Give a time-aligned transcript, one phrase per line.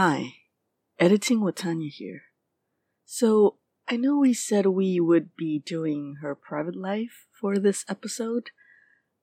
[0.00, 0.34] Hi,
[1.00, 2.22] editing with Tanya here.
[3.04, 3.56] So,
[3.88, 8.50] I know we said we would be doing her private life for this episode,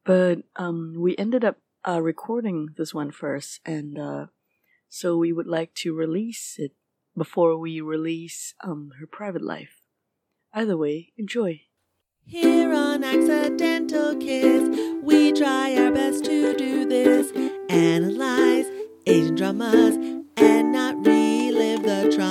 [0.04, 4.26] but um, we ended up uh, recording this one first, and uh,
[4.90, 6.74] so we would like to release it
[7.16, 9.80] before we release um, her private life.
[10.54, 11.62] Either way, enjoy.
[12.26, 17.32] Here on Accidental Kiss, we try our best to do this.
[17.70, 18.66] Analyze
[19.08, 20.15] Asian dramas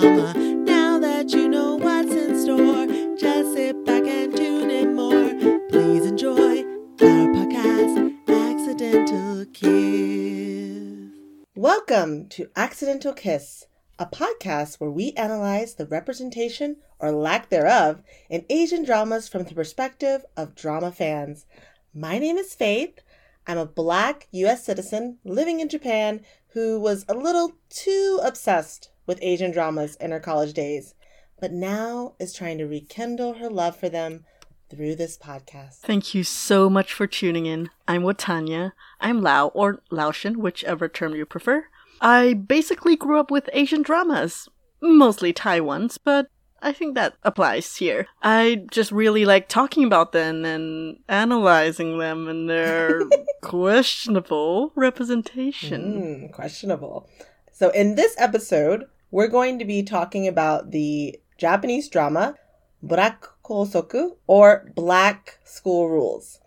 [0.00, 0.34] trauma.
[0.36, 5.28] Now that you know what's in store, just sit back and tune in more.
[5.68, 6.62] Please enjoy
[7.00, 11.12] our podcast, Accidental Kiss.
[11.54, 13.66] Welcome to Accidental Kiss,
[13.98, 19.54] a podcast where we analyze the representation or lack thereof in Asian dramas from the
[19.54, 21.46] perspective of drama fans.
[21.94, 23.00] My name is Faith.
[23.46, 26.22] I'm a black US citizen living in Japan
[26.54, 30.94] who was a little too obsessed with Asian dramas in her college days,
[31.40, 34.24] but now is trying to rekindle her love for them
[34.70, 35.80] through this podcast.
[35.80, 37.70] Thank you so much for tuning in.
[37.86, 38.72] I'm Watanya.
[39.00, 41.66] I'm Lao or Laotian, whichever term you prefer.
[42.00, 44.48] I basically grew up with Asian dramas,
[44.80, 46.28] mostly Thai ones, but
[46.64, 48.08] I think that applies here.
[48.22, 53.02] I just really like talking about them and analyzing them and their
[53.42, 55.82] questionable representation.
[56.02, 57.06] Mm, questionable.
[57.52, 62.36] So, in this episode, we're going to be talking about the Japanese drama
[62.82, 66.40] Burakosoku or Black School Rules.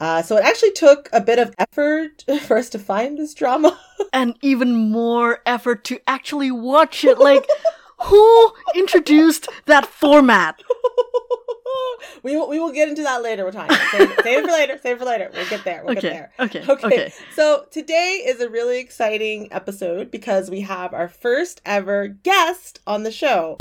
[0.00, 3.78] Uh, so, it actually took a bit of effort for us to find this drama.
[4.14, 7.18] and even more effort to actually watch it.
[7.18, 7.46] Like,
[8.02, 10.60] who introduced that format?
[12.22, 13.44] we will, we will get into that later.
[13.44, 13.76] We're talking.
[13.92, 14.78] Save, save it for later.
[14.82, 15.30] Save it for later.
[15.32, 15.82] We'll get there.
[15.84, 16.46] We'll okay, get there.
[16.46, 16.64] Okay.
[16.68, 16.86] Okay.
[16.86, 17.12] Okay.
[17.34, 23.02] So today is a really exciting episode because we have our first ever guest on
[23.02, 23.58] the show.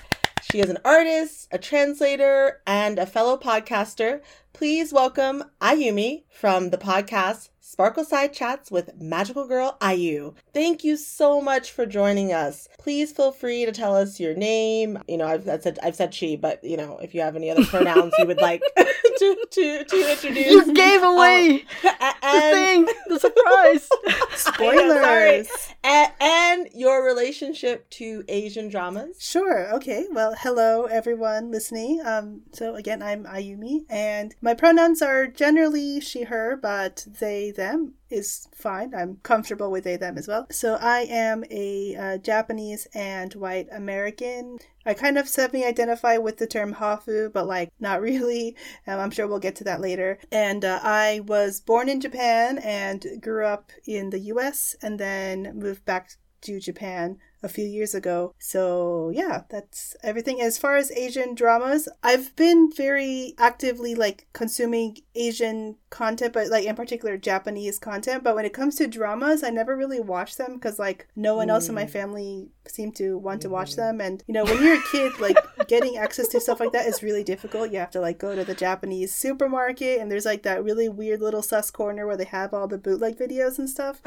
[0.52, 4.22] She is an artist, a translator, and a fellow podcaster.
[4.54, 10.34] Please welcome Ayumi from the podcast Sparkle Side Chats with Magical Girl Ayu.
[10.56, 12.68] Thank you so much for joining us.
[12.80, 14.98] Please feel free to tell us your name.
[15.08, 17.52] You know, I've, I've said I've said she, but you know, if you have any
[17.52, 20.48] other pronouns you would like to, to to introduce.
[20.48, 23.88] You gave away Um, the thing, the surprise.
[24.36, 25.48] Spoilers.
[25.84, 29.18] And, and your relationship to Asian dramas.
[29.20, 29.72] Sure.
[29.76, 30.08] Okay.
[30.12, 32.02] Well, hello everyone listening.
[32.04, 38.48] Um, so again, I'm Ayumi, and my pronouns are generally she/her, but they them is
[38.56, 38.96] fine.
[38.96, 40.48] I'm comfortable with they them as well.
[40.50, 44.58] So I am a uh, Japanese and white American.
[44.86, 48.56] I kind of semi-identify with the term hafu, but like not really.
[48.88, 50.18] Um, I'm sure we'll get to that later.
[50.32, 54.76] And uh, I was born in Japan and grew up in the U.S.
[54.82, 58.34] and then moved back to Japan a few years ago.
[58.40, 60.42] So yeah, that's everything.
[60.42, 66.66] As far as Asian dramas, I've been very actively like consuming Asian content, but like
[66.66, 68.24] in particular Japanese content.
[68.24, 71.50] But when it comes to dramas, I never really watch them because like no one
[71.50, 74.00] else in my family seemed to want to watch them.
[74.00, 77.04] And you know, when you're a kid, like getting access to stuff like that is
[77.04, 77.72] really difficult.
[77.72, 81.22] You have to like go to the Japanese supermarket, and there's like that really weird
[81.22, 84.02] little sus corner where they have all the bootleg videos and stuff.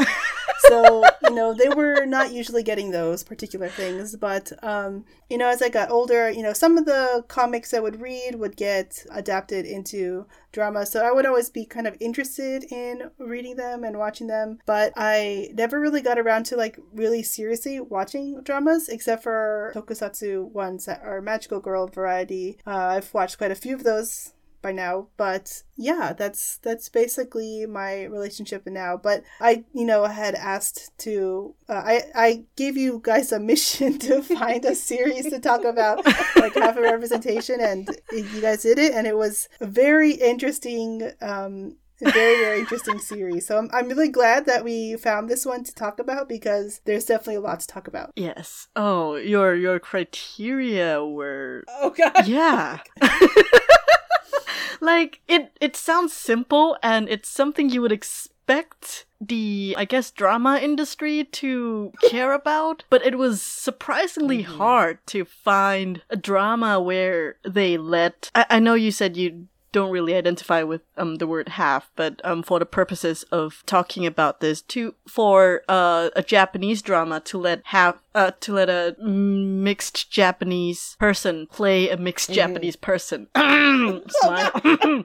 [0.68, 4.16] so you know, they were not usually getting those particular things.
[4.16, 7.80] But um, you know, as I got older, you know, some of the comics I
[7.80, 10.86] would read would get adapted into drama.
[10.86, 14.92] So I would always be kind of interested in reading them and watching them, but
[14.96, 20.84] I never really got around to like really seriously watching dramas except for tokusatsu ones
[20.86, 22.58] that are magical girl variety.
[22.66, 27.66] Uh, I've watched quite a few of those by now but yeah that's that's basically
[27.66, 33.00] my relationship now but i you know had asked to uh, i i gave you
[33.02, 36.04] guys a mission to find a series to talk about
[36.36, 41.10] like half a representation and you guys did it and it was a very interesting
[41.20, 45.62] um very very interesting series so I'm, I'm really glad that we found this one
[45.62, 48.66] to talk about because there's definitely a lot to talk about yes.
[48.74, 52.26] Oh, your your criteria were Oh god.
[52.26, 52.80] yeah.
[54.80, 60.58] like it it sounds simple and it's something you would expect the I guess drama
[60.60, 64.56] industry to care about, but it was surprisingly mm-hmm.
[64.56, 69.90] hard to find a drama where they let I, I know you said you don't
[69.90, 74.40] really identify with um the word half, but um for the purposes of talking about
[74.40, 80.10] this, to for uh a Japanese drama to let half uh to let a mixed
[80.10, 83.28] Japanese person play a mixed Japanese person.
[83.36, 85.04] Smile.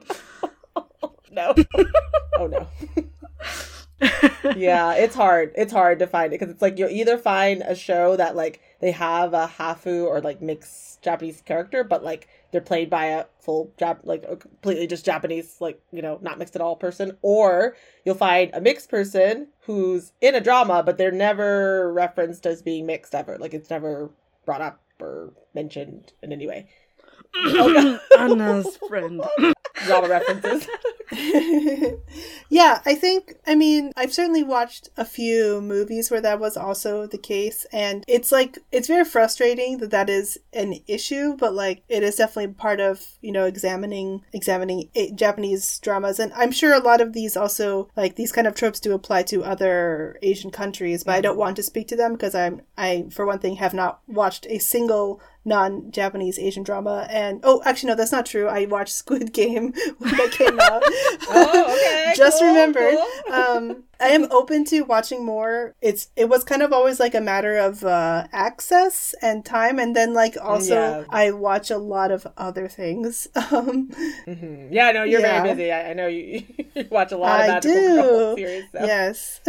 [1.30, 1.54] No.
[2.38, 2.66] oh no.
[4.56, 5.52] yeah, it's hard.
[5.56, 8.60] It's hard to find it because it's like you'll either find a show that like
[8.80, 13.24] they have a hafu or like mixed Japanese character, but like they're played by a
[13.40, 17.16] full Jap like a completely just Japanese, like you know, not mixed at all person,
[17.22, 22.62] or you'll find a mixed person who's in a drama, but they're never referenced as
[22.62, 23.36] being mixed ever.
[23.38, 24.10] Like it's never
[24.44, 26.68] brought up or mentioned in any way.
[27.40, 29.22] Oh, Anna's friend.
[29.86, 30.68] Drama references.
[32.48, 37.06] yeah, I think, I mean, I've certainly watched a few movies where that was also
[37.06, 37.66] the case.
[37.72, 42.16] And it's like, it's very frustrating that that is an issue, but like, it is
[42.16, 46.18] definitely part of, you know, examining, examining eh, Japanese dramas.
[46.18, 49.22] And I'm sure a lot of these also, like, these kind of tropes do apply
[49.24, 53.06] to other Asian countries, but I don't want to speak to them because I'm, I,
[53.10, 57.06] for one thing, have not watched a single non-Japanese Asian drama.
[57.10, 58.48] And oh, actually, no, that's not true.
[58.48, 60.82] I watched Squid Game when that came out.
[61.30, 62.12] oh, okay.
[62.16, 62.94] Just cool, remembered.
[63.26, 63.32] cool.
[63.34, 65.74] Um, I am open to watching more.
[65.80, 69.94] It's it was kind of always like a matter of uh, access and time, and
[69.96, 71.04] then like also Yeah.
[71.10, 73.26] I watch a lot of other things.
[73.50, 73.88] Um,
[74.26, 74.68] Mhm.
[74.70, 75.42] Yeah, no, you're Yeah.
[75.42, 75.72] very busy.
[75.72, 76.44] I, I know you,
[76.74, 78.34] you watch a lot of I magical do.
[78.36, 78.64] series.
[78.72, 78.78] So.
[78.84, 79.40] Yes.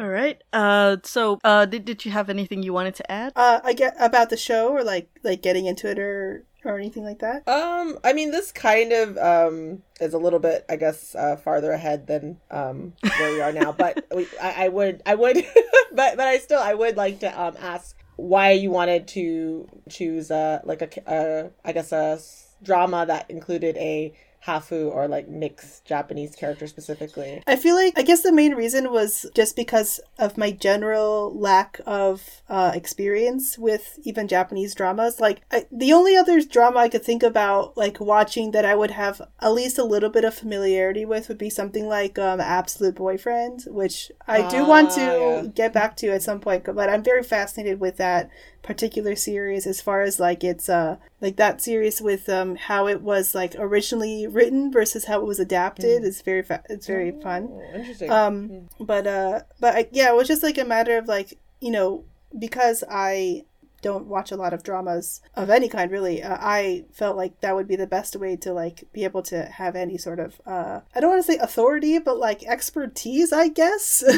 [0.00, 0.40] All right.
[0.50, 3.34] Uh, so, uh, did did you have anything you wanted to add?
[3.36, 7.04] uh, I get about the show or like like getting into it or or anything
[7.04, 7.46] like that.
[7.46, 11.72] Um, I mean, this kind of um is a little bit, I guess, uh, farther
[11.72, 13.72] ahead than um where we are now.
[13.72, 15.36] But we, I, I would, I would,
[15.92, 20.30] but but I still, I would like to um ask why you wanted to choose
[20.30, 22.18] uh like a, uh, I guess a
[22.62, 24.14] drama that included a
[24.46, 27.42] hafu or like mixed Japanese character specifically.
[27.46, 31.80] I feel like I guess the main reason was just because of my general lack
[31.86, 35.20] of uh, experience with even Japanese dramas.
[35.20, 38.92] Like I, the only other drama I could think about like watching that I would
[38.92, 42.94] have at least a little bit of familiarity with would be something like um, Absolute
[42.94, 45.46] Boyfriend, which I do want to Ah, yeah.
[45.54, 46.64] get back to at some point.
[46.64, 48.30] But I'm very fascinated with that
[48.62, 53.00] particular series as far as like it's uh like that series with um how it
[53.00, 57.48] was like originally written versus how it was adapted is very fa- it's very fun.
[57.50, 58.10] Oh, interesting.
[58.10, 61.70] um but uh but I, yeah it was just like a matter of like you
[61.70, 62.04] know
[62.38, 63.44] because i
[63.82, 66.22] don't watch a lot of dramas of any kind really.
[66.22, 69.44] Uh, i felt like that would be the best way to like be able to
[69.44, 73.48] have any sort of uh i don't want to say authority but like expertise i
[73.48, 74.02] guess.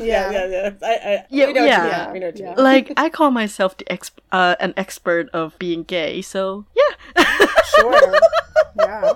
[0.00, 0.30] Yeah, yeah.
[0.30, 0.70] yeah, yeah.
[0.82, 2.12] I, I, Yeah, we know what yeah.
[2.12, 2.54] We know what Yeah.
[2.56, 7.24] like, I call myself the ex- uh, an expert of being gay, so yeah,
[7.76, 7.92] sure
[8.76, 9.12] yeah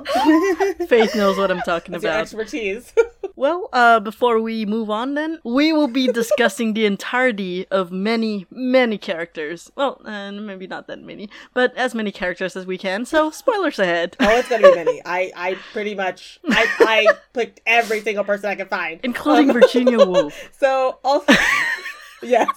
[0.88, 2.20] Faith knows what I'm talking That's about.
[2.20, 2.92] expertise.
[3.36, 8.46] Well, uh, before we move on, then we will be discussing the entirety of many,
[8.50, 9.72] many characters.
[9.74, 13.04] Well, uh, maybe not that many, but as many characters as we can.
[13.04, 15.02] So, spoilers ahead, oh, it's gonna be many.
[15.04, 19.60] I, I pretty much, I, I picked every single person I could find, including Um,
[19.60, 20.34] Virginia Woolf.
[20.58, 21.32] So also,
[22.22, 22.48] yes,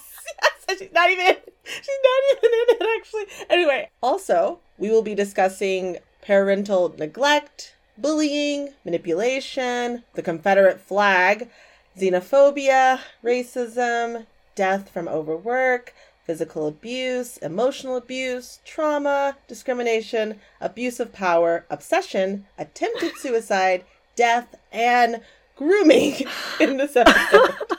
[0.66, 1.26] yes, she's not even,
[1.66, 3.46] she's not even in it actually.
[3.50, 11.50] Anyway, also we will be discussing parental neglect, bullying, manipulation, the Confederate flag,
[11.98, 14.26] xenophobia, racism,
[14.56, 15.94] death from overwork,
[16.26, 23.84] physical abuse, emotional abuse, trauma, discrimination, abuse of power, obsession, attempted suicide,
[24.16, 25.22] death, and
[25.56, 26.16] grooming
[26.60, 27.56] in this episode.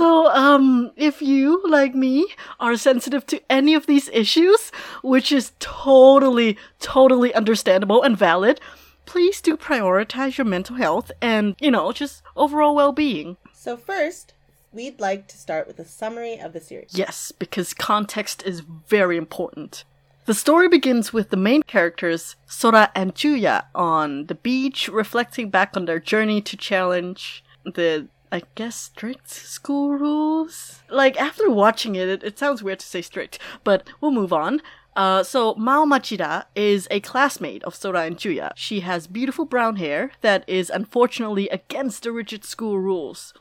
[0.00, 2.26] So, um, if you, like me,
[2.58, 4.70] are sensitive to any of these issues,
[5.02, 8.62] which is totally, totally understandable and valid,
[9.04, 13.36] please do prioritize your mental health and, you know, just overall well being.
[13.52, 14.32] So first,
[14.72, 16.96] we'd like to start with a summary of the series.
[16.96, 19.84] Yes, because context is very important.
[20.24, 25.76] The story begins with the main characters, Sora and Juya, on the beach, reflecting back
[25.76, 30.82] on their journey to challenge the, I guess, strict school rules?
[30.88, 34.60] Like, after watching it, it, it sounds weird to say strict, but we'll move on.
[34.96, 38.52] Uh, so, Mao Machida is a classmate of Sora and Chuya.
[38.54, 43.34] She has beautiful brown hair that is unfortunately against the rigid school rules.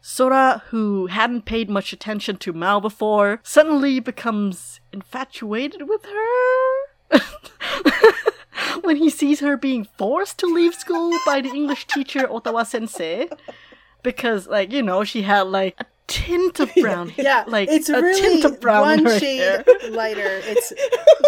[0.00, 7.20] Sora, who hadn't paid much attention to Mao before, suddenly becomes infatuated with her.
[8.82, 13.28] when he sees her being forced to leave school by the English teacher Otawa sensei.
[14.02, 17.24] Because, like, you know, she had, like, a tint of brown hair.
[17.24, 19.64] Yeah, like, it's a really tint of brown one her shade hair.
[19.90, 20.40] lighter.
[20.44, 20.72] It's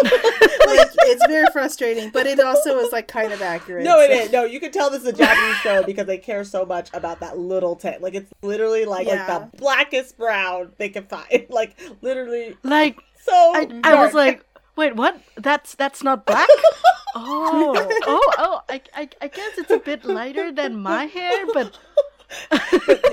[0.03, 3.83] like it's very frustrating, but it also is like kind of accurate.
[3.83, 4.31] No, it so- is.
[4.31, 7.19] No, you can tell this is a Japanese show because they care so much about
[7.21, 8.01] that little tint.
[8.01, 9.25] Like it's literally like Yeah.
[9.27, 11.45] like the blackest brown they can find.
[11.49, 13.31] Like literally Like, so.
[13.33, 15.19] I, I was like, wait, what?
[15.37, 16.47] That's that's not black?
[17.15, 17.73] Oh,
[18.05, 18.61] oh, oh!
[18.67, 21.77] I, I, I guess it's a bit lighter than my hair, but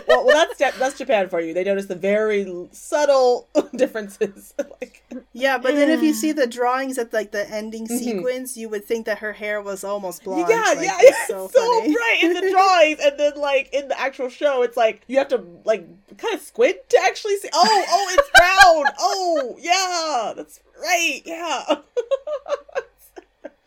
[0.08, 1.52] well, well, that's that's Japan for you.
[1.54, 4.54] They notice the very subtle differences.
[4.80, 5.02] like,
[5.32, 7.98] Yeah, but then if you see the drawings at like the ending Mhm.
[7.98, 10.46] sequence, you would think that her hair was almost blonde.
[10.48, 11.92] yeah, Like, yeah, it's it's so so, funny.
[11.94, 15.28] bright in the drawings, and then like in the actual show, it's like you have
[15.28, 15.86] to like
[16.18, 17.48] kind of squint to actually see.
[17.52, 18.94] Oh, oh, it's brown.
[19.00, 21.20] oh, yeah, that's right.
[21.24, 21.64] Yeah.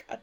[0.07, 0.19] God.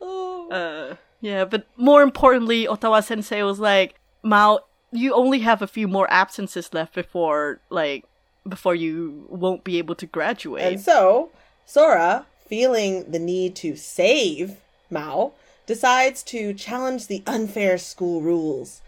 [0.00, 0.48] Oh.
[0.50, 1.44] uh, yeah.
[1.44, 4.60] But more importantly, Otawa Sensei was like, Mao,
[4.90, 8.04] you only have a few more absences left before like
[8.48, 10.64] before you won't be able to graduate.
[10.64, 11.30] And so,
[11.66, 14.56] Sora, feeling the need to save
[14.90, 15.32] Mao,
[15.66, 18.80] decides to challenge the unfair school rules.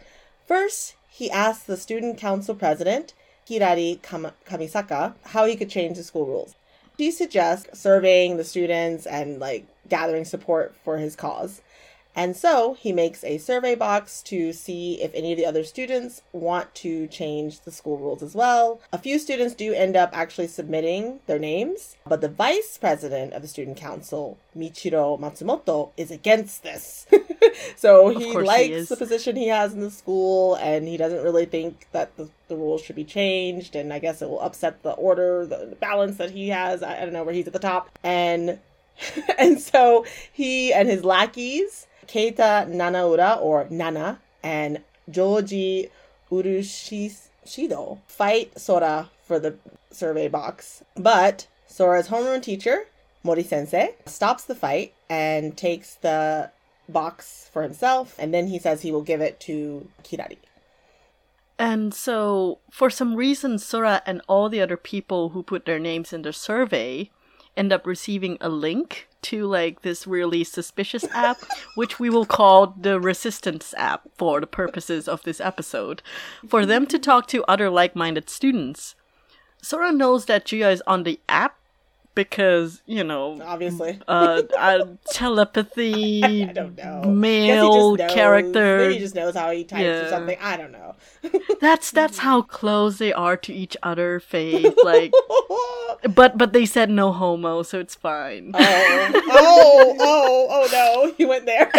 [0.46, 3.12] First, he asks the student council president,
[3.46, 6.54] Kirari Kam- Kamisaka, how he could change the school rules.
[6.96, 11.60] He suggests surveying the students and like gathering support for his cause.
[12.14, 16.23] And so he makes a survey box to see if any of the other students
[16.33, 18.81] want to change the school rules as well.
[18.93, 23.43] A few students do end up actually submitting their names, but the vice president of
[23.43, 27.07] the student council, Michiro Matsumoto, is against this.
[27.76, 31.23] so he course he likes the position he has in the school and he doesn't
[31.23, 33.76] really think that the, the rules should be changed.
[33.76, 36.83] And I guess it will upset the order, the, the balance that he has.
[36.83, 37.90] I, I don't know where he's at the top.
[38.02, 38.59] And
[39.38, 44.80] and so he and his lackeys, Keita Nanaura or Nana and
[45.11, 45.90] Joji
[46.30, 49.57] Urushido, fight Sora for the
[49.90, 50.83] survey box.
[50.97, 52.87] But Sora's homeroom teacher,
[53.23, 56.50] Mori Sensei, stops the fight and takes the
[56.88, 60.38] box for himself, and then he says he will give it to Kirari.
[61.59, 66.12] And so, for some reason, Sora and all the other people who put their names
[66.12, 67.11] in the survey
[67.57, 71.38] end up receiving a link to like this really suspicious app,
[71.75, 76.02] which we will call the Resistance app for the purposes of this episode,
[76.49, 78.95] for them to talk to other like minded students.
[79.62, 81.60] Sora knows that Juya is on the app
[82.14, 83.99] because, you know, Obviously.
[84.09, 87.05] uh, uh telepathy, I don't know.
[87.05, 88.79] Male character.
[88.79, 90.37] Maybe he just knows how he types or something.
[90.40, 90.97] I don't know.
[91.61, 94.75] That's that's how close they are to each other, Faith.
[94.85, 95.12] Like,
[96.14, 98.52] but but they said no homo, so it's fine.
[98.55, 101.71] oh, oh, oh, oh no, he went there.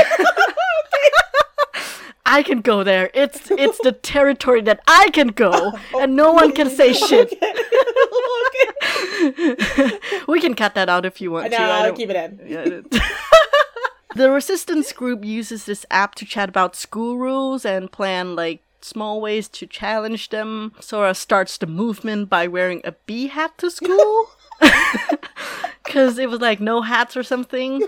[2.31, 3.11] I can go there.
[3.13, 7.29] It's it's the territory that I can go, and no one can say shit.
[10.27, 11.63] we can cut that out if you want No, to.
[11.63, 12.85] I I'll keep it in.
[14.13, 19.21] The resistance group uses this app to chat about school rules and plan like small
[19.21, 20.73] ways to challenge them.
[20.81, 24.31] Sora starts the movement by wearing a bee hat to school.
[25.85, 27.87] Cause it was like no hats or something.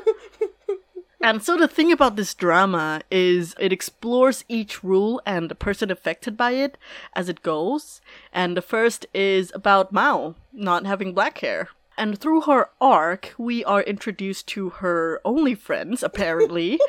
[1.24, 5.90] And so the thing about this drama is it explores each rule and the person
[5.90, 6.78] affected by it
[7.16, 8.02] as it goes.
[8.34, 11.70] And the first is about Mao not having black hair.
[11.98, 16.80] And through her arc, we are introduced to her only friends, apparently,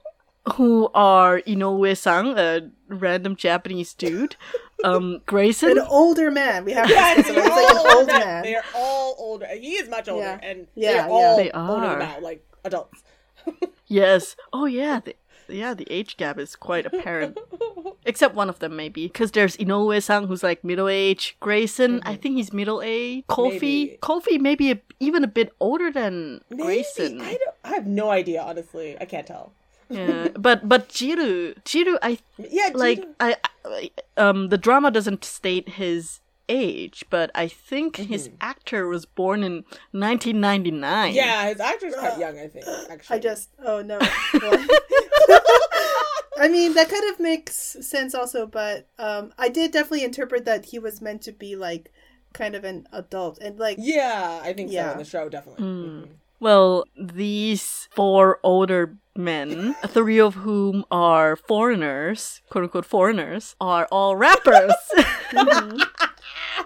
[0.54, 4.36] who are Inoue-san, a random Japanese dude,
[4.82, 6.64] um, Grayson, An older man.
[6.64, 8.12] We have to Yeah, discuss they're like all an old older.
[8.12, 8.42] man.
[8.42, 9.46] They are all older.
[9.54, 10.48] He is much older, Yeah.
[10.50, 11.08] and Yeah, they're yeah.
[11.12, 11.98] all They older are.
[11.98, 13.02] now, like adults.
[13.86, 14.36] Yes.
[14.52, 15.00] Oh yeah.
[15.04, 15.14] The,
[15.48, 17.36] yeah, the age gap is quite apparent.
[18.06, 21.36] Except one of them maybe, because there's Inoue-san who's like middle age.
[21.40, 23.24] Grayson, I think he's middle age.
[23.28, 23.60] Kofi, Mm-hmm.
[23.60, 23.98] Maybe.
[24.02, 26.62] Kofi maybe a, even a bit older than Maybe.
[26.62, 27.20] Grayson.
[27.20, 27.56] I don't.
[27.64, 28.96] I have no idea, honestly.
[29.00, 29.52] I can't tell.
[29.90, 35.24] yeah, but but Jiru, Jiru, I Yeah, like Gino- I, I um the drama doesn't
[35.24, 41.08] state his age, but I think his actor was born in 1999.
[41.08, 41.16] Mm-hmm.
[41.16, 42.38] Yeah, his actor's quite young.
[42.38, 42.64] I think.
[42.90, 43.98] Actually, I just oh no.
[46.36, 50.66] I mean that kind of makes sense also, but um I did definitely interpret that
[50.66, 51.92] he was meant to be like
[52.32, 54.92] kind of an adult and like Yeah, I think so Yeah.
[54.92, 55.64] in the show, definitely.
[55.64, 56.08] Mhm.
[56.40, 64.16] Well, these four older men, three of whom are foreigners, quote unquote foreigners, are all
[64.16, 64.74] rappers.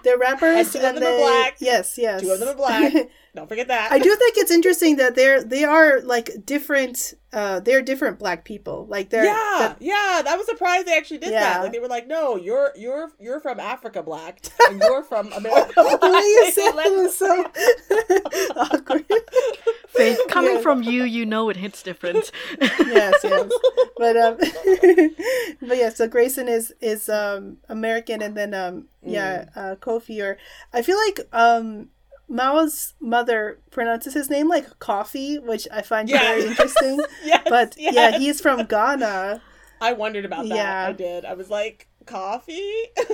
[0.02, 1.56] they're rappers And two of them are they black.
[1.60, 2.92] yes yes Two of them are black.
[3.34, 3.92] Don't forget that.
[3.92, 8.44] I do think it's interesting that they're they are like different uh they're different black
[8.44, 11.40] people like they're Yeah, yeah, I was surprised they actually did Yeah.
[11.54, 11.62] that.
[11.64, 15.72] Like they were like, "No, you're you're you're from Africa, black, and you're from America."
[15.76, 17.44] the black." you They said let- it was so
[18.56, 19.04] awkward.
[19.88, 20.60] Faith, coming Yeah.
[20.60, 22.30] from you, you know it hits different.
[22.60, 23.50] yes, yes.
[23.96, 24.36] But um
[25.60, 30.38] but yeah, so Grayson is is um American and then um yeah, uh Kofi or
[30.72, 31.88] I feel like um
[32.28, 36.22] Mao's mother pronounces his name like coffee, which I find Yes.
[36.22, 37.00] very interesting.
[37.24, 37.94] Yes, But yes.
[37.94, 39.40] yeah, he's from Ghana.
[39.80, 40.54] I wondered about that.
[40.56, 40.86] Yeah.
[40.88, 41.24] I did.
[41.24, 42.72] I was like, coffee?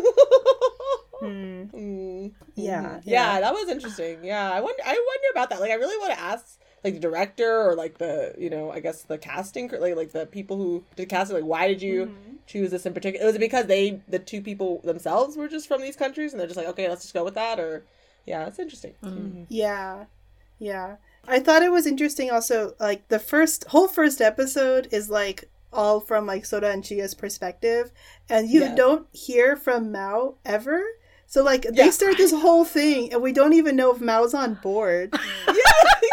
[1.20, 1.62] Hmm.
[1.72, 3.02] Mm, Yeah, mhm.
[3.04, 3.34] yeah.
[3.34, 4.24] yeah, that was interesting.
[4.24, 4.82] Yeah, I wonder.
[4.84, 5.60] I wonder about that.
[5.60, 8.80] Like, I really want to ask, like, the director or like the, you know, I
[8.80, 11.36] guess the casting, like, like the people who did casting.
[11.36, 12.34] Like, why did you Mm-hmm.
[12.46, 13.24] choose this in particular?
[13.24, 16.48] Was it because they, the two people themselves, were just from these countries, and they're
[16.48, 17.58] just like, okay, let's just go with that?
[17.60, 17.84] Or,
[18.26, 18.94] yeah, it's interesting.
[19.02, 19.46] Mhm.
[19.48, 20.04] Yeah.
[20.58, 20.96] Yeah.
[21.26, 25.98] I thought it was interesting also like the first whole first episode is like all
[26.00, 27.90] from like Sora and Chia's perspective
[28.30, 28.74] and you Yeah.
[28.74, 30.82] don't hear from Mao ever.
[31.26, 31.90] So like they Yeah.
[31.90, 35.12] start this whole thing and we don't even know if Mao's on board.
[35.48, 36.08] yeah, exactly.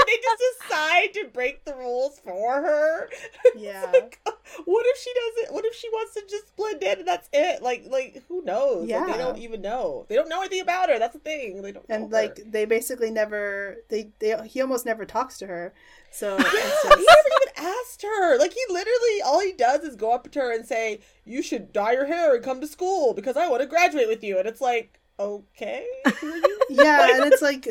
[0.06, 3.08] They just decide to break the rules for her.
[3.56, 3.90] Yeah.
[3.92, 4.20] like,
[4.64, 5.54] what if she doesn't?
[5.54, 7.62] What if she wants to just blend in and that's it?
[7.62, 8.82] Like, like who knows?
[8.82, 9.06] Like, Yeah.
[9.06, 10.06] they don't even know.
[10.08, 10.98] They don't know anything about her.
[10.98, 11.62] That's the thing.
[11.62, 11.84] They don't.
[11.88, 12.22] And know her.
[12.24, 15.74] like they basically never they, they he almost never talks to her.
[16.10, 18.38] So Yeah, it's he never even asked her.
[18.38, 21.72] Like he literally, all he does is go up to her and say, "You should
[21.72, 24.46] dye your hair and come to school because I want to graduate with you." And
[24.48, 25.86] it's like, okay,
[26.20, 26.58] who are you?
[26.70, 27.66] yeah, and it's like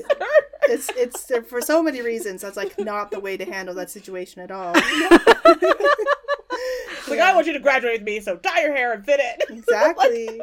[0.63, 4.41] it's it's for so many reasons that's like not the way to handle that situation
[4.41, 4.73] at all.
[4.75, 4.85] It's
[7.09, 9.43] like I want you to graduate with me, so dye your hair and fit it.
[9.57, 10.41] Exactly.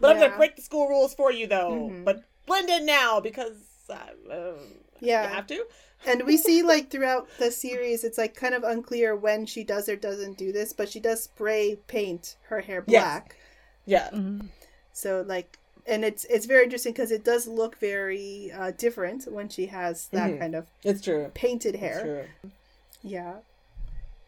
[0.00, 1.88] But I'm gonna break the school rules for you, though.
[1.90, 2.04] Mhm.
[2.04, 3.56] But blend in now because
[3.90, 3.96] uh,
[4.30, 4.56] um,
[5.00, 5.28] Yeah.
[5.28, 5.64] you have to.
[6.06, 9.88] And we see like throughout the series, it's like kind of unclear when she does
[9.88, 13.02] or doesn't do this, but she does spray paint her hair Yes.
[13.02, 13.36] black.
[13.84, 14.10] Yeah,
[14.92, 19.48] So like, and it's it's very interesting because it does look very uh, different when
[19.48, 20.38] she has that Mhm.
[20.38, 21.30] kind of it's true.
[21.34, 22.00] painted It's hair.
[22.02, 22.50] true.
[23.02, 23.34] Yeah,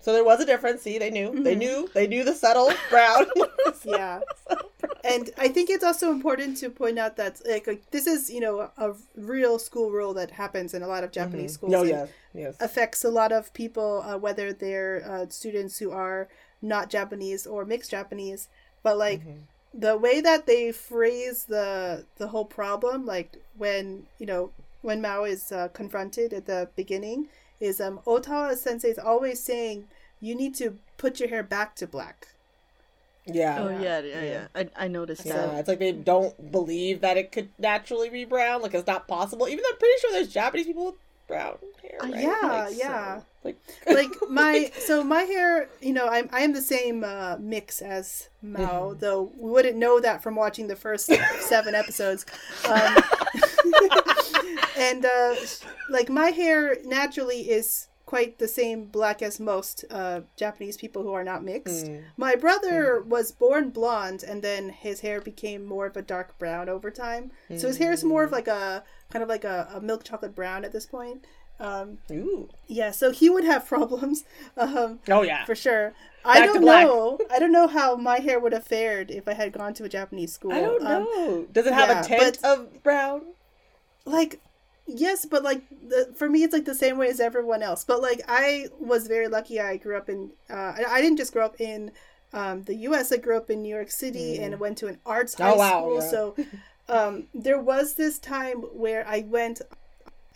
[0.00, 0.82] So there was a difference.
[0.82, 1.42] See, they knew.
[1.42, 1.58] They Mhm.
[1.58, 1.90] knew.
[1.94, 3.25] They knew the subtle brown.
[3.84, 4.20] yeah.
[5.02, 8.70] And I think it's also important to point out that like, this is you know
[8.76, 11.73] a real school rule that happens in a lot of Japanese schools.
[11.73, 16.28] No, and yes, affects a lot of people, uh, whether they're uh, students who are
[16.61, 18.49] not Japanese or mixed Japanese.
[18.82, 19.20] But like
[19.76, 24.50] the way that they phrase the the whole problem, like when you know
[24.82, 27.28] when Mao is uh, confronted at the beginning,
[27.60, 29.87] is um Otawa Sensei is always saying
[30.20, 32.28] you need to put your hair back to black.
[33.26, 33.58] Yeah.
[33.62, 34.46] Oh yeah, yeah, yeah.
[34.54, 35.60] I I noticed Yeah, that.
[35.60, 38.60] it's like they don't believe that it could naturally be brown.
[38.62, 39.48] Like it's not possible.
[39.48, 40.94] Even though I'm pretty sure there's Japanese people with
[41.26, 41.98] brown hair.
[42.02, 43.20] Uh, yeah, Like, so, yeah.
[43.44, 47.80] Like, like my so my hair you know i'm i am the same uh, mix
[47.83, 51.07] as mao though we wouldn't know that from watching the first
[51.40, 52.26] seven episodes.
[52.68, 52.96] Um,
[54.76, 55.35] and uh
[55.88, 61.12] like my hair naturally is quite the same black as most uh japanese people who
[61.12, 61.87] are not mixed.
[61.87, 62.02] Mm.
[62.16, 66.68] my brother was born blonde and then his hair became more of a dark brown
[66.68, 67.30] over time.
[67.57, 70.35] So his hair is more of like a kind of like a, a milk chocolate
[70.35, 71.24] brown at this point
[71.60, 72.48] um ooh.
[72.66, 74.24] yeah, so he would have problems,
[74.56, 75.44] um, Oh yeah.
[75.44, 75.92] for sure.
[76.26, 77.18] I Back to don't know.
[77.30, 79.88] I don't know how my hair would have fared if I had gone to a
[79.90, 80.52] Japanese school.
[80.52, 81.46] I don't Um, know.
[81.52, 83.20] Does it have yeah, a tint but- of brown?
[84.06, 84.40] like,
[84.86, 87.84] yes, but like the, for me, it's like the same way as everyone else.
[87.84, 89.60] But like, I was very lucky.
[89.60, 90.30] I grew up in.
[90.50, 91.90] Uh, I, I didn't just grow up in
[92.32, 93.12] um, the U.S.
[93.12, 95.54] I grew up in New York City and went to an arts high Mm.
[95.54, 95.94] Oh, wow, school.
[95.94, 96.10] yeah.
[96.10, 96.36] So
[96.88, 99.60] um, there was this time where I went.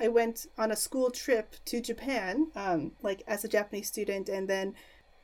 [0.00, 4.48] I went on a school trip to Japan, um, like as a Japanese student, and
[4.48, 4.74] then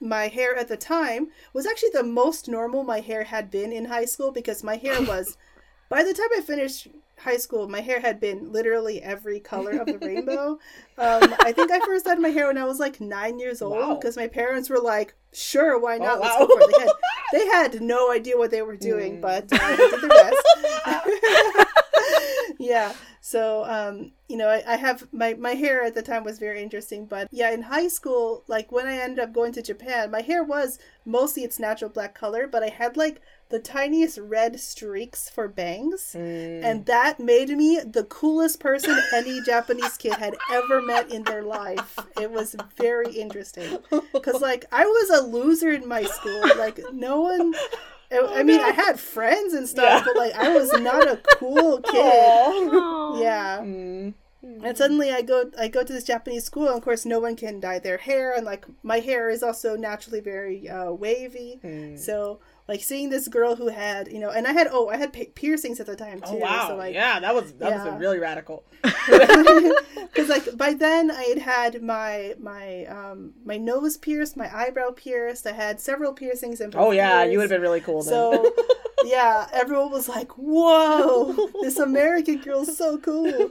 [0.01, 3.87] my hair at the time was actually the most normal my hair had been in
[3.87, 5.37] high school because my hair was
[5.89, 9.87] by the time I finished high school, my hair had been literally every color of
[9.87, 10.59] the rainbow.
[10.97, 13.99] Um, I think I first had my hair when I was like nine years old
[14.01, 16.19] because my parents were like, "Sure, why not?
[16.19, 16.47] Oh, Let's wow.
[16.47, 16.93] go for it." They had,
[17.33, 19.21] they had no idea what they were doing, Mm.
[19.29, 21.64] but uh, they did their best.
[22.65, 22.95] Yeah.
[23.21, 26.63] So, um, you know, I, I have my my hair at the time was very
[26.63, 30.23] interesting, but yeah, in high school, like when I ended up going to Japan, my
[30.23, 35.29] hair was mostly its natural black color, but I had like the tiniest red streaks
[35.29, 36.17] for bangs.
[36.19, 36.65] Mm.
[36.65, 41.43] And that made me the coolest person any Japanese kid had ever met in their
[41.43, 41.99] life.
[42.21, 43.79] It was very interesting.
[44.13, 46.43] Because, like, I was a loser in my school.
[46.57, 47.55] Like, no one.
[48.15, 50.03] I, I mean, I had friends and stuff, Yeah.
[50.05, 51.95] but, like, I was not a cool kid.
[51.95, 52.71] Aw.
[52.73, 53.21] Oh.
[53.23, 53.59] Yeah.
[53.61, 54.15] Mm.
[54.63, 57.35] And suddenly I go I go to this Japanese school and of course no one
[57.35, 61.61] can dye their hair and like my hair is also naturally very uh, wavy.
[61.65, 61.99] Mm.
[61.99, 65.13] So like seeing this girl who had you know, and I had oh I had
[65.35, 66.27] piercings at the time too.
[66.27, 66.69] Oh wow!
[66.69, 67.85] So like, yeah, that was that Yeah.
[67.85, 68.65] was really radical.
[68.83, 74.91] because like by then I had had my my um my nose pierced, my eyebrow
[74.91, 75.47] pierced.
[75.47, 76.75] I had several piercings and.
[76.77, 78.13] Oh yeah, you would have been really cool then.
[78.13, 78.55] So
[79.05, 83.51] yeah, everyone was like, "Whoa, this American girl's so cool."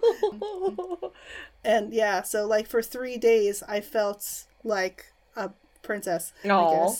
[1.63, 5.51] And yeah, so like for three days, I felt like a
[5.83, 6.33] princess.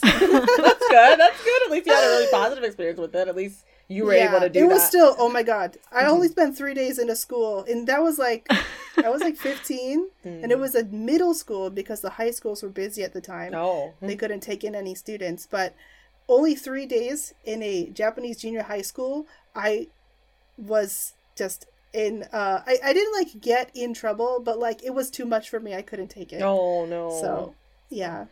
[0.20, 1.18] that's good.
[1.18, 1.62] That's good.
[1.66, 3.28] At least you had a really positive experience with it.
[3.28, 4.88] At least you were able to do it was that.
[4.88, 8.18] still oh my god i only spent three days in a school and that was
[8.18, 8.46] like
[9.04, 12.68] i was like 15 and it was a middle school because the high schools were
[12.68, 15.74] busy at the time oh, they couldn't take in any students but
[16.28, 19.86] only three days in a japanese junior high school i
[20.56, 25.10] was just in uh I, I didn't like get in trouble but like it was
[25.10, 27.10] too much for me i couldn't take it oh no.
[27.10, 27.54] so
[27.90, 28.26] yeah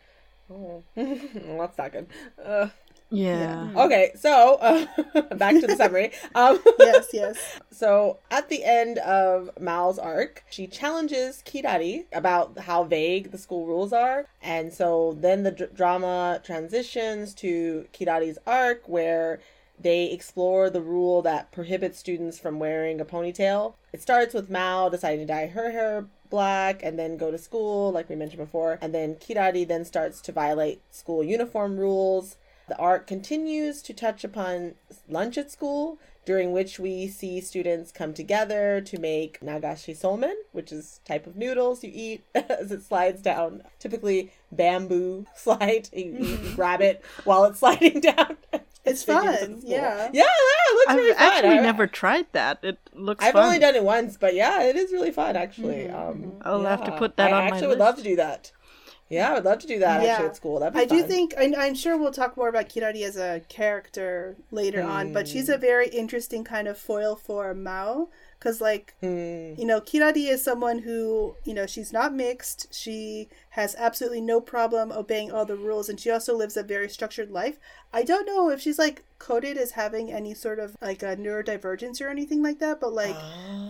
[0.51, 0.83] Oh.
[0.95, 2.07] well, that's not good.
[2.43, 2.67] Uh,
[3.09, 3.69] Yeah.
[3.75, 4.85] okay, so uh,
[5.35, 6.11] back to the summary.
[6.35, 12.83] Um, yes yes So at the end of Mao's arc, she challenges Kirari about how
[12.83, 14.25] vague the school rules are.
[14.41, 19.39] And so then the dr- drama transitions to Kirari's arc where
[19.79, 23.73] they explore the rule that prohibits students from wearing a ponytail.
[23.91, 27.91] It starts with Mao deciding to dye her hair black and then go to school,
[27.91, 28.79] like we mentioned before.
[28.81, 32.37] And then Kirari then starts to violate school uniform rules.
[32.67, 34.73] The arc continues to touch upon
[35.07, 40.71] lunch at school, during which we see students come together to make nagashi somen, which
[40.71, 43.63] is type of noodles you eat as it slides down.
[43.79, 45.89] Typically bamboo slide.
[45.93, 48.37] You, you grab it while it's sliding down.
[48.85, 50.09] It's Take it to fun, yeah.
[50.11, 51.21] Yeah, yeah, it looks I've really fun.
[51.23, 52.59] I actually I- never tried that.
[52.63, 53.45] It looks I've fun.
[53.45, 55.89] only done it once, but yeah, it is really fun actually.
[55.89, 57.53] Um, I'll have to put that I on my list.
[57.53, 58.51] I actually would love to do that.
[59.13, 60.59] Yeah, I would love to do that actually at school.
[60.59, 63.41] That'd be I do think I, I'm sure we'll talk more about Kirari as a
[63.49, 65.53] character later on, but she's Hmm.
[65.53, 69.53] a very interesting kind of foil for Mao because, like, Hmm.
[69.59, 72.73] you know, Kirari is someone who you know she's not mixed.
[72.73, 76.89] She has absolutely no problem obeying all the rules, and she also lives a very
[76.89, 77.57] structured life.
[77.93, 82.01] I don't know if she's like coded as having any sort of like a neurodivergence
[82.01, 83.15] or anything like that, but like.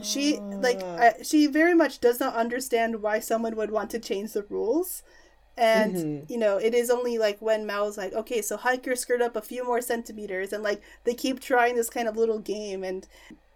[0.01, 0.97] She like Ah.
[1.05, 5.01] uh, she very much does not understand why someone would want to change the rules,
[5.57, 6.31] and Mm-hmm.
[6.31, 9.35] you know it is only like when Mao's like, okay, so hike your skirt up
[9.35, 13.07] a few more centimeters, and like they keep trying this kind of little game, and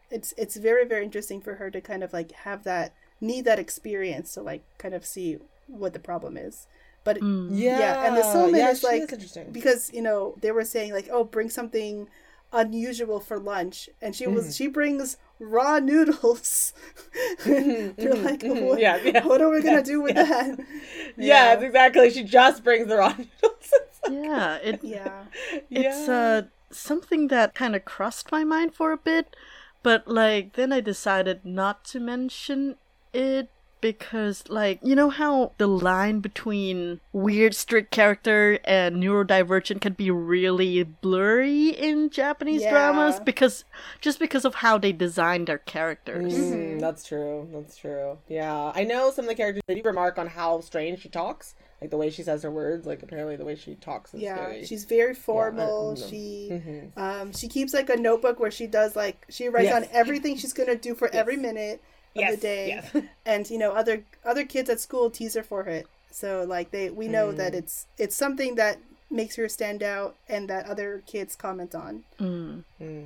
[0.09, 3.59] it's it's very very interesting for her to kind of like have that need that
[3.59, 6.67] experience to like kind of see what the problem is,
[7.03, 9.51] but yeah, yeah, and the soulmate yeah, is she like interesting.
[9.51, 12.07] because you know they were saying like, oh, bring something
[12.51, 14.27] unusual for lunch, and she Mm-hmm.
[14.27, 16.73] was she brings raw noodles.
[17.45, 19.23] They're like, what, Yeah, yeah.
[19.23, 20.29] what are we gonna Yes, do with yes.
[20.29, 20.59] that?
[21.17, 22.09] yeah, it's exactly.
[22.11, 23.71] She just brings the raw noodles.
[24.05, 25.25] Yeah, it, yeah,
[25.73, 26.07] it's Yeah.
[26.07, 29.35] uh something that kind of crossed my mind for a bit,
[29.83, 32.77] but like then I decided not to mention
[33.13, 33.49] it
[33.81, 40.09] because like you know how the line between weird strict character and neurodivergent can be
[40.11, 42.71] really blurry in Japanese Yeah.
[42.71, 43.63] dramas because
[44.01, 46.33] just because of how they design their characters.
[46.37, 47.47] Mm, that's true.
[47.53, 48.17] That's true.
[48.27, 49.63] Yeah, I know some of the characters.
[49.67, 52.85] They do remark on how strange she talks, like the way she says her words.
[52.87, 54.35] Like apparently the way she talks is yeah.
[54.35, 54.65] very.
[54.65, 55.95] She's very formal.
[55.95, 56.97] mm, she Mhm.
[56.97, 59.83] um she keeps like a notebook where she does like she writes Yes.
[59.83, 61.79] on everything she's gonna do for every minute of
[62.13, 63.03] Yes, the day, yes.
[63.25, 65.87] and you know other other kids at school tease her for it.
[66.11, 67.57] So like they we know that Mm.
[67.57, 68.77] it's it's something that
[69.09, 72.03] makes her stand out and that other kids comment on.
[72.19, 72.63] Mm.
[72.81, 73.05] Mm.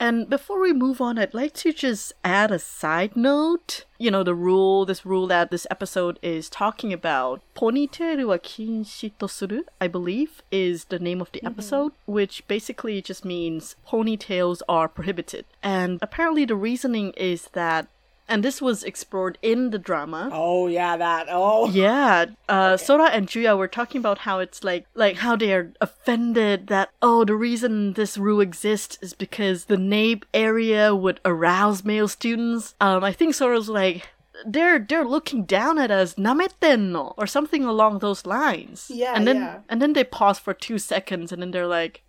[0.00, 3.84] And before we move on, I'd like to just add a side note.
[3.98, 7.42] You know, the rule, this rule that this episode is talking about.
[7.54, 11.48] Ponytail wa kinshi to suru, I believe, is the name of the mm-hmm.
[11.48, 15.44] episode, which basically just means ponytails are prohibited.
[15.62, 17.86] And apparently the reasoning is that,
[18.30, 20.30] and this was explored in the drama.
[20.32, 21.26] Oh yeah, that.
[21.28, 25.52] Oh Yeah, uh, Sora and Juya were talking about how it's like, like how they
[25.52, 31.20] are offended that oh, the reason this rule exists is because the nape area would
[31.24, 32.74] arouse male students.
[32.80, 34.08] Um, I think Sora's like.
[34.46, 38.90] They're they're looking down at us, nametenno, or something along those lines.
[38.90, 39.58] Yeah, and then yeah.
[39.68, 42.00] and then they pause for two seconds, and then they're like,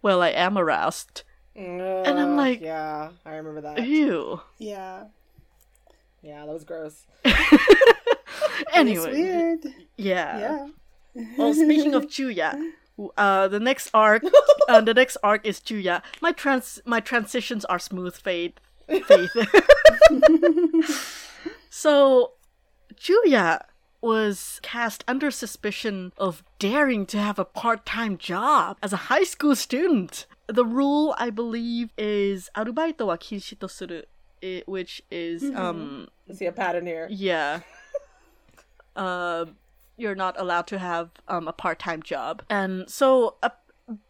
[0.00, 1.22] "Well, I am aroused."
[1.56, 3.86] and I'm like- yeah, I remember that.
[3.86, 4.40] Ew.
[4.58, 5.04] Yeah,
[6.26, 7.06] yeah, that was gross.
[8.74, 9.64] anyway, weird.
[9.96, 10.66] Yeah.
[11.14, 11.26] Yeah.
[11.38, 12.72] well, speaking of Chuya,
[13.16, 14.24] uh, the next arc,
[14.68, 16.02] uh, the next arc is Chuya.
[16.20, 18.54] My trans, my transitions are smooth, Faith.
[18.88, 19.30] Faith.
[21.70, 22.32] so,
[22.96, 23.62] Chuya
[24.00, 29.54] was cast under suspicion of daring to have a part-time job as a high school
[29.54, 30.26] student.
[30.48, 34.02] The rule, I believe, is arubaito wa kinshito suru,
[34.42, 35.56] eh, which is mm-hmm.
[35.56, 37.06] um i- um See a pattern here.
[37.10, 37.60] yeah.
[38.96, 39.46] uh,
[39.96, 42.42] you're not allowed to have um, a part time job.
[42.50, 43.50] And so, uh,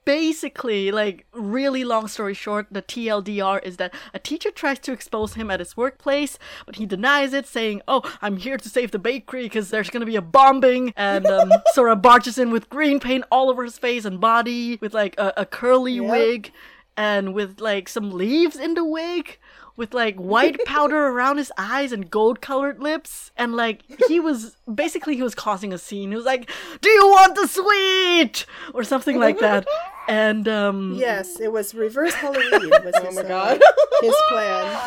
[0.05, 5.35] basically, like, really long story short, the TLDR is that a teacher tries to expose
[5.35, 8.99] him at his workplace, but he denies it, saying, Oh, I'm here to save the
[8.99, 10.93] bakery because there's gonna be a bombing.
[10.97, 14.95] And um, Sora barges in with green paint all over his face and body, with
[14.95, 16.53] like a, a curly wig,
[16.97, 19.39] and with like some leaves in the wig
[19.77, 24.57] with like white powder around his eyes and gold colored lips and like he was
[24.73, 28.83] basically he was causing a scene he was like do you want the sweet or
[28.85, 29.67] something like that
[30.09, 32.71] and um Yes, it was reverse Halloween.
[32.85, 33.63] Was Oh his, my uh, god.
[34.01, 34.83] his plan.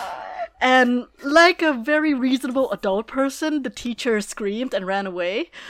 [0.62, 5.52] and like a very reasonable adult person the teacher screamed and ran away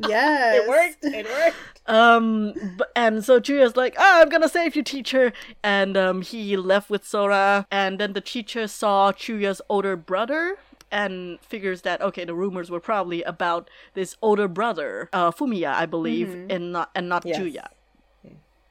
[0.08, 1.04] Yes, it worked.
[1.04, 1.56] It worked.
[1.86, 2.54] Um,
[2.96, 5.32] and so Juya's like, oh, I'm gonna save you, teacher.
[5.62, 7.66] And um, he left with Sora.
[7.70, 10.56] And then the teacher saw Chuya's older brother
[10.90, 15.86] and figures that okay, the rumors were probably about this older brother, uh, Fumiya, I
[15.86, 17.38] believe, and not and not Yes.
[17.38, 17.68] Juya.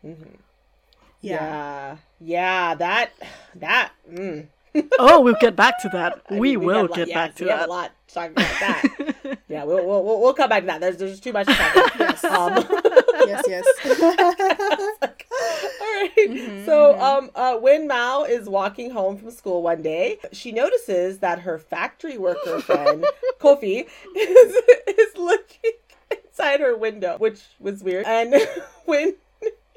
[0.01, 0.15] Yeah.
[1.21, 1.97] Yeah.
[2.19, 2.75] Yeah.
[2.75, 3.11] That.
[3.55, 3.91] That.
[4.09, 4.47] Mm.
[4.99, 6.21] oh, we'll get back to that.
[6.29, 7.67] I we mean, will got a lot- get yes, back to we have that.
[7.69, 9.37] a lot to talk about that.
[9.47, 10.81] yeah, we'll, we'll we'll we'll come back to that.
[10.81, 11.99] There's there's too much to talk about.
[11.99, 12.23] yes.
[12.29, 13.65] Um, yes, yes.
[15.01, 15.07] all
[15.81, 16.63] right.
[16.65, 21.39] So um uh when Mao is walking home from school one day, she notices that
[21.39, 23.05] her factory worker friend
[23.39, 24.55] Kofi is
[24.87, 25.71] is looking
[26.25, 28.05] inside her window, which was weird.
[28.05, 28.35] And
[28.85, 29.15] when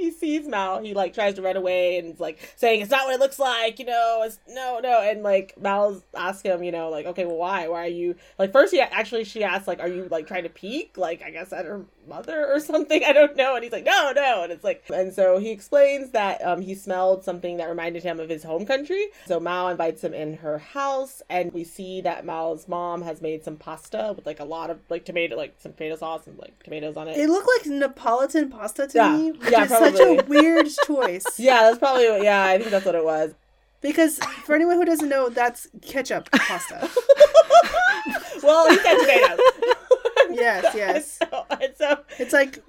[0.02, 3.14] he sees Mao, he like tries to run away and like saying it's not what
[3.14, 5.00] it looks like, you know, it's no, no.
[5.00, 7.68] And like Mao's ask him, you know, like, okay, well, why?
[7.68, 10.48] Why are you like first he actually she asks like, are you like trying to
[10.48, 10.98] peek?
[10.98, 13.02] Like, I guess at her mother or something.
[13.06, 13.54] I don't know.
[13.54, 14.42] And he's like, no, no.
[14.42, 18.20] And it's like and so he explains that um he smelled something that reminded him
[18.20, 19.06] of his home country.
[19.26, 23.44] So Mao invites him in her house and we see that Mao's mom has made
[23.44, 26.62] some pasta with like a lot of like tomato like some tomato sauce and like
[26.62, 27.16] tomatoes on it.
[27.16, 29.16] It looked like Neapolitan pasta to Yeah.
[29.16, 31.38] me, which Yeah, is such a weird choice.
[31.38, 33.32] yeah, that's probably what, yeah, I think that's what it was.
[33.80, 36.88] Because for anyone who doesn't know, that's ketchup pasta.
[38.42, 39.38] Well, he said tomatoes.
[40.40, 41.18] Yes, yes.
[41.18, 41.46] So,
[41.78, 42.62] so, It's like,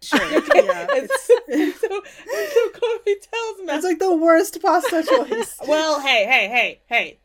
[0.00, 0.20] sure,
[0.54, 0.86] yeah.
[0.90, 1.34] and It's, so,
[1.88, 2.02] so,
[3.30, 5.56] tells Matt, it's like the worst pasta choice.
[5.66, 7.18] well, hey, hey, hey, hey,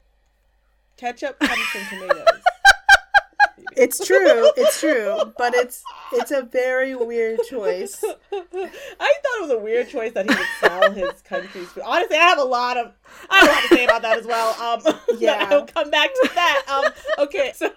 [0.97, 2.41] ketchup comes from tomatoes.
[3.77, 8.03] It's true, it's true, but it's it's a very weird choice.
[8.03, 11.83] I thought it was a weird choice that he would sell his country's food.
[11.85, 12.93] Honestly, I have a lot of
[13.29, 14.53] I have a lot to say about that as well.
[14.61, 15.47] Um, Yeah.
[15.49, 16.63] I'll come back to that.
[17.17, 17.69] Um, okay, so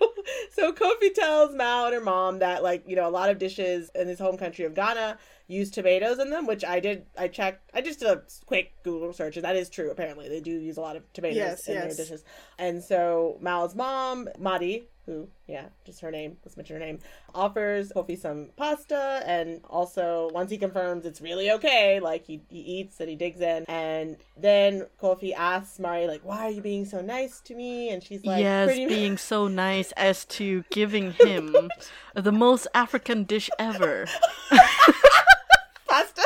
[0.52, 3.90] so Kofi tells Mao and her mom that like you know a lot of dishes
[3.94, 7.06] in his home country of Ghana use tomatoes in them, which I did.
[7.18, 7.70] I checked.
[7.74, 9.90] I just did a quick Google search, and that is true.
[9.90, 11.96] Apparently, they do use a lot of tomatoes Yes, in yes.
[11.96, 12.24] their dishes.
[12.58, 16.36] And so Mao's mom, Madi, who yeah, just her name.
[16.44, 17.00] Let's mention her name.
[17.34, 22.60] Offers Kofi some pasta, and also once he confirms it's really okay, like he, he
[22.60, 26.84] eats and he digs in, and then Kofi asks Mari like, "Why are you being
[26.84, 31.12] so nice to me?" And she's like, yes, "Pretty being so nice as to giving
[31.20, 31.70] him
[32.14, 34.06] the most African dish ever.
[35.88, 36.22] pasta.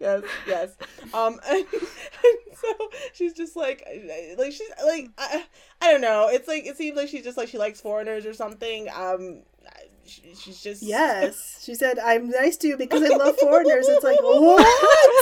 [0.00, 0.76] Yes, yes.
[1.14, 3.86] Um, and, and so she's just like,
[4.38, 5.44] like she's like, I,
[5.80, 6.28] I don't know.
[6.30, 8.88] It's like it seems like she's just like she likes foreigners or something.
[8.94, 9.42] Um,
[10.08, 14.20] she's just Yes, she said, "I'm nice to you because I love foreigners." It's like
[14.22, 14.66] what?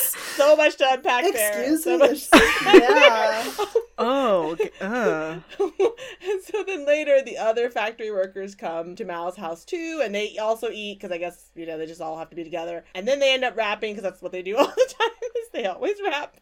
[0.36, 1.60] so much to unpack there.
[1.62, 1.98] Excuse So me.
[1.98, 2.28] much-
[2.64, 3.52] Yeah.
[3.98, 5.38] Oh, okay, uh.
[5.58, 10.36] and so then later the other factory workers come to Mao's house too and they
[10.36, 13.08] also eat because i guess you know they just all have to be together and
[13.08, 15.64] then they end up rapping because that's what they do all the time is they
[15.66, 16.36] always rap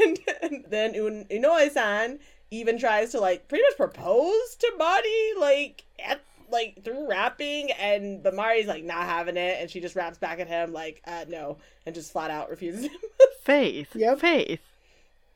[0.00, 2.20] and, and then Un- inoue-san
[2.52, 8.22] even tries to like pretty much propose to Mari like at like through rapping and
[8.22, 11.24] but Mari's like not having it and she just raps back at him like uh
[11.28, 12.90] no and just flat out refuses him
[13.42, 13.88] Faith.
[13.94, 14.18] Yep.
[14.20, 14.60] Faith.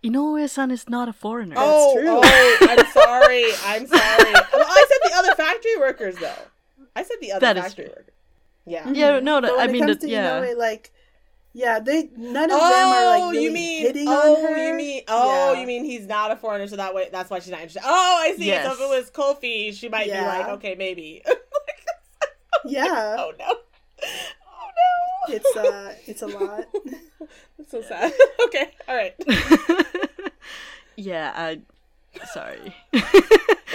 [0.05, 1.55] Inoue-san is not a foreigner.
[1.57, 2.05] oh, true.
[2.09, 3.45] oh, I'm sorry.
[3.65, 4.33] I'm sorry.
[4.33, 6.85] Well, I said the other factory workers, though.
[6.95, 8.15] I said the other That is factory workers.
[8.67, 8.89] Yeah.
[8.91, 10.41] Yeah, no, But no, when I it mean, comes the, to yeah.
[10.43, 10.93] Inoue, like,
[11.55, 13.83] yeah, they none of them are like really you mean?
[13.83, 14.69] hitting oh, on her.
[14.69, 15.03] you mean?
[15.09, 15.61] Oh, Yeah.
[15.61, 17.83] you mean he's not a foreigner, so that way that's why she's not interested.
[17.85, 18.47] Oh, I see.
[18.47, 18.67] Yes.
[18.67, 21.23] So if it was Kofi, she might be like, okay, maybe.
[22.65, 23.47] Yeah, oh no.
[23.47, 24.71] Oh
[25.29, 25.35] no.
[25.35, 26.65] it's uh, it's a lot.
[27.59, 28.13] That's so sad.
[28.47, 28.71] okay.
[28.89, 29.15] All right.
[30.97, 31.61] yeah, I,
[32.33, 32.75] Sorry.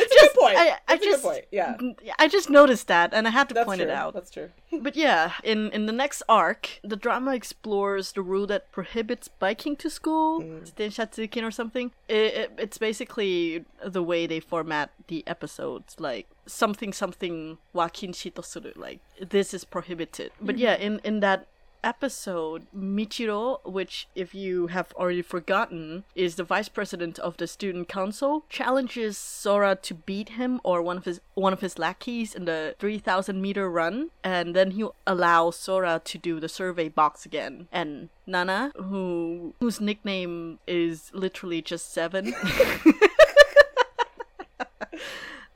[0.01, 0.57] It's a good point.
[0.57, 1.45] I, I just point.
[1.51, 1.75] Yeah.
[2.17, 3.89] I just noticed that and I had to That's point true.
[3.89, 4.13] it out.
[4.13, 4.49] That's true.
[4.81, 9.75] But yeah, in in the next arc, the drama explores the rule that prohibits biking
[9.77, 10.71] to school, Mm.
[10.79, 11.91] Denshatsukin or something.
[12.07, 18.33] It, it, it's basically the way they format the episodes, like something something wa kinshi
[18.35, 20.31] to suru, like this is prohibited.
[20.39, 21.47] But yeah, in in that
[21.83, 27.87] episode, Michiro, which if you have already forgotten, is the vice president of the student
[27.87, 32.45] council, challenges Sora to beat him or one of his one of his lackeys in
[32.45, 37.67] the 3000 meter run, and then he allows Sora to do the survey box again.
[37.71, 42.33] And Nana, who whose nickname is literally just 7.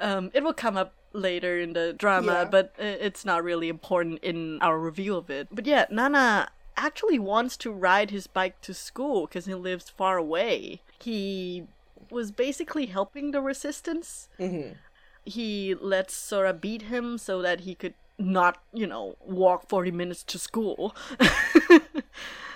[0.03, 2.45] Um, it will come up later in the drama, Yeah.
[2.45, 5.47] but it's not really important in our review of it.
[5.52, 10.17] But yeah, Nana actually wants to ride his bike to school because he lives far
[10.17, 10.82] away.
[10.99, 11.67] He
[12.10, 14.28] was basically helping the resistance.
[14.39, 14.76] Mhm.
[15.26, 20.23] He lets Sora beat him so that he could not, you know, walk 40 minutes
[20.23, 20.95] to school.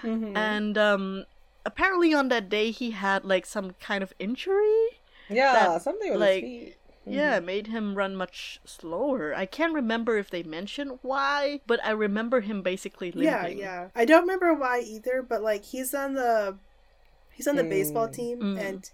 [0.04, 1.26] And um,
[1.66, 5.00] apparently on that day he had like some kind of injury.
[5.30, 6.76] Yeah, That, something with like, his feet.
[7.10, 9.34] Yeah, it made him run much slower.
[9.36, 13.88] I can't remember if they mentioned why, but I remember him basically leaving Yeah, yeah.
[13.96, 16.58] I don't remember why either, but like he's on the
[17.34, 18.60] he's on the baseball team Mm.
[18.60, 18.92] and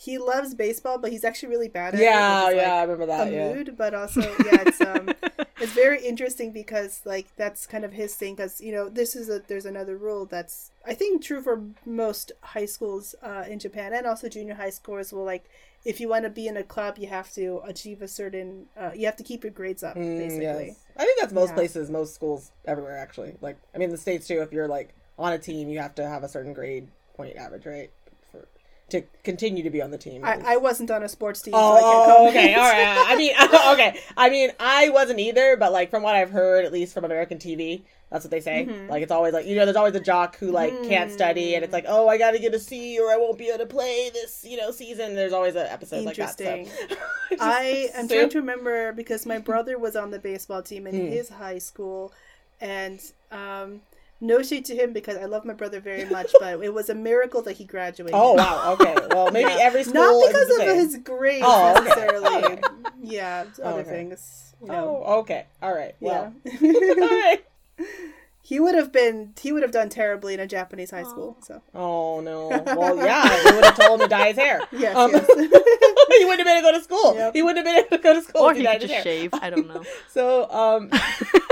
[0.00, 2.56] he loves baseball, but he's actually really bad at Yeah, it.
[2.56, 3.32] yeah, I like, remember a that.
[3.32, 3.54] Yeah.
[3.54, 5.12] mood, but also yeah, it's um,
[5.58, 8.34] it's very interesting because like that's kind of his thing.
[8.34, 12.32] Because you know, this is a there's another rule that's I think true for most
[12.42, 15.12] high schools uh, in Japan and also junior high schools.
[15.12, 15.44] Will like
[15.84, 18.92] if you want to be in a club, you have to achieve a certain uh,
[18.94, 20.68] you have to keep your grades up Mm, basically.
[20.68, 20.76] yes.
[20.96, 21.54] I think that's most Yeah.
[21.54, 23.34] places, most schools, everywhere actually.
[23.40, 24.40] Like, I mean, the states too.
[24.42, 27.66] If you're like on a team, you have to have a certain grade point average,
[27.66, 27.90] right,
[28.90, 30.24] to continue to be on the team.
[30.24, 31.52] I, I wasn't on a sports team.
[31.52, 33.04] so I Oh, oh, okay, all right.
[33.08, 33.34] I mean,
[33.72, 34.00] okay.
[34.16, 37.38] I mean, I wasn't either, but like from what I've heard, at least from American
[37.38, 38.66] TV, that's what they say.
[38.68, 38.90] Mm-hmm.
[38.90, 41.62] Like it's always like you know, there's always a jock who like can't study, and
[41.64, 43.66] it's like, oh, I got to get a C, or I won't be able to
[43.66, 45.14] play this, you know, season.
[45.14, 46.36] There's always an episode like that.
[46.36, 46.44] So.
[46.44, 46.98] Interesting.
[47.40, 51.06] I am trying to remember because my brother was on the baseball team in Hmm.
[51.12, 52.12] his high school,
[52.60, 53.00] and
[53.30, 53.80] um,
[54.20, 56.94] no shade to him because I love my brother very much, but it was a
[56.94, 58.14] miracle that he graduated.
[58.14, 58.72] Oh wow.
[58.74, 58.94] Okay.
[59.10, 61.84] Well, maybe every school Not because of his grades Oh, okay.
[61.84, 62.44] necessarily.
[62.44, 62.60] Okay.
[63.02, 63.90] Yeah, Oh, other okay.
[63.90, 64.54] things.
[64.62, 65.02] You know.
[65.06, 65.46] Oh, okay.
[65.62, 65.94] All right.
[66.00, 66.70] Well, Yeah.
[66.70, 67.44] all right.
[68.42, 69.32] he would have been.
[69.40, 71.38] He would have done terribly in a Japanese high school.
[71.42, 72.48] So Oh no.
[72.48, 74.60] Well, yeah, you would have told him to dye his hair.
[74.72, 75.26] yes, Um, yes.
[75.28, 77.14] he wouldn't have been able to go to school.
[77.14, 77.34] Yep.
[77.34, 78.90] He wouldn't have been able to go to school Or if he dyed could his
[78.90, 79.14] just hair.
[79.20, 79.30] shave.
[79.34, 79.82] I don't know.
[80.08, 81.49] So, um, That's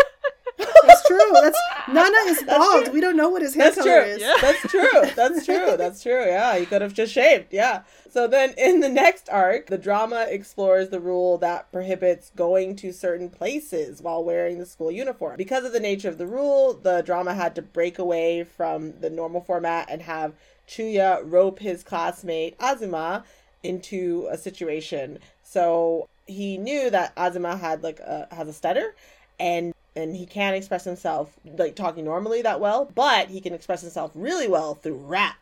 [1.08, 1.32] true.
[1.32, 2.92] That's Nana is bald.
[2.92, 4.10] We don't know what his hair that's color true.
[4.12, 4.20] is.
[4.20, 4.34] Yeah.
[4.40, 4.88] That's true.
[5.16, 5.76] That's true.
[5.76, 6.24] That's true.
[6.24, 7.52] Yeah, he could have just shaved.
[7.52, 7.82] Yeah.
[8.10, 12.92] So then in the next arc, the drama explores the rule that prohibits going to
[12.92, 15.36] certain places while wearing the school uniform.
[15.36, 19.10] Because of the nature of the rule, the drama had to break away from the
[19.10, 20.34] normal format and have
[20.68, 23.24] Chuya rope his classmate Azuma
[23.62, 25.18] into a situation.
[25.42, 28.94] So he knew that Azuma had like a, has a stutter
[29.40, 33.80] and and he can't express himself like talking normally that well, but he can express
[33.82, 35.36] himself really well through rap.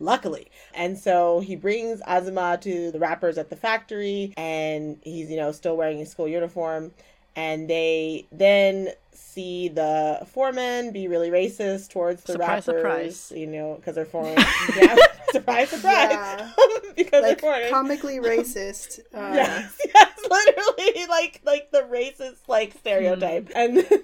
[0.00, 0.48] Luckily.
[0.74, 5.50] And so he brings Azuma to the rappers at the factory and he's, you know,
[5.50, 6.92] still wearing his school uniform.
[7.34, 13.32] And they then see the foreman be really racist towards the Surprise, rappers, surprise.
[13.36, 14.36] you know, because they're foreign.
[14.76, 14.96] yeah,
[15.32, 16.52] surprise, surprise, Yeah.
[16.96, 17.70] because Like they're foreign.
[17.70, 19.00] comically racist.
[19.14, 23.50] Uh, Yes, yes, literally like like the racist like stereotype.
[23.54, 24.02] And then,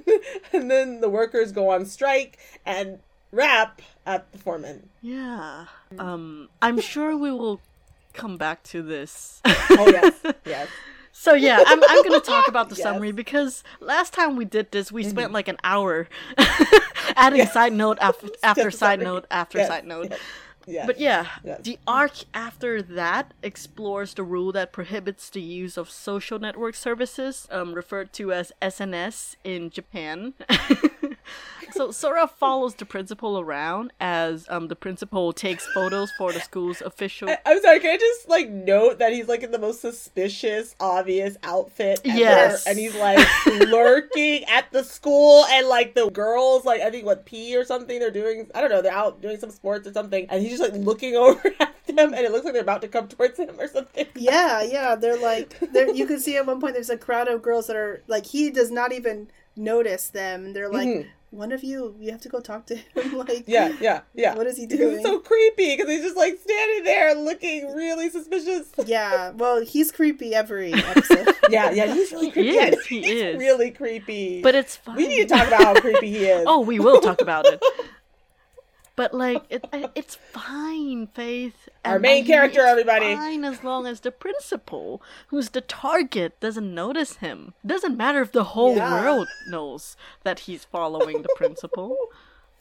[0.53, 2.99] and then the workers go on strike and
[3.33, 4.89] rap at the foreman.
[5.03, 5.67] Yeah.
[5.99, 7.61] Um, I'm sure we will
[8.13, 9.41] come back to this.
[9.45, 10.15] Oh yes,
[10.47, 10.69] yes.
[11.17, 12.85] So yeah, I'm I'm gonna talk about the Yes.
[12.87, 12.95] Mm-hmm.
[12.95, 16.09] summary because last time we did this, we spent like an hour
[17.17, 20.11] adding side note after after side note after Yes, side note.
[20.11, 20.21] yes,
[20.67, 20.87] yes.
[20.87, 21.61] But yeah, Yes.
[21.63, 27.47] the arc after that explores the rule that prohibits the use of social network services,
[27.51, 30.35] um, referred to as SNS in Japan.
[31.73, 36.81] So Sora follows the principal around as um, the principal takes photos for the school's
[36.83, 37.29] official.
[37.47, 41.37] I'm sorry, can I just like note that he's like in the most suspicious, obvious
[41.43, 42.67] outfit ever, Yes.
[42.67, 47.25] and he's like lurking at the school, and like the girls, like I think what
[47.25, 50.27] P or something they're doing, I don't know, they're out doing some sports or something,
[50.31, 52.89] and he's just like looking over at them, and it looks like they're about to
[52.89, 54.07] come towards him or something.
[54.17, 54.95] Yeah, yeah.
[54.95, 57.77] They're like, they're, you can see at one point there's a crowd of girls that
[57.77, 60.53] are like, he does not even notice them.
[60.53, 61.07] They're like Mhm.
[61.31, 63.17] one of you, you have to go talk to him.
[63.19, 64.35] like, Yeah, yeah, yeah.
[64.35, 64.95] What is he doing?
[64.97, 68.69] It's so creepy because he's just like standing there looking really suspicious.
[68.87, 69.31] yeah.
[69.31, 71.29] Well, he's creepy every episode.
[71.51, 72.51] Yeah, yeah, he's really He creepy.
[72.57, 73.37] is, he He's is.
[73.37, 74.41] really creepy.
[74.41, 74.97] But it's fine.
[74.97, 76.45] we need to talk about how creepy he is.
[76.49, 77.63] Oh, we will talk about it.
[78.97, 79.67] But like, it,
[79.97, 81.69] it's fine, Faith.
[81.85, 83.15] Our And main I- character, it's everybody.
[83.17, 87.55] Fine as long as the principal, who's the target, doesn't notice him.
[87.67, 88.93] Doesn't matter if the whole Yeah.
[89.03, 91.97] world knows that he's following the principal.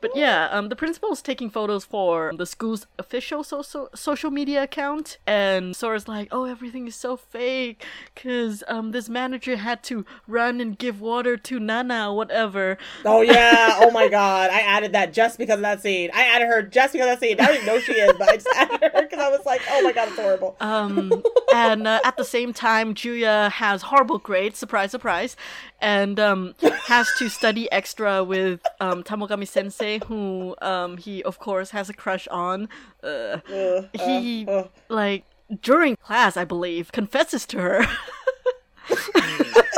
[0.00, 5.18] but yeah, um, the principal's taking photos for the school's official social social media account,
[5.26, 7.84] and Sora's like, "Oh, everything is so fake,
[8.14, 13.74] cause um, this manager had to run and give water to Nana, whatever." Oh yeah!
[13.86, 14.50] Oh my god!
[14.50, 16.10] I added that just because of that scene.
[16.12, 17.40] I added her just because of that scene.
[17.40, 19.62] I don't even know she is, but I just added her because I was like,
[19.70, 21.22] "Oh my god, it's horrible." Um,
[21.54, 25.36] and uh, at the same time, Chuya has horrible grades, surprise, surprise,
[25.80, 26.54] and um,
[26.86, 31.94] has to study extra with um, Tamogami Sensei, who um, he of course has a
[31.94, 32.68] crush on.
[33.02, 34.70] Uh, Ugh, he uh, ugh.
[34.88, 35.24] like
[35.62, 37.86] during class, I believe, confesses to her.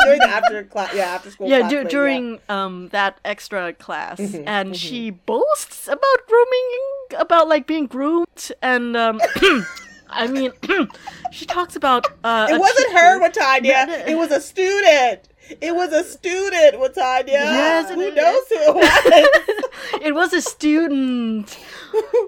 [0.05, 1.49] during the after class, yeah, after school.
[1.49, 7.19] yeah, class du- thing, during um that extra class, Mm-hmm, and she boasts about grooming,
[7.19, 9.21] about like being groomed, and um.
[10.11, 10.53] I mean,
[11.33, 14.05] she talks about uh, It wasn't teacher- her, no.
[14.09, 15.28] It was a student.
[15.61, 17.27] It was a student, Watanya.
[17.29, 18.75] Yes, who it knows who it
[19.95, 20.01] was?
[20.03, 21.59] it was a student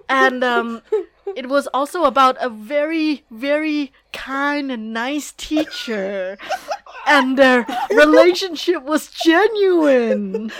[0.08, 0.82] and um
[1.36, 6.38] it was also about a very very kind and nice teacher
[7.06, 10.50] and their relationship was genuine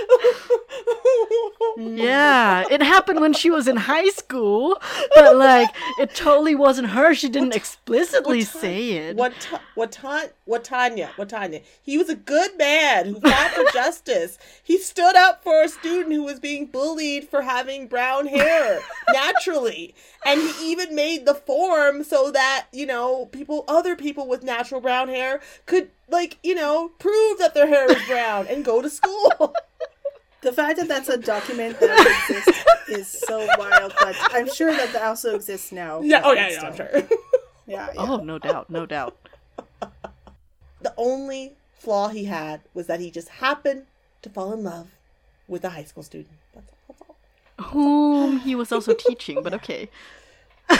[1.76, 4.80] yeah it happened when she was in high school
[5.14, 5.68] but like
[5.99, 9.32] it totally wasn't her she didn't explicitly say it What
[9.74, 9.99] what
[10.51, 11.11] what Tanya?
[11.14, 11.61] What Tanya?
[11.80, 14.36] He was a good man who fought for justice.
[14.64, 18.80] He stood up for a student who was being bullied for having brown hair
[19.12, 19.95] naturally.
[20.26, 24.80] And he even made the form so that, you know, people other people with natural
[24.80, 28.90] brown hair could like, you know, prove that their hair is brown and go to
[28.90, 29.54] school.
[30.42, 31.90] The fact that that's a document that
[32.30, 36.00] exists is so wild, but I'm sure that that also exists now.
[36.00, 36.90] yeah, oh yeah, yeah, I'm sure.
[36.92, 37.04] Yeah,
[37.66, 37.88] yeah.
[37.98, 39.18] oh no doubt no doubt
[40.80, 43.84] the only flaw he had was that he just happened
[44.22, 44.88] to fall in love
[45.46, 46.32] with a high school student.
[46.54, 47.16] That's, that's all.
[47.66, 49.90] whom he was also teaching but okay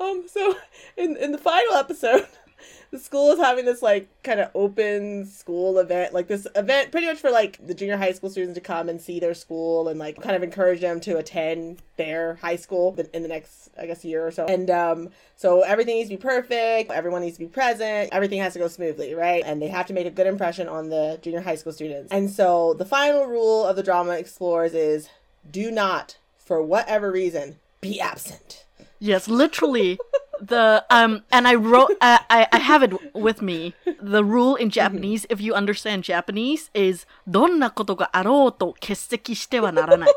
[0.00, 0.56] Um, so
[0.96, 2.26] in in the final episode,
[2.92, 7.06] the school is having this like kind of open school event, like this event pretty
[7.06, 9.98] much for like the junior high school students to come and see their school and
[9.98, 14.04] like kind of encourage them to attend their high school in the next, I guess,
[14.04, 14.46] year or so.
[14.46, 18.52] And um, so everything needs to be perfect, everyone needs to be present, everything has
[18.52, 19.42] to go smoothly, right?
[19.44, 22.12] And they have to make a good impression on the junior high school students.
[22.12, 25.08] And so the final rule of the drama explores is
[25.50, 28.64] do not, for whatever reason, be absent.
[28.98, 29.98] Yes, literally.
[30.40, 34.70] the um and i wrote uh, I, I have it with me the rule in
[34.70, 40.08] japanese if you understand japanese is donna koto ga aro to kesseki shite wa naranai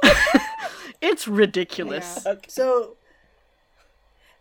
[1.02, 2.32] it's ridiculous yeah.
[2.34, 2.50] okay.
[2.50, 2.96] so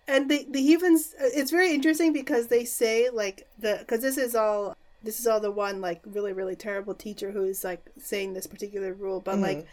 [0.06, 4.18] and the the heathens uh, it's very interesting because they say like the because this
[4.18, 7.84] is all this is all the one like really really terrible teacher who is like
[7.98, 9.42] saying this particular rule but mm-hmm.
[9.42, 9.66] like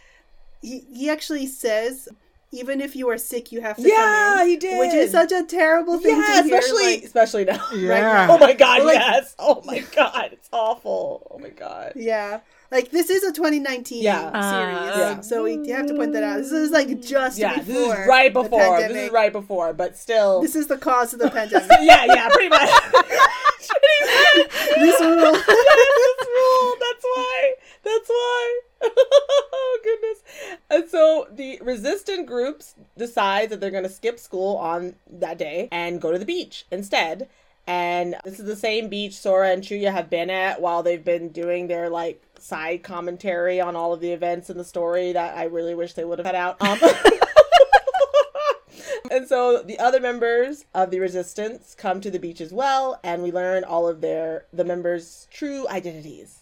[0.62, 2.08] he, he actually says
[2.54, 4.48] even if you are sick, you have to Yeah, come in.
[4.50, 4.78] he did.
[4.80, 6.58] Which is such a terrible thing Yeah, to hear.
[6.58, 7.66] especially like- especially now.
[7.74, 8.28] Yeah.
[8.32, 9.36] Oh my god, Like- yes.
[9.40, 11.28] Oh my god, it's awful.
[11.32, 11.94] Oh my god.
[11.96, 14.20] yeah, like this is a 2019 Yeah.
[14.52, 15.22] series, Uh, yeah.
[15.22, 16.38] so we you have to point that out.
[16.40, 18.78] This is like just Yeah, before this is right the before.
[18.82, 20.42] This is right before, but still.
[20.42, 21.70] This is the cause of the pandemic.
[21.82, 22.70] yeah, yeah, pretty much.
[22.70, 24.50] Pretty much.
[24.76, 25.32] this rule.
[25.32, 26.76] yes, this rule.
[26.80, 27.54] That's why.
[27.84, 28.60] That's why.
[28.84, 30.24] oh goodness.
[30.70, 35.70] And so the resistant groups decide that they're going to skip school on that day
[35.72, 37.30] and go to the beach instead.
[37.68, 41.30] And this is the same beach Sora and Chuya have been at while they've been
[41.30, 45.46] doing their like side commentary on all of the events in the story that I
[45.46, 46.62] really wish they would have had out.
[46.62, 46.80] Um,
[49.12, 53.22] and so the other members of the resistance come to the beach as well, and
[53.22, 56.41] we learn all of their the members' true identities.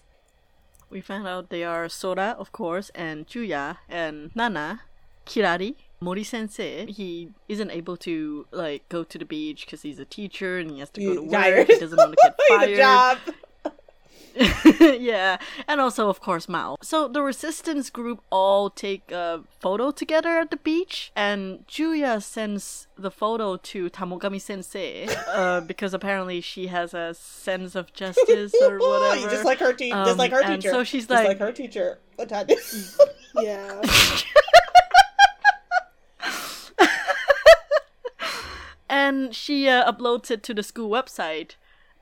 [0.90, 4.82] We found out they are Sora, of course, and Chuya, and Nana,
[5.26, 6.86] Kirari, Mori Sensei.
[6.92, 10.80] He isn't able to like go to the beach because he's a teacher and he
[10.80, 11.32] has to go to work.
[11.32, 11.68] tired.
[11.68, 13.20] He doesn't want to get fired.
[14.36, 14.76] Job.
[15.00, 16.76] yeah, and also of course Mao.
[16.82, 22.88] So the resistance group all take a photo together at the beach, and Chuya sends
[22.98, 28.78] the photo to Tamogami Sensei uh, because apparently she has a sense of justice or
[28.80, 29.30] whatever.
[29.30, 30.72] just like her, te- just Um, like her and teacher.
[30.74, 32.00] so she's just like- like her teacher.
[32.18, 32.58] Latanya.
[33.36, 33.82] Yeah.
[38.90, 41.52] and she uh, uploads it to the school website.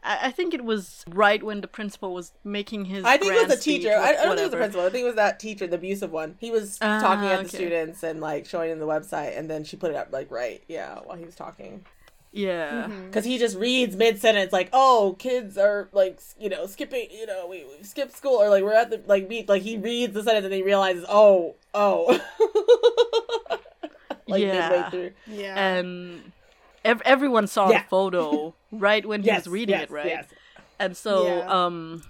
[0.07, 3.03] I-, I think it was right when the principal was making his.
[3.03, 3.89] I think it was a teacher.
[3.95, 4.85] I, I don't think it was the principal.
[4.85, 6.35] I think it was that teacher, the abusive one.
[6.39, 9.63] He was Ah, talking at the students and like showing them the website, and then
[9.63, 11.85] she put it up like right, yeah, while he was talking.
[12.33, 12.87] Yeah.
[13.05, 17.07] Because he just reads mid sentence like, "Oh, kids are like, you know, skipping.
[17.11, 19.77] You know, we we skipped school, or like we're at the like meet." Like he
[19.77, 22.19] reads the sentence and he realizes, "Oh, oh."
[24.27, 24.69] like Yeah.
[24.69, 25.11] midway through.
[25.35, 25.55] Yeah.
[25.77, 26.31] and
[26.87, 27.83] ev- everyone saw Yeah.
[27.83, 30.05] the photo right when he Yes, was reading yes, it, right?
[30.17, 30.25] Yes.
[30.79, 31.65] And so, Yeah.
[31.65, 32.03] um,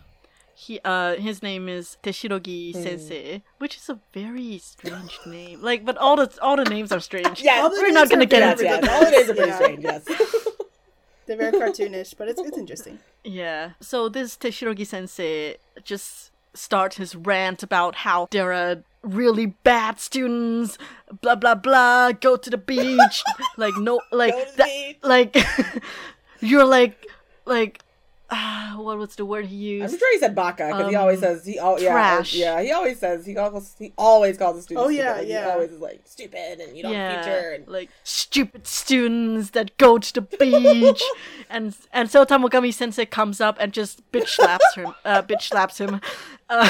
[0.56, 2.82] he uh, his name is Teshirogi Hmm.
[2.84, 5.62] Sensei, which is a very strange name.
[5.62, 7.42] Like, but all the all the names are strange.
[7.42, 7.64] Yes.
[7.64, 8.90] All the we're not gonna get into that.
[8.90, 9.84] All the names are pretty strange.
[9.84, 10.04] Yes.
[11.26, 13.00] They're very cartoonish, but it's it's interesting.
[13.24, 13.72] Yeah.
[13.82, 20.78] So this Teshirogi Sensei just starts his rant about how there are really bad students,
[21.22, 23.24] blah blah blah, go to the beach,
[23.58, 25.36] like no, like that- like
[26.42, 27.06] you're like
[27.46, 27.82] like
[28.30, 29.94] uh, what was the word he used?
[29.94, 31.58] I'm sure he said baka because he Um, always says he.
[31.60, 32.34] Oh yeah, trash.
[32.34, 32.62] yeah.
[32.62, 34.86] He always says he always he always calls the students.
[34.86, 35.46] Oh, yeah, Like, yeah.
[35.46, 37.52] He always is like stupid and you don't future.
[37.56, 41.02] And like stupid students that go to the beach,
[41.50, 45.78] and and so Tamogami Sensei comes up and just bitch slaps him, uh, bitch slaps
[45.78, 46.02] him,
[46.50, 46.70] uh,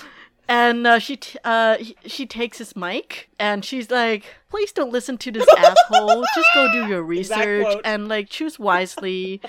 [0.48, 4.92] and uh, she t- uh he- she takes his mic and she's like, please don't
[4.92, 6.24] listen to this asshole.
[6.34, 9.40] Just go do your research and like choose wisely.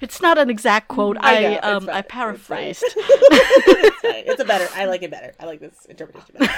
[0.00, 1.16] it's not an exact quote.
[1.20, 2.84] I I, um I paraphrased.
[2.86, 4.24] it's, fine.
[4.26, 4.68] it's a better.
[4.74, 5.34] I like it better.
[5.40, 6.54] I like this interpretation better.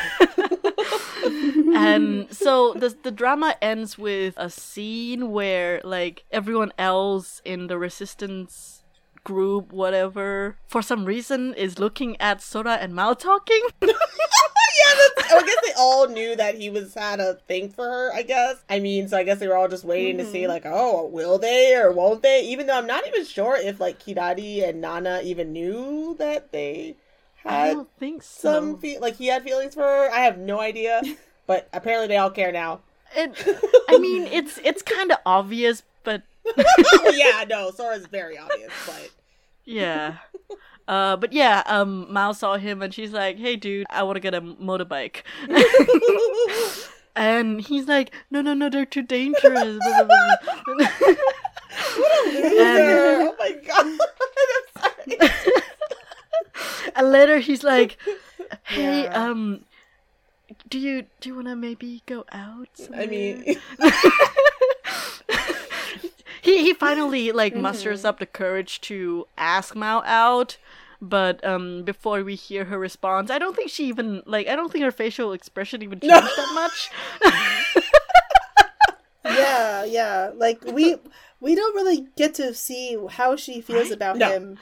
[1.76, 7.78] and so the the drama ends with a scene where like everyone else in the
[7.78, 8.82] resistance
[9.25, 13.61] group whatever for some reason is looking at Sora and Mao talking.
[13.83, 13.95] yeah,
[15.16, 18.12] that's, I guess they all knew that he was had a thing for her.
[18.14, 18.57] I guess.
[18.68, 20.33] I mean, so I guess they were all just waiting to Mm-hmm.
[20.33, 22.43] see, like, oh, will they or won't they?
[22.47, 26.97] Even though I'm not even sure if like Kirari and Nana even knew that they
[27.45, 28.53] I had don't think so.
[28.53, 30.11] some fe- like he had feelings for her.
[30.12, 31.03] I have no idea,
[31.47, 32.81] but apparently they all care now.
[33.16, 33.33] It,
[33.89, 36.23] I mean, it's it's kind of obvious, but
[37.12, 39.11] yeah, no, Sora's very obvious, but
[39.64, 40.16] yeah.
[40.88, 44.20] Uh, but yeah, um, Mao saw him and she's like, "Hey, dude, I want to
[44.20, 45.22] get a motorbike."
[47.16, 50.36] and he's like, "No, no, no, they're too dangerous." blah, blah,
[50.66, 50.76] blah.
[52.26, 53.99] and, oh my god,
[56.97, 57.97] and later he's like,
[58.64, 59.24] "Hey, Yeah.
[59.24, 59.64] um,
[60.68, 63.45] do you do you want to maybe go out?" I mean,
[66.43, 67.62] he he finally like Mm-hmm.
[67.62, 70.57] musters up the courage to ask Mao out.
[71.03, 74.47] But um, before we hear her response, I don't think she even like.
[74.49, 76.91] I don't think her facial expression even changed that much.
[79.24, 80.30] Yeah, yeah.
[80.34, 80.97] Like we
[81.41, 83.93] we don't really get to see how she feels Right?
[83.93, 84.30] about No.
[84.30, 84.59] him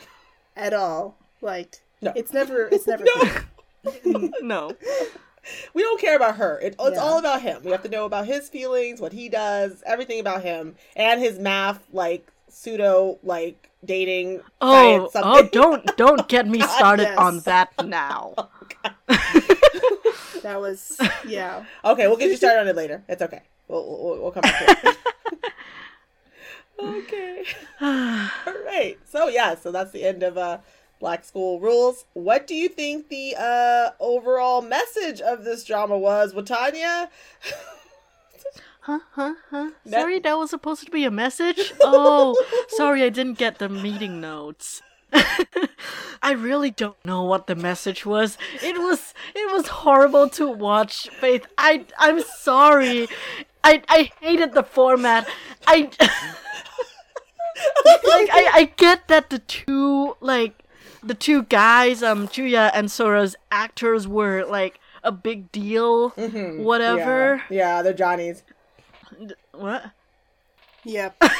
[0.56, 1.16] at all.
[1.40, 2.12] Like No.
[2.16, 3.04] it's never it's never
[4.04, 4.30] No.
[4.42, 4.72] no.
[5.74, 6.58] we don't care about her.
[6.60, 7.02] It, it's Yeah.
[7.02, 7.62] all about him.
[7.64, 11.38] We have to know about his feelings, what he does, everything about him, and his
[11.38, 14.40] math, like pseudo, like dating.
[14.60, 17.18] Oh, oh, don't don't get me started yes.
[17.18, 18.34] on that now.
[20.42, 21.64] That was yeah.
[21.84, 23.02] Okay, we'll get you started on it later.
[23.08, 23.42] It's okay.
[23.66, 24.96] We'll we'll, we'll come back to it.
[26.78, 27.44] okay.
[27.80, 28.96] All right.
[29.04, 30.58] So yeah, so that's the end of uh
[31.00, 32.04] Black School Rules.
[32.14, 37.08] What do you think the uh overall message of this drama was, Watanya?
[38.80, 39.70] Huh, huh, huh.
[39.84, 41.74] That- Sorry, that was supposed to be a message?
[41.82, 42.34] Oh,
[42.68, 44.80] sorry, I didn't get the meeting notes.
[46.22, 48.38] I really don't know what the message was.
[48.62, 51.46] It was it was horrible to watch, Faith.
[51.58, 53.08] I I'm sorry.
[53.62, 55.28] I I hated the format.
[55.66, 55.90] I
[58.04, 60.54] like I, I get that the two like
[61.02, 66.10] the two guys, um Chuya and Sora's actors were like a big deal.
[66.10, 67.42] Whatever.
[67.50, 68.42] Yeah, yeah they're Johnny's.
[69.52, 69.90] What?
[70.84, 71.22] Yep.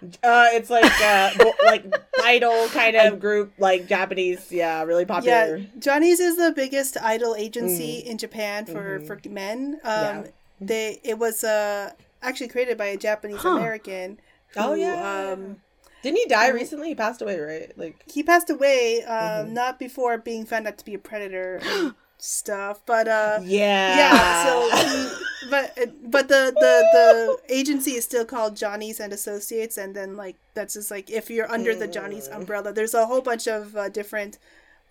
[0.00, 1.30] Uh, it's like uh,
[1.64, 1.84] like
[2.22, 4.52] idol kind of group, like Japanese.
[4.52, 5.56] Yeah, really popular.
[5.56, 9.80] Yeah, Johnny's is the biggest idol agency in Japan for for men.
[9.82, 9.90] Um.
[9.92, 10.22] Mm-hmm.
[10.24, 10.30] Yeah.
[10.60, 11.90] they it was uh
[12.22, 14.20] actually created by a Japanese American.
[14.54, 15.32] Who, Oh, yeah.
[15.32, 15.56] Um,
[16.02, 16.88] Didn't he die recently?
[16.88, 17.72] He passed away, right?
[17.76, 19.54] Like he passed away um, Mm-hmm.
[19.54, 24.44] not before being found out to be a predator and stuff but uh yeah, yeah
[24.44, 29.94] so he, but but the the the agency is still called johnny's and associates and
[29.94, 32.38] then like that's just like if you're under the johnny's Mm.
[32.38, 34.36] umbrella there's a whole bunch of uh, different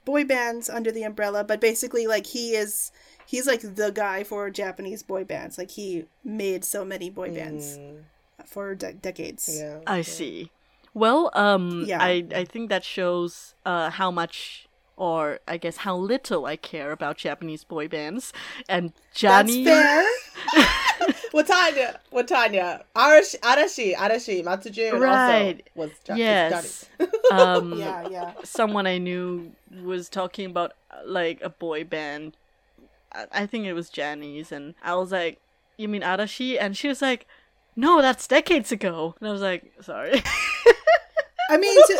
[0.05, 2.93] boy bands under the umbrella but basically like he is
[3.25, 7.77] he's like the guy for japanese boy bands like he made so many boy bands
[8.45, 9.59] for de- decades Mm.
[9.59, 9.79] yeah.
[9.85, 10.49] I see.
[10.97, 12.01] Well, um, Yeah.
[12.01, 14.63] I I think that shows uh how much.
[14.99, 18.33] Or I guess how little I care about Japanese boy bands,
[18.67, 19.61] and Johnny.
[19.63, 20.01] that's fair
[21.33, 25.61] Watanya, Watanya, Arashi, Arashi, Arashi, Matsujun Right.
[25.61, 26.89] also was jo- Yes.
[26.97, 27.11] Johnny.
[27.31, 29.51] Um, yeah yeah someone I knew
[29.83, 32.35] was talking about uh, like a boy band.
[33.13, 35.37] I, I think it was Johnny's, and I was like,
[35.77, 37.27] "You mean Arashi?" And she was like,
[37.77, 40.21] "No, that's decades ago." And I was like, "Sorry."
[41.49, 41.95] i mean they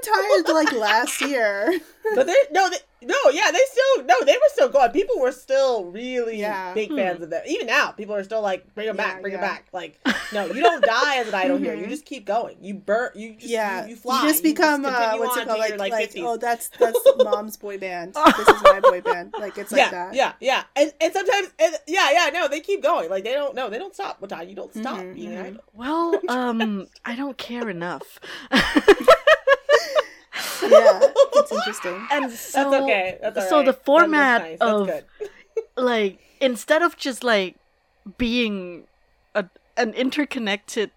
[0.00, 1.78] retired like last year
[2.16, 4.90] But they no, they, no, yeah, they still no, they were still going.
[4.90, 6.74] People were still really Yeah.
[6.74, 7.42] big fans of them.
[7.46, 9.68] Even now, people are still like, bring them Yeah, back, bring them back.
[9.72, 9.98] Like,
[10.32, 11.74] no, you don't die as an idol here.
[11.74, 12.56] You just keep going.
[12.62, 13.10] You burn.
[13.14, 14.22] You just, yeah, you, you fly.
[14.22, 15.58] You just become uh, what's it called?
[15.60, 18.14] Like, like, like, oh, that's that's mom's boy band.
[18.36, 19.32] This is my boy band.
[19.38, 20.14] Like it's like yeah, that.
[20.14, 23.08] yeah, yeah, and and sometimes, and, yeah, yeah, no, they keep going.
[23.10, 24.20] Like they don't, no, they don't stop.
[24.20, 24.48] What time?
[24.48, 25.62] You don't stop Mm-hmm, being an idol.
[25.72, 28.20] well, um, I don't care enough.
[30.62, 31.00] Yeah,
[31.34, 32.06] it's interesting.
[32.10, 33.18] and so, That's okay.
[33.22, 33.66] That's so right.
[33.66, 34.98] the format that's nice.
[34.98, 35.04] Of
[35.76, 37.56] like instead of just like
[38.18, 38.84] being
[39.34, 39.44] a
[39.76, 40.90] an interconnected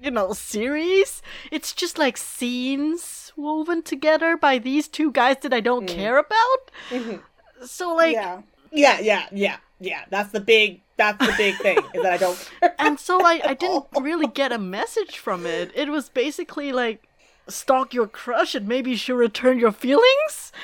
[0.00, 5.58] you know series it's just like scenes woven together by these two guys that i
[5.58, 6.60] don't care about
[6.90, 7.20] Mhm.
[7.64, 10.04] so like yeah, Yeah, yeah, yeah, yeah.
[10.10, 10.82] That's the big.
[10.98, 14.52] That's the big thing is that I don't and so I, I didn't really get
[14.52, 17.07] a message from it it was basically like
[17.48, 20.52] stalk your crush and maybe she'll return your feelings?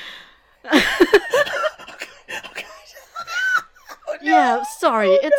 [4.07, 5.37] Oh, yeah sorry oh, it's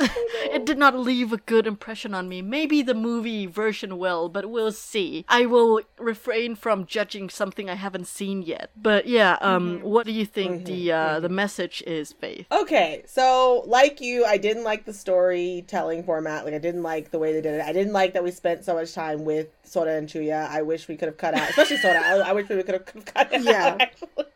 [0.52, 2.42] it did not leave a good impression on me.
[2.42, 5.24] Maybe the movie version will, but we'll see.
[5.28, 8.70] I will refrain from judging something I haven't seen yet.
[8.76, 12.46] But yeah, um, what do you think the uh, the message is, Faith?
[12.52, 16.44] Okay, so like you, I didn't like the storytelling format.
[16.44, 17.60] Like I didn't like the way they did it.
[17.62, 20.48] I didn't like that we spent so much time with Sora and Chuya.
[20.48, 21.98] I wish we could have cut out, especially Sora.
[22.04, 23.76] I, I wish we could have cut it Yeah.
[24.16, 24.26] out.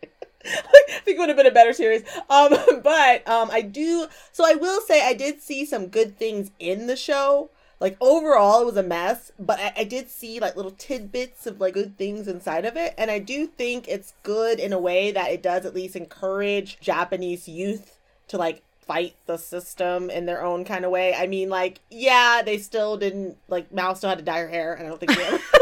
[0.45, 2.03] I think it would have been a better series.
[2.29, 4.07] Um, but um, I do.
[4.33, 7.51] So I will say I did see some good things in the show.
[7.81, 11.61] Like overall, it was a mess, but I, I did see like little tidbits of
[11.61, 15.11] like good things inside of it, and I do think it's good in a way
[15.11, 20.45] that it does at least encourage Japanese youth to like fight the system in their
[20.45, 21.15] own kind of way.
[21.15, 24.75] I mean, like, yeah, they still didn't like Mao still had to dye her hair,
[24.75, 25.39] and I don't think they ever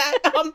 [0.00, 0.34] that.
[0.34, 0.54] Um,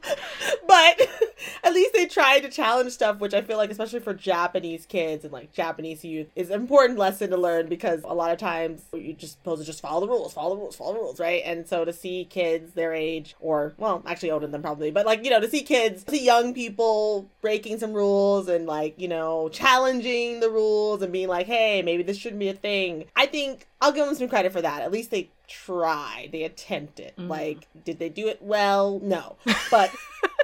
[0.68, 1.10] but
[1.64, 5.24] at least they tried to challenge stuff, which I feel like, especially for Japanese kids
[5.24, 8.84] and like Japanese youth, is an important lesson to learn because a lot of times
[8.94, 11.42] you just supposed to just follow the rules, follow the rules, follow the rules, right?
[11.46, 15.24] And so to see kids their age, or well, actually older than probably, but like
[15.24, 19.08] you know, to see kids, to see young people breaking some rules and like you
[19.08, 23.06] know challenging the rules and being like, hey, maybe this shouldn't be a thing.
[23.16, 24.82] I think I'll give them some credit for that.
[24.82, 27.14] At least they tried, they attempted.
[27.18, 29.00] Like, did they do it well?
[29.04, 29.35] No,
[29.72, 29.92] but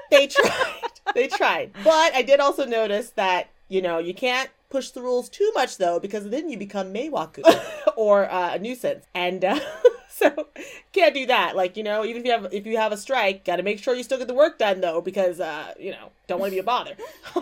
[0.09, 0.51] they tried.
[1.15, 1.73] They tried.
[1.83, 5.77] But I did also notice that, you know, you can't push the rules too much
[5.77, 7.43] though, because then you become Meiwaku
[7.97, 9.05] or uh, a nuisance.
[9.13, 9.59] And uh,
[10.07, 10.47] so
[10.93, 11.57] can't do that.
[11.57, 13.93] Like, you know, even if you have if you have a strike, gotta make sure
[13.93, 16.59] you still get the work done though, because uh, you know, don't want to be
[16.59, 16.95] a bother.
[17.33, 17.41] so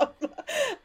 [0.00, 0.08] um,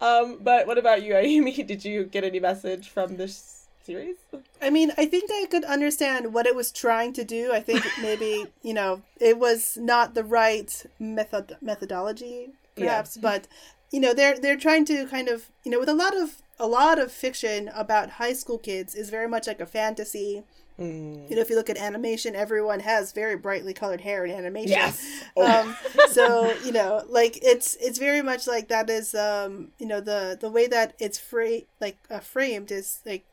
[0.02, 1.66] um, but what about you, Ayumi?
[1.66, 3.57] Did you get any message from this
[3.88, 4.18] series?
[4.62, 7.52] I mean, I think I could understand what it was trying to do.
[7.54, 13.48] I think maybe you know it was not the right method methodology, perhaps, but
[13.92, 16.68] you know they're they're trying to kind of you know with a lot of a
[16.68, 20.44] lot of fiction about high school kids is very much like a fantasy.
[20.80, 21.28] Mm.
[21.28, 24.78] You know, if you look at animation, everyone has very brightly colored hair in animation.
[24.78, 25.24] Yes.
[25.36, 25.76] Um,
[26.12, 30.38] so you know, like it's it's very much like that is um, you know the
[30.40, 33.26] the way that it's fra- like uh, framed is like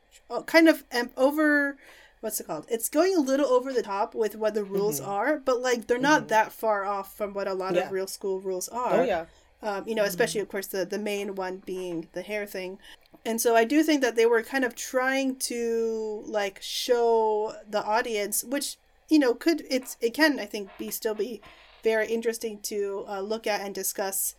[0.46, 0.84] kind of
[1.16, 1.76] over
[2.20, 2.66] what's it called?
[2.70, 5.98] It's going a little over the top with what the rules are, but like they're
[5.98, 7.86] not that far off from what a lot Yeah.
[7.86, 9.26] of real school rules are Oh yeah.
[9.62, 12.78] um, you know, especially of course the the main one being the hair thing.
[13.26, 17.82] And so I do think that they were kind of trying to like show the
[17.84, 18.76] audience, which
[19.10, 21.42] you know could it's it can I think be still be
[21.82, 24.34] very interesting to uh, look at and discuss,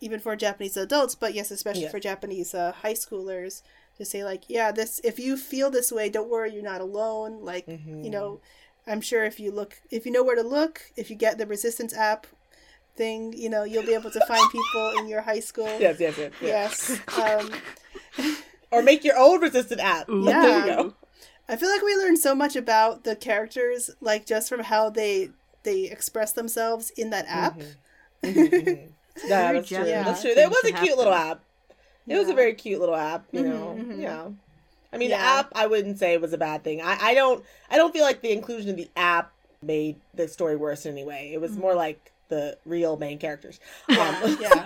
[0.00, 1.90] even for Japanese adults, but yes, especially Yeah.
[1.90, 3.60] for Japanese uh, high schoolers
[3.96, 7.40] to say like, yeah, this if you feel this way, don't worry, you're not alone.
[7.42, 8.40] Like you know,
[8.86, 8.90] mm-hmm.
[8.90, 11.46] I'm sure if you look, if you know where to look, if you get the
[11.46, 12.26] resistance app
[12.96, 15.66] thing, you know, you'll be able to find people in your high school.
[15.80, 16.32] Yes, yes, yes.
[16.40, 17.00] yes.
[17.16, 17.40] Yes.
[18.18, 18.36] Um,
[18.72, 20.08] Or make your own resistant app.
[20.08, 20.24] Ooh.
[20.24, 20.42] Yeah.
[20.42, 20.94] There you go.
[21.48, 25.30] I feel like we learned so much about the characters, like just from how they
[25.62, 27.58] they express themselves in that app.
[28.22, 28.38] Mm-hmm.
[28.40, 28.68] Mm-hmm,
[29.28, 29.76] yeah, Very that's true.
[29.78, 30.34] Japanese That's true.
[30.34, 31.42] thing It was a cute little happen.
[32.08, 32.14] App.
[32.14, 33.76] It was a very cute little app, you know.
[33.78, 34.00] mhm.
[34.00, 34.28] Yeah.
[34.92, 35.18] I mean, Yeah.
[35.18, 36.80] the app I wouldn't say was a bad thing.
[36.82, 39.32] I, I don't I don't feel like the inclusion of the app
[39.62, 41.30] made the story worse in any way.
[41.32, 43.60] It was more like the real main characters.
[43.88, 44.64] Um, Yeah.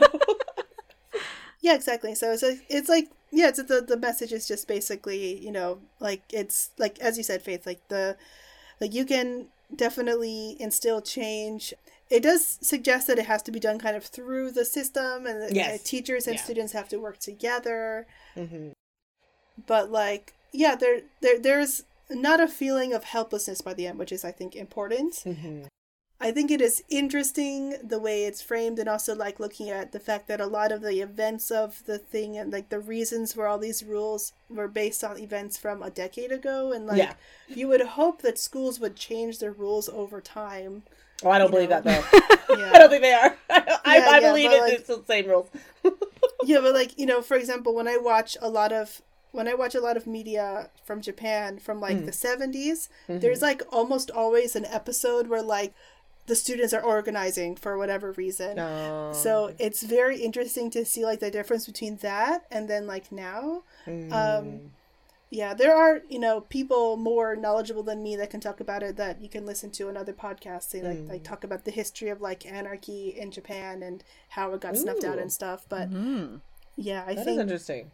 [1.62, 2.14] Yeah, exactly.
[2.14, 5.78] So it's like, it's like yeah, it's the the message is just basically you know
[6.01, 8.16] like it's like as you said, Faith, like the
[8.80, 11.74] like you can definitely instill change.
[12.11, 15.40] It does suggest that it has to be done kind of through the system, and
[15.40, 15.80] that Yes.
[15.80, 16.42] uh, teachers and Yeah.
[16.42, 18.06] students have to work together.
[18.36, 18.72] mhm.
[19.66, 24.11] But like, yeah, there there there's not a feeling of helplessness by the end, which
[24.12, 25.14] is I think important.
[25.24, 25.68] Mhm.
[26.22, 30.00] I think it is interesting the way it's framed and also like looking at the
[30.00, 33.46] fact that a lot of the events of the thing and like the reasons for
[33.46, 37.14] all these rules were based on events from a decade ago and like Yeah.
[37.48, 40.82] you would hope that schools would change their rules over time.
[41.22, 41.80] Oh, I don't believe know.
[41.80, 42.56] that though.
[42.58, 42.72] Yeah.
[42.74, 43.36] I don't think they are.
[43.50, 45.48] I, I, Yeah, I yeah, believe like- it's the same rules.
[46.44, 49.00] yeah, but like, you know, for example, when I watch a lot of
[49.32, 52.06] when I watch a lot of media from Japan from like Mm.
[52.06, 53.20] the 70s, Mm-hmm.
[53.20, 55.72] there's like almost always an episode where like
[56.26, 58.56] the students are organizing for whatever reason.
[58.56, 59.12] No.
[59.14, 63.62] So it's very interesting to see like the difference between that and then like now.
[63.86, 64.12] Mm.
[64.12, 64.60] Um,
[65.30, 68.96] yeah, there are you know people more knowledgeable than me that can talk about it
[68.96, 70.70] that you can listen to in other podcasts.
[70.70, 71.08] They like Mm.
[71.08, 75.04] like talk about the history of like anarchy in Japan and how it got snuffed
[75.04, 75.66] out and stuff.
[75.68, 76.36] But Hmm.
[76.76, 77.90] yeah, I That think interesting.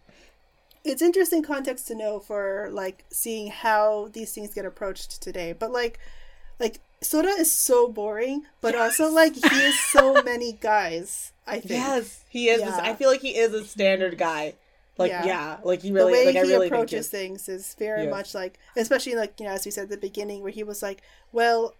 [0.84, 5.52] it's interesting context to know for like seeing how these things get approached today.
[5.52, 5.98] But like
[6.58, 11.32] like Sora is so boring, but also like he is so many guys.
[11.46, 11.70] I think.
[11.82, 12.60] Yes, he is.
[12.60, 12.80] Yeah.
[12.82, 14.54] I feel like he is a standard guy.
[14.98, 15.24] Like Yeah.
[15.26, 19.14] yeah, like he the way like he really approaches things is very much like especially
[19.14, 21.74] like you know as we said at the beginning where he was like well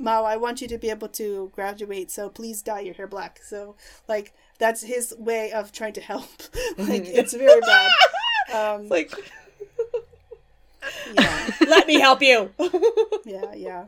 [0.00, 3.40] mao i want you to be able to graduate so please dye your hair black.
[3.42, 3.76] So
[4.08, 6.28] like that's his way of trying to help.
[6.78, 7.90] Like it's very bad.
[8.52, 9.12] Um like,
[11.14, 11.50] yeah.
[11.66, 12.50] Let me help you.
[13.24, 13.84] yeah yeah.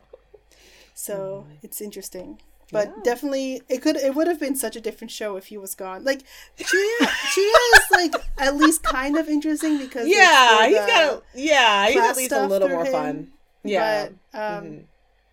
[0.95, 2.39] So it's interesting
[2.73, 2.89] but.
[2.89, 3.03] Yeah.
[3.03, 6.05] definitely it could it would have been such a different show if he was gone
[6.05, 6.23] like
[6.59, 11.13] Chuya Chuya is like at least kind of interesting because yeah, he's got.
[11.15, 13.33] A, yeah, he's at least a little more him, fun.
[13.65, 14.85] Yeah, But um Mhm.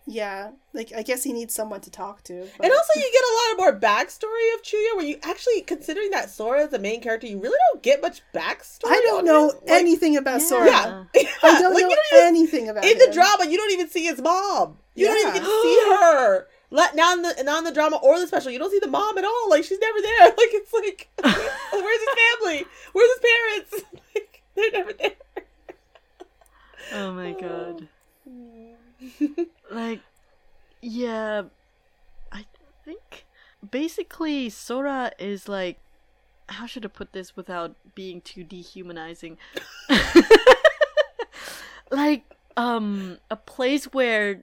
[0.06, 2.48] yeah, like I guess he needs someone to talk to.
[2.58, 5.62] But, and also you get a lot of more backstory of Chuya, where you actually,
[5.62, 8.90] considering that Sora is the main character, you really don't get much backstory.
[8.92, 9.56] I don't know him.
[9.62, 10.48] Like, anything about Yeah.
[10.48, 11.08] Sora.
[11.16, 13.46] Yeah, I don't like, know you don't even, anything about in the drama.
[13.50, 14.78] You don't even see his mom.
[14.96, 16.48] You don't even get to see her.
[16.70, 18.52] Let not in the not in the drama or the special.
[18.52, 19.50] You don't see the mom at all.
[19.50, 20.28] Like she's never there.
[20.38, 21.10] Like it's like,
[21.72, 22.10] where's his
[22.42, 22.66] family?
[22.94, 23.76] Where's his parents?
[24.16, 25.12] Like they're never there.
[26.94, 27.88] Oh my god.
[29.70, 30.00] Like,
[30.82, 31.44] yeah,
[32.32, 32.46] I
[32.86, 33.26] think
[33.70, 35.78] basically Sora is like,
[36.48, 39.38] how should I put this without being too dehumanizing?
[41.92, 42.24] like,
[42.56, 44.42] um, a place where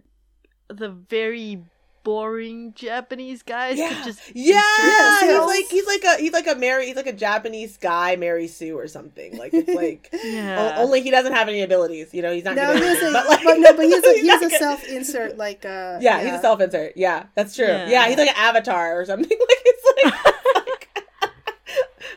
[0.68, 1.64] the very
[2.04, 4.60] boring Japanese guys Yeah, could just yeah.
[4.78, 6.86] Yes, he's like he's like a he's like a Mary.
[6.86, 9.36] He's like a Japanese guy, Mary Sue or something.
[9.36, 10.10] Like it's like.
[10.22, 10.76] yeah.
[10.78, 12.32] o- only he doesn't have any abilities, you know.
[12.32, 12.54] He's not.
[12.56, 14.48] No, good at he's a, anything, but, but, no, but he's a he's, not a
[14.48, 16.92] good- self-insert like uh Yeah, he's a self-insert.
[16.96, 17.66] Yeah, that's true.
[17.66, 17.88] Yeah.
[17.88, 19.36] Yeah, he's like an avatar or something.
[19.38, 21.04] Like it's like,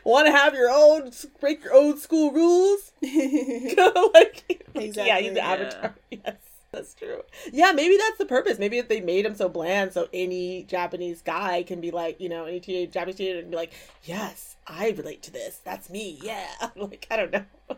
[0.04, 1.10] want to have your own,
[1.40, 2.92] break your own school rules.
[3.02, 5.28] like, yeah, he's Exactly.
[5.28, 5.46] an Yeah.
[5.50, 5.94] avatar.
[6.10, 6.36] Yes,
[6.72, 7.22] that's true.
[7.52, 8.58] Yeah, maybe that's the purpose.
[8.58, 12.28] Maybe if they made him so bland, so any Japanese guy can be like, you
[12.28, 13.72] know, any teenage Japanese teenager can be like,
[14.04, 15.60] yes, I relate to this.
[15.64, 16.18] That's me.
[16.22, 16.46] Yeah.
[16.76, 17.44] Like I don't know.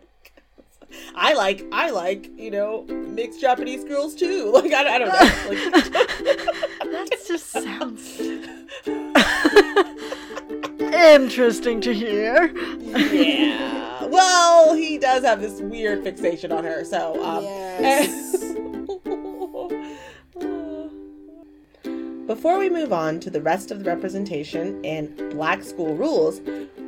[1.15, 4.51] I like I like you know mixed Japanese girls too.
[4.53, 5.15] Like I, I don't know.
[5.49, 8.21] Like, that just sounds
[10.93, 12.53] interesting to hear.
[12.81, 14.00] yeah.
[14.11, 16.85] Well, he does have this weird fixation on her.
[16.85, 18.37] So um, Yes.
[22.27, 26.41] Before we move on to the rest of the representation and black school rules,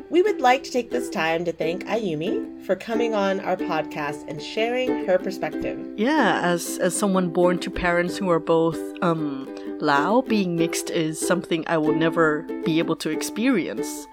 [0.09, 4.25] we would like to take this time to thank Ayumi for coming on our podcast
[4.29, 5.85] and sharing her perspective.
[5.97, 9.49] Yeah, as as someone born to parents who are both um
[9.81, 14.07] Lao, being mixed is something I will never be able to experience.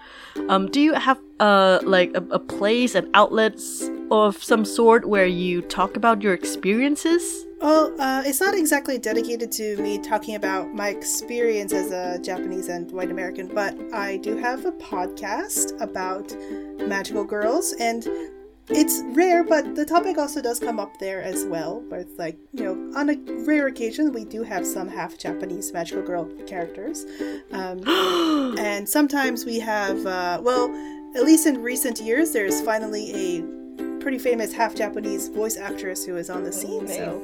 [0.47, 5.25] Um, do you have uh like a, a place and outlets of some sort where
[5.25, 7.45] you talk about your experiences?
[7.61, 12.69] Well, uh, it's not exactly dedicated to me talking about my experience as a Japanese
[12.69, 16.33] and white American, but I do have a podcast about
[16.87, 18.07] magical girls, and
[18.69, 21.81] it's rare, but the topic also does come up there as well.
[21.87, 23.15] Where it's like, you know, on a
[23.45, 27.05] rare occasion, we do have some half Japanese magical girl characters.
[27.51, 27.87] Um,
[28.59, 30.69] and sometimes we have, uh, well,
[31.15, 33.59] at least in recent years, there's finally a
[33.99, 36.87] pretty famous half Japanese voice actress who is on the scene.
[36.87, 37.21] So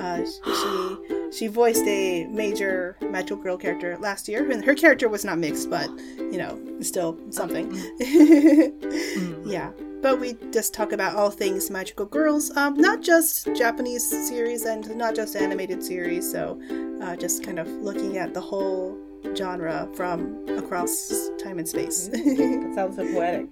[0.00, 5.24] uh, she she voiced a major magical girl character last year, and her character was
[5.24, 5.88] not mixed, but
[6.18, 7.70] you know, still something.
[9.44, 9.70] yeah.
[10.06, 14.94] But we just talk about all things magical girls, um, not just Japanese series and
[14.94, 16.30] not just animated series.
[16.30, 16.60] So,
[17.02, 18.96] uh, just kind of looking at the whole
[19.34, 21.10] genre from across
[21.42, 22.06] time and space.
[22.06, 23.48] That sounds so poetic.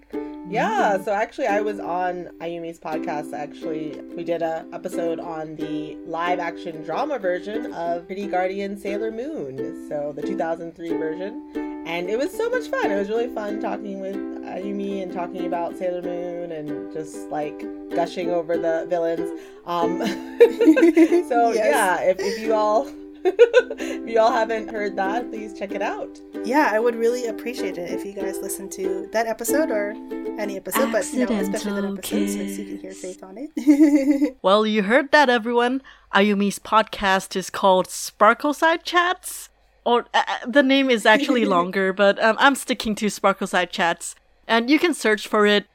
[0.49, 4.01] Yeah, so actually I was on Ayumi's podcast actually.
[4.15, 9.89] We did a episode on the live action drama version of Pretty Guardian Sailor Moon.
[9.89, 11.75] So the 2003 version.
[11.87, 12.91] And it was so much fun.
[12.91, 17.59] It was really fun talking with Ayumi and talking about Sailor Moon and just like
[17.95, 19.29] gushing over the villains.
[19.67, 19.99] Um
[21.29, 21.75] so Yes.
[21.75, 22.89] yeah, if, if you all
[23.27, 26.21] if you all haven't heard that, please check it out.
[26.45, 29.93] yeah, I would really appreciate it if you guys listen to that episode or
[30.39, 33.01] any episode, but you know, especially that Accidental episode since you can hear kiss.
[33.01, 34.37] Faith on it.
[34.43, 35.81] Well, you heard that, everyone.
[36.15, 39.49] Ayumi's podcast is called Sparkle Side Chats.
[39.87, 43.71] Or uh, uh, the name is actually longer, but um, I'm sticking to Sparkle Side
[43.71, 44.15] Chats.
[44.47, 45.67] And you can search for it,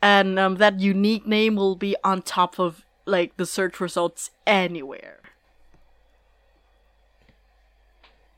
[0.00, 5.18] and um, that unique name will be on top of like the search results anywhere.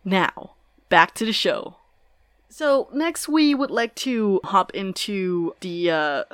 [0.05, 0.53] Now,
[0.89, 1.77] back to the show.
[2.49, 6.25] So next we would like to hop into the uh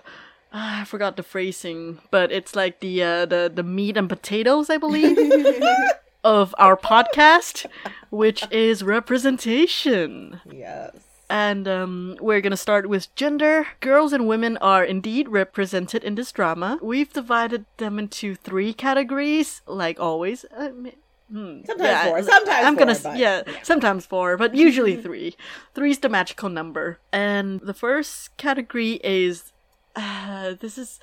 [0.53, 4.79] I forgot the phrasing, but it's like the uh, the the meat and potatoes, I
[4.79, 5.19] believe,
[6.25, 7.67] of our podcast,
[8.09, 10.41] which is representation.
[10.51, 11.06] Yes.
[11.29, 13.67] And um, we're gonna start with gender.
[13.81, 16.79] Girls and women are indeed represented in this drama.
[16.81, 20.45] We've divided them into three categories, like always.
[20.57, 20.93] Uh, m-
[21.33, 25.35] hmm, Sometimes four, sometimes I'm gonna but- yeah, sometimes four, but usually three.
[25.75, 26.99] Three's the magical number.
[27.13, 29.53] And the first category is
[29.97, 31.01] uh, this is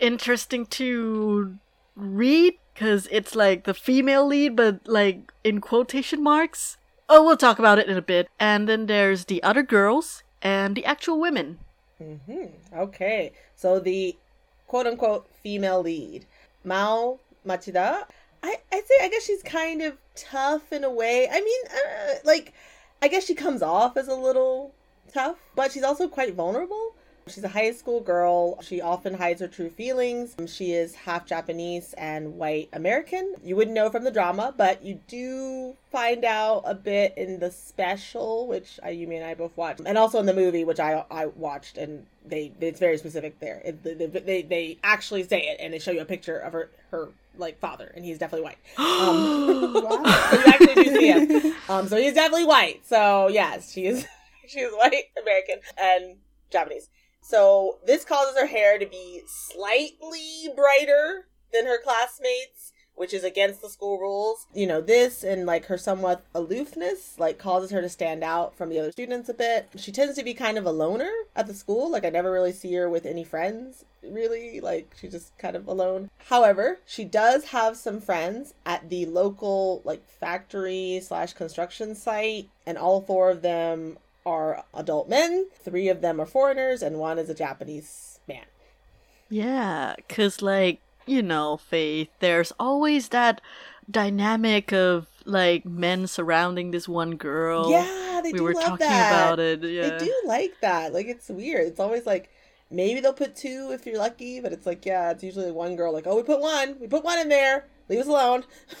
[0.00, 1.56] interesting to
[1.94, 6.78] read because it's like the female lead, but like in quotation marks.
[7.08, 8.28] Oh, we'll talk about it in a bit.
[8.38, 11.58] And then there's the other girls and the actual women.
[11.98, 14.16] hmm Okay, so the
[14.66, 16.26] quote unquote female lead,
[16.64, 18.06] Mao Machida.
[18.42, 21.28] I I'd say I guess she's kind of tough in a way.
[21.30, 22.52] I mean, uh, like
[23.02, 24.72] I guess she comes off as a little
[25.12, 26.94] tough, but she's also quite vulnerable.
[27.28, 28.62] She's a high school girl.
[28.62, 30.36] She often hides her true feelings.
[30.46, 33.34] She is half Japanese and white American.
[33.42, 37.50] You wouldn't know from the drama, but you do find out a bit in the
[37.50, 41.26] special, which Ayumi and I both watched, and also in the movie, which I I
[41.26, 43.60] watched, and they it's very specific there.
[43.64, 46.70] It, they, they they actually say it, and they show you a picture of her
[46.92, 48.58] her like father, and he's definitely white.
[48.78, 50.28] Um, Wow.
[50.30, 51.54] so you actually do see him.
[51.68, 52.86] Um, so he's definitely white.
[52.86, 54.06] So yes, she is
[54.46, 56.18] she is white American and
[56.52, 56.88] Japanese.
[57.28, 63.60] So this causes her hair to be slightly brighter than her classmates, which is against
[63.60, 64.46] the school rules.
[64.54, 68.68] You know, this and like her somewhat aloofness like causes her to stand out from
[68.68, 69.68] the other students a bit.
[69.74, 71.90] She tends to be kind of a loner at the school.
[71.90, 75.66] Like I never really see her with any friends really like she's just kind of
[75.66, 82.48] alone however she does have some friends at the local like factory slash construction site
[82.66, 87.18] and all four of them are adult men three of them are foreigners and one
[87.18, 88.44] is a japanese man
[89.30, 92.08] Yeah, cause like you know, Faith.
[92.18, 93.40] There's always that
[93.88, 97.70] dynamic of like men surrounding this one girl.
[97.70, 99.12] yeah they we do were love talking that.
[99.12, 99.62] about it.
[99.62, 99.98] Yeah.
[99.98, 102.28] they do like that like it's weird it's always like
[102.70, 105.92] maybe they'll put two if you're lucky but it's like yeah it's usually one girl
[105.92, 108.42] like oh we put one we put one in there leave us alone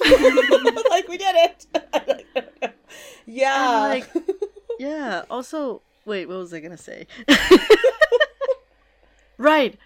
[0.90, 1.66] like we did it
[3.26, 4.10] yeah And, like,
[4.78, 5.24] Yeah.
[5.30, 7.06] Also, wait, what was I gonna say?
[9.38, 9.78] right.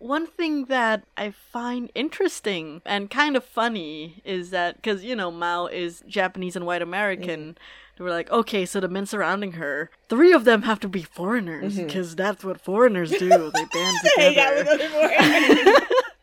[0.00, 5.30] One thing that I find interesting and kind of funny is that because you know
[5.30, 7.58] Mao is Japanese and white American.
[7.96, 11.02] They were like, okay, so the men surrounding her, three of them have to be
[11.02, 13.28] foreigners because that's what foreigners do.
[13.28, 15.86] They band hang out with together.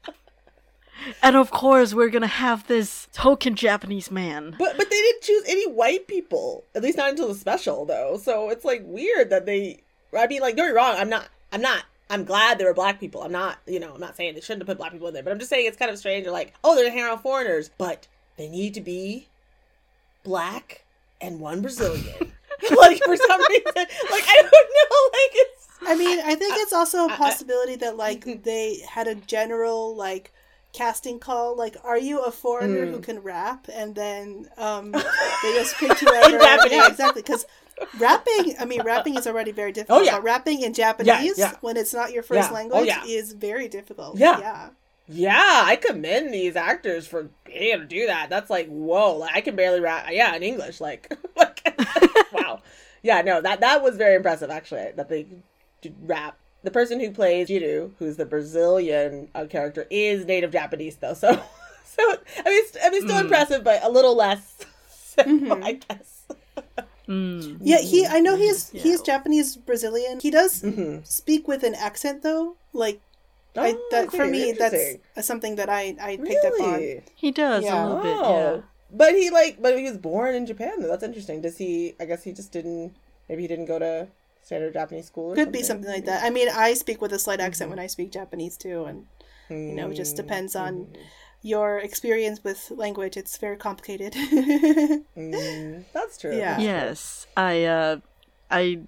[1.06, 1.20] other boys.
[1.24, 4.56] And of course, we're gonna have this token Japanese man.
[4.58, 6.64] But but they didn't choose any white people.
[6.76, 8.18] At least not until the special though.
[8.18, 9.82] So it's like weird that they.
[10.18, 10.96] I mean, like don't get me wrong.
[10.98, 11.28] I'm not.
[11.52, 13.24] I'm not I'm glad there were black people.
[13.24, 15.24] I'm not, you know, I'm not saying they shouldn't have put black people in there,
[15.24, 16.24] but I'm just saying it's kind of strange.
[16.24, 19.28] They're like, oh, they're hanging around foreigners, but they need to be
[20.24, 20.86] black
[21.20, 22.32] and one Brazilian.
[22.78, 25.68] like for some reason, like I don't know, like it's.
[25.88, 30.32] I mean, I think it's also a possibility that like they had a general like
[30.76, 34.92] casting call like are you a foreigner who can rap and then um
[35.44, 37.46] they just picked whoever yeah exactly because
[37.98, 40.20] rapping i mean rapping is already very difficult Oh, yeah.
[40.22, 41.54] rapping in japanese yeah.
[41.62, 42.50] when it's not your first Yeah.
[42.52, 43.04] Oh, language yeah.
[43.06, 44.40] is very difficult Yeah.
[44.40, 44.70] yeah
[45.08, 48.28] Yeah, I commend these actors for being able to do that.
[48.30, 50.08] That's like whoa, like I can barely rap.
[50.10, 51.62] Yeah, in English, like, like
[52.34, 52.62] wow.
[53.04, 54.94] Yeah, no, that that was very impressive actually.
[54.96, 55.28] That they
[55.82, 56.40] did rap.
[56.66, 61.14] The person who plays Jiru, who's the Brazilian uh, character, is native Japanese though.
[61.14, 61.32] So,
[61.86, 64.58] so I mean, it's, I mean, still impressive, but a little less.
[65.16, 65.24] So,
[65.64, 66.24] I guess.
[67.08, 67.60] Mm.
[67.62, 68.82] yeah he i know he's Yeah.
[68.84, 73.00] he's japanese brazilian he does hmm speak with an accent though like
[73.56, 77.64] I, Oh, that for me that's something that i i picked up on He does
[77.64, 77.78] Yeah.
[77.78, 78.34] a little bit, Oh.
[78.34, 78.62] yeah.
[78.92, 80.82] But he like, but he was born in Japan.
[80.82, 81.42] Though that's interesting.
[81.42, 81.96] Does he?
[82.00, 82.96] I guess he just didn't.
[83.30, 84.08] Maybe he didn't go to
[84.46, 85.32] standard Japanese school.
[85.32, 87.80] Or could be something like that i mean i speak with a slight accent when
[87.86, 89.00] i speak japanese too and
[89.50, 91.02] You know, it just depends on- Mm-hmm.
[91.56, 94.14] your experience with language it's very complicated
[95.18, 96.36] Mm, that's true.
[96.38, 96.58] Yeah.
[96.60, 97.96] Yes, I, uh,
[98.50, 98.80] I,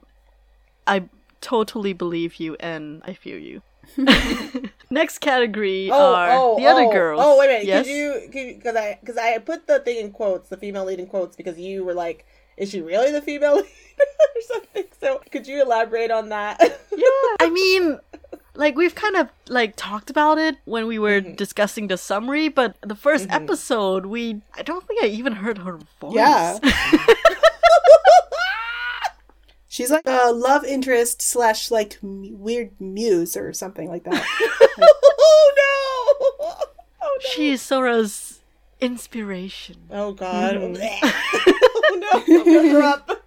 [0.85, 0.97] I
[1.41, 3.61] totally believe you, and I feel you.
[4.89, 7.21] Next category Oh, are oh, the other oh, girls.
[7.23, 7.65] Oh, wait a minute.
[7.67, 7.85] Yes.
[7.85, 8.53] Could you?
[8.55, 11.57] Because I because I put the thing in quotes, the female lead in quotes, because
[11.59, 12.25] you were like,
[12.57, 14.83] "Is she really the female lead?" or something.
[14.99, 16.59] So could you elaborate on that?
[16.61, 17.99] yeah, I mean,
[18.55, 21.33] like we've kind of like talked about it when we were Mm-hmm.
[21.35, 25.79] discussing the summary, but the 1st episode, we I don't think I even heard her
[26.01, 26.15] voice.
[26.15, 26.59] Yeah.
[29.67, 34.25] she's like a love interest slash like m- weird muse or something like that
[34.79, 36.45] oh no!
[36.47, 36.57] Oh
[37.01, 37.07] no!
[37.31, 38.39] She is Sora's
[38.79, 39.75] inspiration.
[39.91, 40.55] Oh god!
[40.55, 41.51] Mm-hmm.
[42.13, 42.23] No!
[42.27, 43.23] I'm gonna up.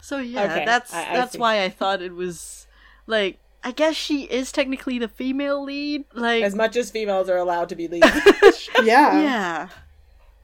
[0.00, 1.38] So yeah, Okay, that's I- I that's see.
[1.38, 2.66] why I thought it was
[3.06, 6.04] like I guess she is technically the female lead.
[6.14, 8.06] Like As much as females are allowed to be leads.
[8.84, 9.68] yeah yeah.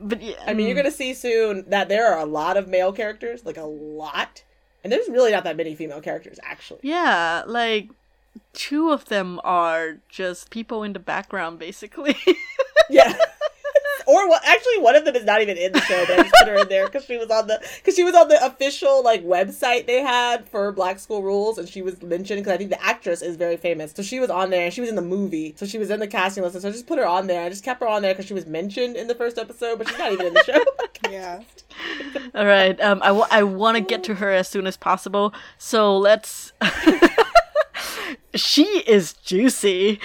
[0.01, 2.93] But yeah, I mean, you're gonna see soon that there are a lot of male
[2.93, 4.43] characters, like a lot,
[4.83, 6.81] and there's really not that many female characters actually.
[6.83, 7.89] Yeah, like
[8.53, 12.17] two of them are just people in the background basically.
[12.91, 13.15] Yeah.
[14.13, 14.43] Or what?
[14.45, 16.05] Actually, one of them is not even in the show.
[16.07, 18.15] But I just put her in there because she was on the because she was
[18.15, 22.41] on the official like website they had for Black School Rules, and she was mentioned
[22.41, 23.93] because I think the actress is very famous.
[23.93, 25.55] So she was on there, and she was in the movie.
[25.57, 26.61] So she was in the casting list.
[26.61, 27.45] So I just put her on there.
[27.45, 29.89] I just kept her on there because she was mentioned in the first episode, but
[29.89, 30.63] she's not even in the show.
[31.11, 31.41] yeah
[32.35, 35.33] All right, um I, w- I want to get to her as soon as possible.
[35.59, 36.53] So let's
[38.35, 40.01] She is juicy.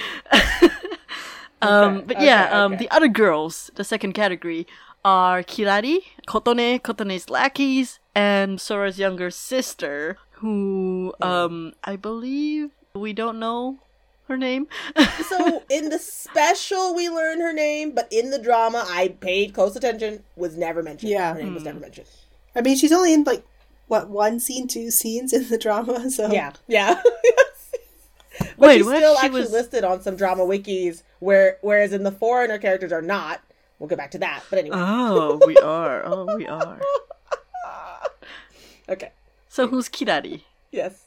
[1.62, 2.84] Um Okay, but yeah, okay, um okay.
[2.86, 4.68] the other girls, the second category
[5.06, 13.40] are Kirari, Kotone, Kotone's lackeys, and Sora's younger sister who um I believe we don't
[13.40, 13.80] know
[14.28, 14.68] her name.
[15.30, 19.76] so in the special, we learn her name, but in the drama, I paid close
[19.78, 20.24] attention.
[20.36, 21.12] Was never mentioned.
[21.12, 21.34] Yeah.
[21.34, 22.08] her name was never mentioned.
[22.56, 23.44] i mean she's only in like
[23.88, 27.02] what one scene two scenes in the drama so Yeah, yeah.
[28.40, 32.04] but Wait, she's still She actually was- listed on some drama wikis, where whereas in
[32.04, 33.42] the foreigner characters are not.
[33.80, 34.44] We'll get back to that.
[34.50, 36.02] But anyway, oh, we are.
[36.06, 36.80] Oh, we are.
[38.90, 39.12] okay.
[39.50, 40.42] So who's Kirari?
[40.72, 41.04] Yes.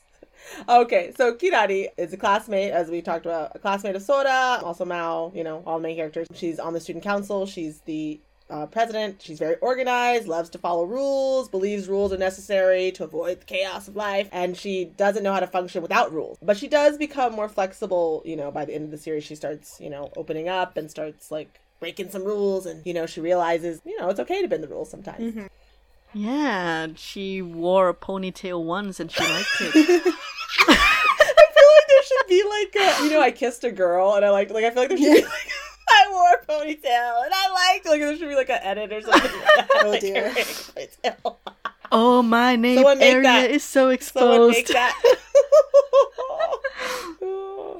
[0.69, 4.85] Okay, so Kirari is a classmate, as we talked about, a classmate of Sora, also
[4.85, 6.27] Mao, you know, all the main characters.
[6.35, 7.47] She's on the student council.
[7.47, 8.21] She's the
[8.51, 9.23] uh, president.
[9.23, 13.89] She's very organized, loves to follow rules, believes rules are necessary to avoid the chaos
[13.89, 16.39] of life, and she doesn't know how to function without rules.
[16.43, 19.25] But she does become more flexible, you know, by the end of the series.
[19.25, 23.07] She starts, you know, opening up and starts, like, breaking some rules, and, you know,
[23.07, 25.49] she realizes, you know, it's okay to bend the rules sometimes.
[26.13, 29.75] Yeah, she wore a ponytail once and she liked it.
[30.69, 34.25] I feel like there should be like a, you know, I kissed a girl and
[34.25, 35.53] I liked, like, I feel like there should be like,
[35.91, 39.01] I wore a ponytail and I liked, like, there should be like an edit or
[39.03, 39.31] something.
[39.83, 40.15] Oh, Like, dear.
[40.15, 41.37] wearing a ponytail.
[41.93, 44.71] oh, my name Someone area is so exposed.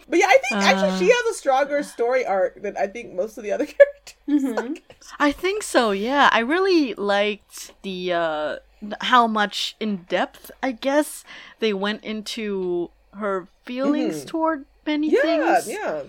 [0.09, 1.15] but yeah, I think actually she Uh.
[1.17, 4.17] has a stronger story arc than I think most of the other characters.
[4.29, 4.81] Mhm.
[5.19, 5.91] I think so.
[5.91, 8.57] Yeah, I really liked the uh
[9.03, 11.25] how much in depth I guess
[11.59, 14.29] they went into her feelings Mhm.
[14.29, 15.69] toward many Yeah, things.
[15.69, 16.03] yeah.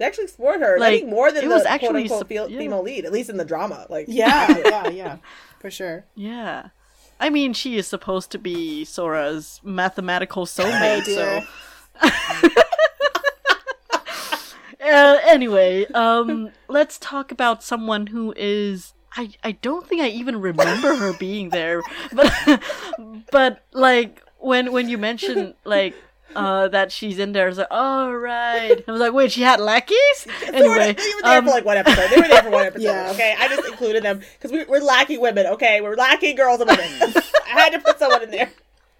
[0.00, 0.76] They actually explored her.
[0.76, 2.58] I Like, think more than it the was quote unquote sup- fe- yeah.
[2.58, 3.86] female lead, at least in the drama.
[3.88, 5.16] Like yeah yeah yeah
[5.60, 6.70] for sure Yeah.
[7.22, 11.42] I mean, she is supposed to be Sora's mathematical soulmate, Oh,
[12.00, 12.50] so
[14.82, 18.94] Uh, anyway, um, let's talk about someone who is.
[19.14, 21.82] I, I don't think I even remember her being there,
[22.12, 22.32] but
[23.30, 25.94] but like when when you mentioned like
[26.34, 28.84] uh that she's in there, I was like, oh right.
[28.86, 29.96] I was like, wait, she had lackeys.
[30.52, 32.10] Anyway, they were there um, for like one episode.
[32.10, 32.84] They were there for one episode.
[32.84, 33.10] Yeah.
[33.12, 35.46] Okay, I just included them because we, we're lacking women.
[35.46, 36.84] Okay, we're lacking girls and women.
[37.46, 38.50] I had to put someone in there.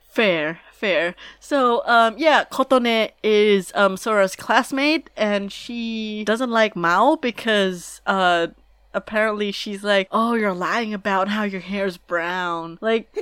[0.09, 1.15] Fair, fair.
[1.39, 8.49] So, um, yeah, Kotone is um Sora's classmate, and she doesn't like Mao because uh
[8.95, 12.79] apparently she's like, oh, you're lying about how your hair's brown.
[12.81, 13.15] Like,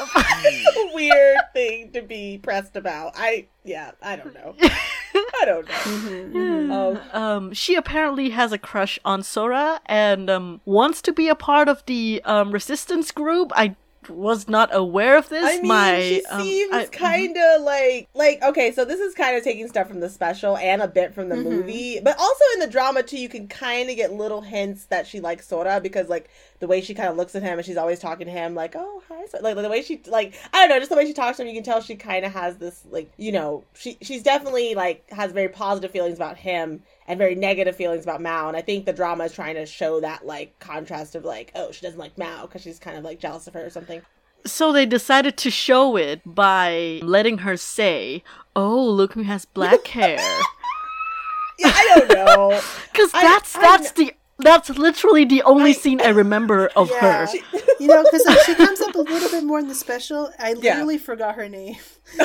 [0.00, 3.12] a weird thing to be pressed about.
[3.16, 4.54] I yeah, I don't know.
[4.62, 6.72] I don't know.
[6.72, 11.34] Um, um, she apparently has a crush on Sora and um wants to be a
[11.34, 13.52] part of the um resistance group.
[13.54, 13.76] I
[14.08, 15.44] was not aware of this.
[15.44, 18.72] I mean, My she um, seems I- kind of like like okay.
[18.72, 21.36] So this is kind of taking stuff from the special and a bit from the
[21.36, 21.48] Mm-hmm.
[21.50, 23.18] movie, but also in the drama too.
[23.18, 26.30] You can kind of get little hints that she likes Sora because like
[26.60, 28.74] the way she kind of looks at him and she's always talking to him like,
[28.76, 29.42] oh hi, Sora.
[29.42, 31.48] like the way she like I don't know, just the way she talks to him.
[31.48, 35.08] You can tell she kind of has this like you know she she's definitely like
[35.10, 38.46] has very positive feelings about him and very negative feelings about Mao.
[38.48, 41.72] And I think the drama is trying to show that like contrast of like, oh,
[41.72, 44.02] she doesn't like Mao because she's kind of like jealous of her or something.
[44.46, 48.22] So they decided to show it by letting her say,
[48.56, 50.18] "Oh, look who has black hair."
[51.58, 52.60] Yeah, I don't know.
[52.94, 57.26] Cuz I- that's I that's the that's literally the only scene I remember of Yeah.
[57.26, 57.38] her.
[57.80, 60.30] You know, because she comes up a little bit more in the special.
[60.38, 61.76] I literally forgot her name.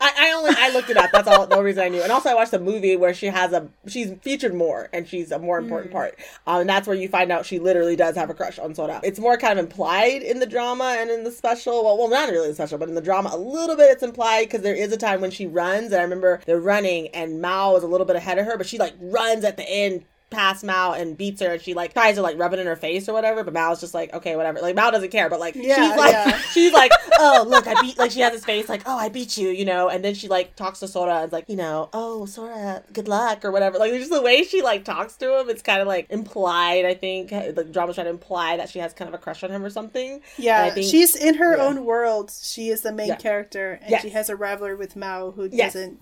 [0.00, 1.10] I, I only I looked it up.
[1.12, 2.02] That's all the only reason I knew.
[2.02, 5.30] And also I watched a movie where she has a she's featured more and she's
[5.30, 6.18] a more important part.
[6.46, 9.00] Um, and that's where you find out she literally does have a crush on Sora.
[9.02, 11.84] It's more kind of implied in the drama and in the special.
[11.84, 14.44] Well, well, not really the special, but in the drama a little bit it's implied
[14.48, 17.76] because there is a time when she runs and I remember they're running and Mao
[17.76, 20.64] is a little bit ahead of her, but she like runs at the end past
[20.64, 23.08] Mao and beats her and she like tries to like rub it in her face
[23.08, 24.60] or whatever, but Mao's just like, okay, whatever.
[24.60, 26.38] Like Mao doesn't care, but like Yeah, she's like yeah.
[26.52, 29.36] she's like, oh look, I beat like she has his face like, oh I beat
[29.38, 31.88] you, you know, and then she like talks to Sora and is like, you know,
[31.92, 33.78] oh Sora, good luck or whatever.
[33.78, 36.84] Like just the way she like talks to him, it's kind of like implied.
[36.84, 39.50] I think the drama's trying to imply that she has kind of a crush on
[39.50, 40.20] him or something.
[40.38, 41.62] Yeah, And I think- she's in her yeah.
[41.64, 42.32] own world.
[42.42, 44.02] She is the main character, and Yes.
[44.02, 45.74] she has a rivalry with Mao, who Yes.
[45.74, 46.00] doesn't.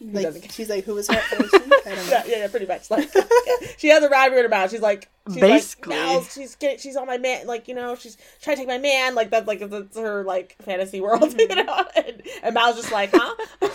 [0.00, 1.22] Like she's like, who was that?
[1.24, 1.56] Who was she?
[1.56, 2.10] I don't know.
[2.10, 2.90] Yeah, yeah, yeah, pretty much.
[2.90, 3.22] Like, yeah.
[3.76, 4.70] she has a rivalry in her mouth.
[4.70, 5.94] She's like, she's Basically.
[5.94, 7.46] like, now she's get, she's on my man.
[7.46, 9.14] Like, you know, she's trying to take my man.
[9.14, 11.84] Like that's like that's her like fantasy world, you know.
[11.96, 13.34] And, and Mao's just like, huh?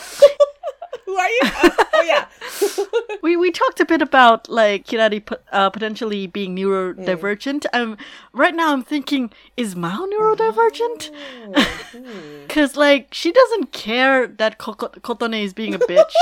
[1.16, 1.40] Who are you?
[1.44, 2.26] Oh, oh, yeah.
[3.24, 7.66] We we talked a bit about like Kirari pot- uh, potentially being neurodivergent.
[7.74, 7.98] Um,
[8.34, 11.10] right now I'm thinking, is Mao neurodivergent?
[12.48, 16.14] Because like she doesn't care that Koko- Kotone is being a bitch.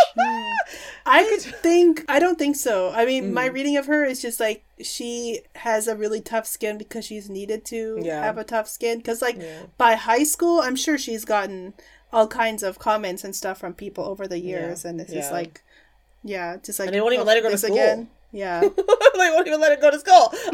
[1.06, 2.06] I could think.
[2.08, 2.92] I don't think so.
[2.96, 3.54] I mean, my Mm.
[3.54, 7.66] reading of her is just like she has a really tough skin because she's needed
[7.66, 8.24] to Yeah.
[8.24, 8.98] have a tough skin.
[9.00, 9.64] Because like Yeah.
[9.78, 11.74] by high school, I'm sure she's gotten
[12.14, 15.64] all kinds of comments and stuff from people over the years, and it's just like,
[16.24, 18.08] yeah, just like And they won't even oh, let her go to oh, this school.
[18.36, 18.62] Yeah,
[19.16, 20.34] they won't even let her go to school.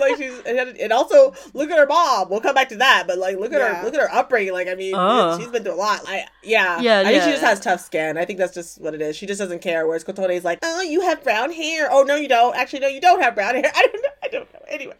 [0.00, 2.30] like she's and also look at her mom.
[2.30, 3.74] We'll come back to that, but like look at Yeah.
[3.74, 4.54] her look at her upbringing.
[4.54, 5.38] Like I mean, Oh.
[5.38, 6.00] she's been through a lot.
[6.08, 7.24] I yeah Yeah, I think yeah.
[7.26, 8.16] she just has tough skin.
[8.16, 9.16] I think that's just what it is.
[9.16, 9.86] She just doesn't care.
[9.86, 11.88] Whereas Kotone's like, oh, you have brown hair.
[11.92, 12.56] Oh no, you don't.
[12.56, 13.70] Actually, no, you don't have brown hair.
[13.74, 14.08] I don't know.
[14.22, 14.60] I don't know.
[14.68, 14.96] Anyway.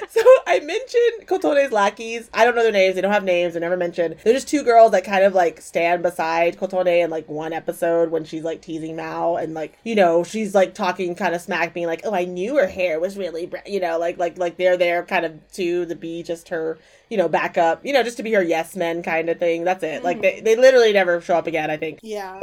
[0.08, 2.30] so I mentioned Kotone's lackeys.
[2.32, 2.94] I don't know their names.
[2.94, 3.54] They don't have names.
[3.54, 4.16] They're never mentioned.
[4.24, 8.10] They're just two girls that kind of like stand beside Kotone in like one episode
[8.10, 11.74] when she's like teasing Mao and like you know she's like talking kind of smack,
[11.74, 13.50] being like, oh, I knew her hair was really.
[13.66, 16.78] You know, like like like they're there kind of to the be just her
[17.12, 17.84] you know backup.
[17.84, 19.64] You know, just to be her yes men kind of thing.
[19.64, 20.02] That's it.
[20.02, 21.70] Like they they literally never show up again.
[21.70, 22.00] I think.
[22.02, 22.40] yeah.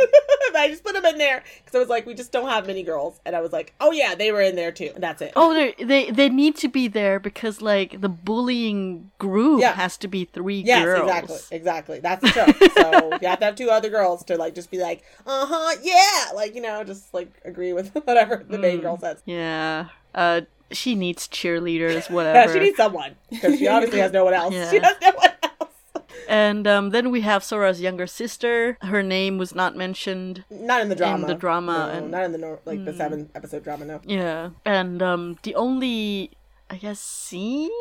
[0.55, 2.81] I just put them in there because I was like, we just don't have many
[2.83, 4.91] girls, and I was like, oh yeah, they were in there too.
[4.97, 5.33] That's it.
[5.35, 9.73] oh, they they they need to be there because like the bullying group Yeah.
[9.73, 11.01] has to be three Yes, girls.
[11.03, 11.99] exactly, exactly.
[11.99, 12.45] That's the show.
[12.81, 15.75] so you have to have two other girls to like just be like, uh huh,
[15.81, 19.21] yeah, like you know, just like agree with whatever the main girl says.
[19.25, 19.87] Yeah.
[20.15, 20.41] Uh,
[20.71, 22.53] she needs cheerleaders, Yeah, whatever.
[22.53, 24.53] she needs someone because she obviously has no one else.
[24.59, 24.69] Yeah.
[24.71, 25.69] She has no one else.
[26.27, 28.77] And um, then we have Sora's younger sister.
[28.81, 30.43] Her name was not mentioned.
[30.51, 31.25] Not in the drama.
[31.25, 33.85] the drama No, and- not in the nor- like the seven episode drama.
[33.85, 33.99] No.
[34.05, 34.49] Yeah.
[34.65, 36.31] And um, the only,
[36.69, 37.71] I guess, scene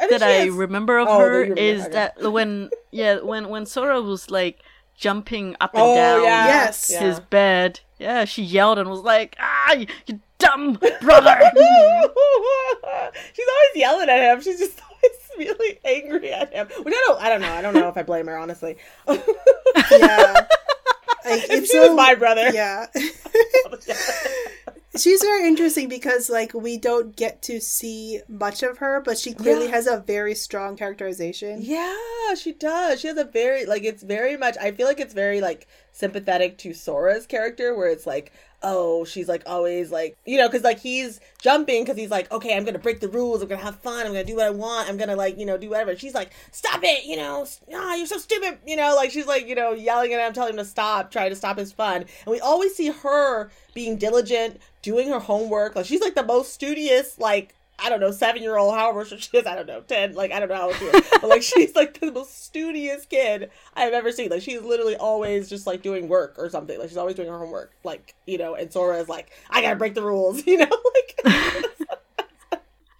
[0.00, 1.92] I that I has- remember of Oh, her remember, is okay.
[1.92, 4.58] that when, yeah, when when Sora was like
[4.96, 6.46] jumping up and Oh down yeah.
[6.46, 6.90] Yes.
[6.92, 7.00] Yeah.
[7.00, 11.38] his bed, yeah, she yelled and was like, "Ah, you, you dumb brother!"
[13.32, 14.40] She's always yelling at him.
[14.42, 16.66] She's just always really angry at him.
[16.82, 17.20] Which I don't.
[17.22, 17.52] I don't know.
[17.52, 18.76] I don't know if I blame her honestly.
[19.08, 20.34] yeah.
[21.28, 22.50] Like, If it's she so was my brother.
[22.52, 22.86] Yeah.
[24.96, 29.32] She's very interesting because like we don't get to see much of her, but she
[29.34, 29.72] clearly Yeah.
[29.72, 31.58] has a very strong characterization.
[31.62, 31.94] Yeah,
[32.36, 33.00] she does.
[33.00, 36.58] She has a very like it's very much I feel like it's very like sympathetic
[36.58, 38.32] to Sora's character where it's like
[38.62, 42.56] oh she's like always like you know because like he's jumping because he's like okay
[42.56, 44.88] i'm gonna break the rules i'm gonna have fun i'm gonna do what i want
[44.88, 48.06] i'm gonna like you know do whatever she's like stop it you know ah you're
[48.06, 50.64] so stupid you know like she's like you know yelling at him telling him to
[50.64, 55.18] stop trying to stop his fun and we always see her being diligent doing her
[55.18, 59.04] homework like she's like the most studious like I don't know, seven year old, however
[59.04, 61.06] she is, I don't know, ten, like I don't know how old she is.
[61.10, 64.30] But like she's like the most studious kid I've ever seen.
[64.30, 66.78] Like she's literally always just like doing work or something.
[66.78, 67.72] Like she's always doing her homework.
[67.84, 70.64] Like, you know, and Sora is like, I gotta break the rules, you know?
[70.64, 71.24] Like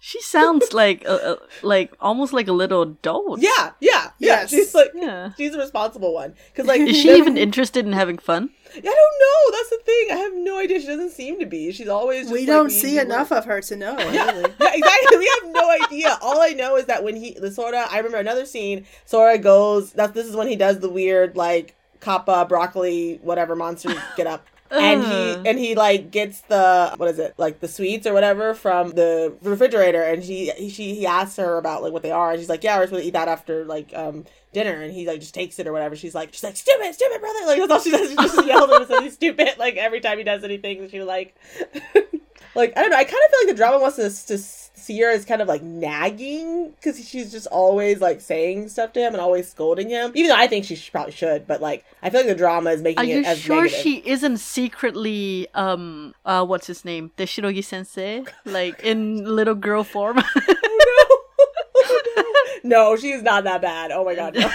[0.07, 3.41] She sounds like a, a, like almost like a little adult.
[3.41, 4.11] Yeah, yeah, yeah.
[4.19, 4.49] Yes.
[4.51, 5.33] She's like Yeah.
[5.35, 6.33] she's a responsible one.
[6.55, 8.49] Cause like Is she even interested in having fun?
[8.73, 9.57] I don't know.
[9.57, 10.07] That's the thing.
[10.11, 10.79] I have no idea.
[10.79, 11.73] She doesn't seem to be.
[11.73, 13.39] She's always just we like, don't see enough work.
[13.39, 13.97] of her to know.
[13.99, 14.41] Yeah, Really.
[14.61, 15.17] yeah, exactly.
[15.17, 16.17] We have no idea.
[16.21, 18.85] All I know is that when he the Sora, I remember another scene.
[19.03, 19.91] Sora goes.
[19.91, 24.45] That's this is when he does the weird like kappa broccoli whatever monster get up.
[24.71, 28.53] And he and he like gets the what is it like the sweets or whatever
[28.53, 30.01] from the refrigerator.
[30.01, 32.31] And she he, she he asks her about like what they are.
[32.31, 34.81] And she's like yeah we're supposed to eat that after like um dinner.
[34.81, 35.95] And he like just takes it or whatever.
[35.95, 37.39] She's like she's like stupid stupid brother.
[37.45, 38.09] Like that's all she does.
[38.09, 39.57] She just yells at him and says he's stupid.
[39.57, 41.35] Like every time he does anything she like
[42.55, 42.97] like I don't know.
[42.97, 44.37] I kind of feel like the drama wants to, to
[44.77, 49.13] see is kind of like nagging because she's just always like saying stuff to him
[49.13, 50.11] and always scolding him.
[50.15, 52.71] Even though I think she sh- probably should, but like I feel like the drama
[52.71, 53.79] is making Are you it as sure negative.
[53.81, 57.11] she isn't secretly um uh what's his name?
[57.17, 58.23] Teshirogi sensei?
[58.45, 60.21] Like in little girl form?
[62.63, 63.91] no, No, she's not that bad.
[63.91, 64.49] Oh my god, no.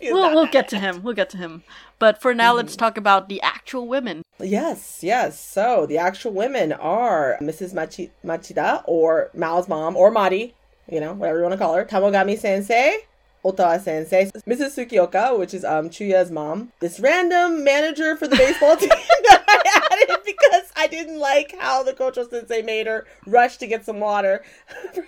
[0.00, 1.02] She is we'll we'll get to him.
[1.02, 1.62] We'll get to him.
[1.98, 4.22] But for now let's talk about the actual women.
[4.38, 5.38] Yes, yes.
[5.38, 7.74] So the actual women are Mrs.
[7.74, 10.54] Machi- Machida or Mao's mom or Mari,
[10.90, 11.84] you know, whatever you want to call her.
[11.84, 12.96] Tamogami Sensei,
[13.44, 14.74] Otawa Sensei, Mrs.
[14.76, 16.72] Tsukioka, which is um Chuya's mom.
[16.80, 21.82] This random manager for the baseball team that I added because I didn't like how
[21.82, 24.42] the Kocho Sensei made her rush to get some water
[24.94, 25.02] for,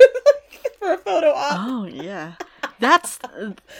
[0.79, 1.59] for a photo op.
[1.59, 2.35] Oh yeah.
[2.83, 3.21] That's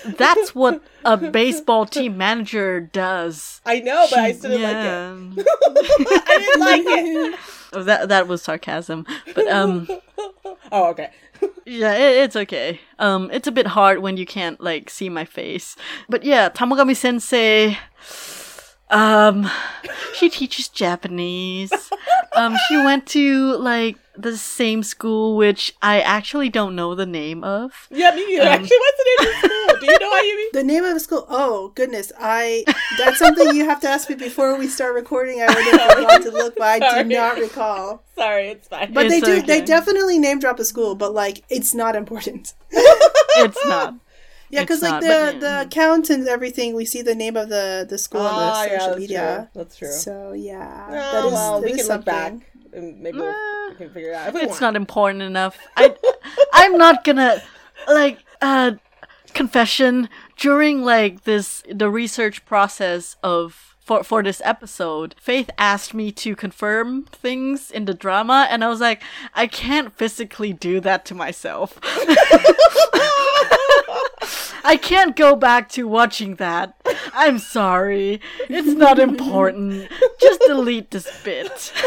[0.05, 3.61] that's what a baseball team manager does.
[3.67, 5.43] I know, but I still didn't like yeah.
[5.43, 6.23] it.
[6.29, 7.39] I didn't like it.
[7.75, 9.07] Oh, that that was sarcasm.
[9.35, 9.89] But um
[10.73, 11.11] Oh, okay.
[11.65, 12.81] yeah, it, it's okay.
[12.99, 15.75] Um it's a bit hard when you can't like see my face.
[16.09, 17.79] But yeah, Tamogami sensei
[18.91, 19.51] um
[20.15, 21.73] she teaches Japanese.
[22.37, 27.43] Um she went to like the same school which I actually don't know the name
[27.45, 27.89] of.
[27.91, 28.43] Yeah, me neither.
[28.43, 29.81] Um, Actually, what's the name of the school?
[29.81, 30.47] Do you know, Ayumi?
[30.53, 31.27] The name of the school.
[31.29, 32.65] Oh goodness, I.
[32.99, 35.41] That's something you have to ask me before we start recording.
[35.41, 37.05] I would have gone to look, but I Sorry.
[37.05, 38.03] do not recall.
[38.15, 38.93] Sorry, it's fine.
[38.93, 39.43] But they It's do.
[39.43, 42.55] They definitely name drop a school, but like it's not important.
[42.71, 43.95] It's not.
[44.51, 45.61] Yeah, because like the but, the yeah.
[45.63, 48.79] account and everything, we see the name of the the school on Ah, the yeah,
[48.79, 49.49] social that's media.
[49.55, 49.63] true.
[49.63, 49.89] That's true.
[49.89, 52.45] So yeah, Oh, that is, well, that we is can look back something.
[52.73, 54.35] And maybe we'll, can figure it out.
[54.35, 54.61] It's want.
[54.61, 55.59] not important enough.
[55.77, 55.95] I,
[56.53, 57.43] I'm not gonna
[57.89, 58.73] like uh
[59.35, 65.15] confession during like this the research process of for for this episode.
[65.21, 69.03] Faith asked me to confirm things in the drama, and I was like,
[69.35, 71.79] I can't physically do that to myself.
[74.65, 76.75] I can't go back to watching that.
[77.15, 78.21] I'm sorry.
[78.49, 79.89] It's not important.
[80.21, 81.73] Just delete this bit.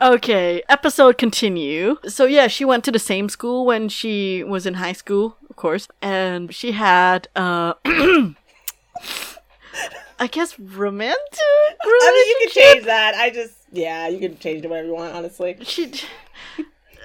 [0.00, 1.96] Okay, episode continue.
[2.06, 5.56] So yeah, she went to the same school when she was in high school, of
[5.56, 8.34] course, and she had uh I
[10.30, 11.18] guess romantic
[11.82, 13.14] I mean, you can change that.
[13.16, 15.56] I just, yeah, you can change it whatever you want, honestly.
[15.62, 15.92] She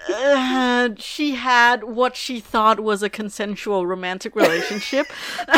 [0.09, 5.07] uh, she had what she thought was a consensual romantic relationship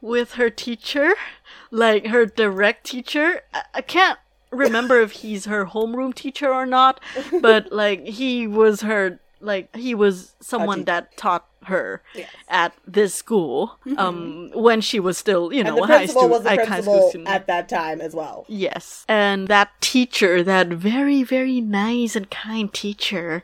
[0.00, 1.14] with her teacher,
[1.70, 3.42] like her direct teacher.
[3.52, 4.18] I, I can't
[4.50, 7.00] remember if he's her homeroom teacher or not,
[7.40, 12.30] but like he was her like he was someone that taught her Yes.
[12.48, 16.22] at this school um when she was still you know And the a high principal
[16.22, 17.28] school was the a high school student.
[17.28, 18.44] at that time as well.
[18.48, 19.04] Yes.
[19.08, 23.42] And that teacher, that very, very nice and kind teacher,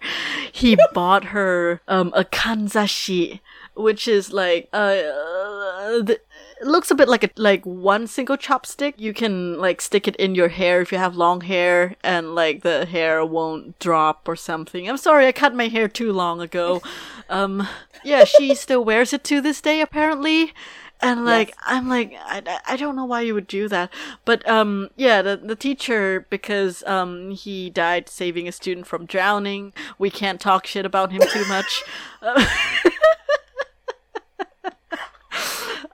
[0.53, 3.41] he bought her um, a kanzashi,
[3.75, 6.21] which is like, uh, uh, the,
[6.63, 8.95] it looks a bit like a like one single chopstick.
[8.97, 12.63] You can like stick it in your hair if you have long hair, and like
[12.63, 14.89] the hair won't drop or something.
[14.89, 16.81] I'm sorry, I cut my hair too long ago.
[17.31, 17.67] Um,
[18.05, 20.53] yeah, she still wears it to this day apparently.
[21.01, 21.57] and like Yes.
[21.65, 23.89] I'm like I, I- I don't know why you would do that,
[24.27, 29.73] but um yeah the the teacher because um he died saving a student from drowning.
[29.99, 31.83] We can't talk shit about him too much.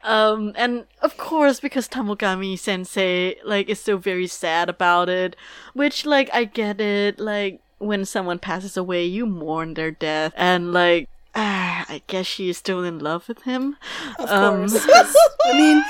[0.08, 5.36] um and of course because Tamogami Sensei like is so very sad about it,
[5.74, 10.72] which like I get it like when someone passes away you mourn their death and
[10.72, 11.08] like.
[11.34, 13.76] Ah, I guess she is still in love with him.
[14.18, 14.86] Of Um, course.
[15.46, 15.84] I mean,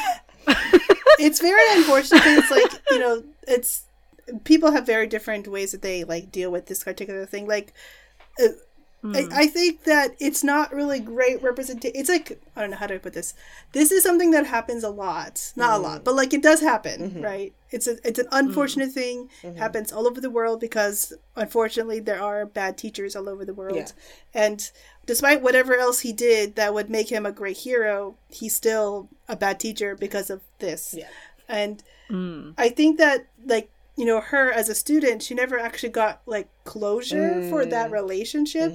[1.19, 2.23] it's very unfortunate.
[2.27, 3.85] It's like you know, it's
[4.45, 7.47] people have very different ways that they like deal with this particular thing.
[7.47, 7.73] Like,
[9.05, 11.99] uh, I, I think that it's not really great representation.
[11.99, 13.35] It's like I don't know how to put this.
[13.73, 17.23] This is something that happens a lot, not a lot, but like it does happen,
[17.23, 17.53] right?
[17.70, 19.31] It's a it's an unfortunate thing.
[19.57, 23.77] Happens all over the world because unfortunately there are bad teachers all over the world,
[23.77, 23.89] Yeah.
[24.35, 24.70] and
[25.07, 29.37] despite whatever else he did that would make him a great hero, he's still a
[29.37, 30.95] bad teacher because of this.
[30.97, 31.09] Yeah.
[31.49, 32.55] And Mm.
[32.57, 36.49] I think that like you know her as a student, she never actually got like
[36.65, 38.73] closure for that relationship.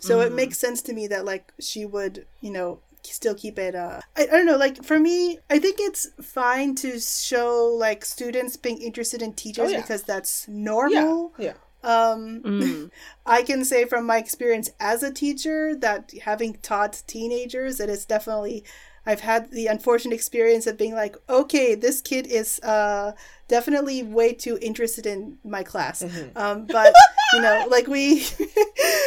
[0.00, 3.74] So it makes sense to me that like she would, you know, still keep it
[3.74, 8.04] uh I, I don't know, like for me, I think it's fine to show like
[8.04, 9.80] students being interested in teachers Oh, yeah.
[9.82, 10.54] because that's Yeah.
[10.54, 11.34] normal.
[11.38, 11.54] Yeah.
[11.82, 12.90] Um Mm.
[13.26, 18.04] I can say from my experience as a teacher that having taught teenagers, it is
[18.06, 18.64] definitely
[19.06, 23.12] I've had the unfortunate experience of being like, okay, this kid is uh,
[23.48, 26.02] definitely way too interested in my class.
[26.36, 26.92] Um, but
[27.34, 28.24] you know, like we,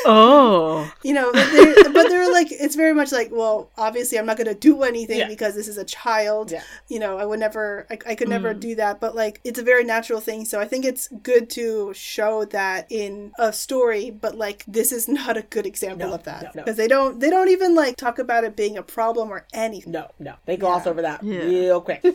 [0.05, 0.91] Oh.
[1.03, 4.47] you know, they're, but they're like, it's very much like, well, obviously, I'm not going
[4.47, 5.27] to do anything Yeah.
[5.27, 6.51] because this is a child.
[6.51, 6.61] Yeah.
[6.87, 8.99] You know, I would never, I, I could never do that.
[8.99, 10.45] But like, it's a very natural thing.
[10.45, 14.09] So I think it's good to show that in a story.
[14.11, 16.63] But like, this is not a good example No, of that no, no.
[16.63, 19.91] because they don't, they don't even like talk about it being a problem or anything.
[19.91, 20.35] No, no.
[20.45, 20.91] They gloss Yeah.
[20.91, 21.39] over that Yeah.
[21.39, 22.05] real quick.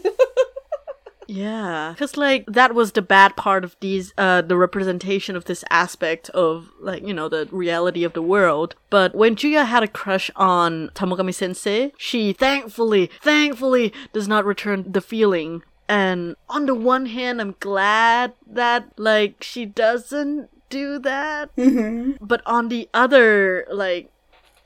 [1.28, 5.64] Yeah, because like that was the bad part of these, uh, the representation of this
[5.70, 8.74] aspect of like you know the reality of the world.
[8.90, 14.90] But when Chuya had a crush on Tamogami Sensei, she thankfully, thankfully does not return
[14.90, 15.62] the feeling.
[15.88, 21.54] And on the one hand, I'm glad that like she doesn't do that.
[21.56, 22.24] Mm-hmm.
[22.24, 24.10] But on the other, like,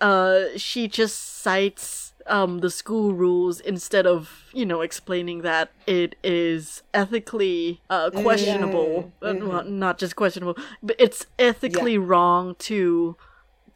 [0.01, 6.16] uh, she just cites um the school rules instead of you know explaining that it
[6.24, 9.12] is ethically uh questionable.
[9.23, 13.16] Uh, well, not just questionable but it's ethically wrong to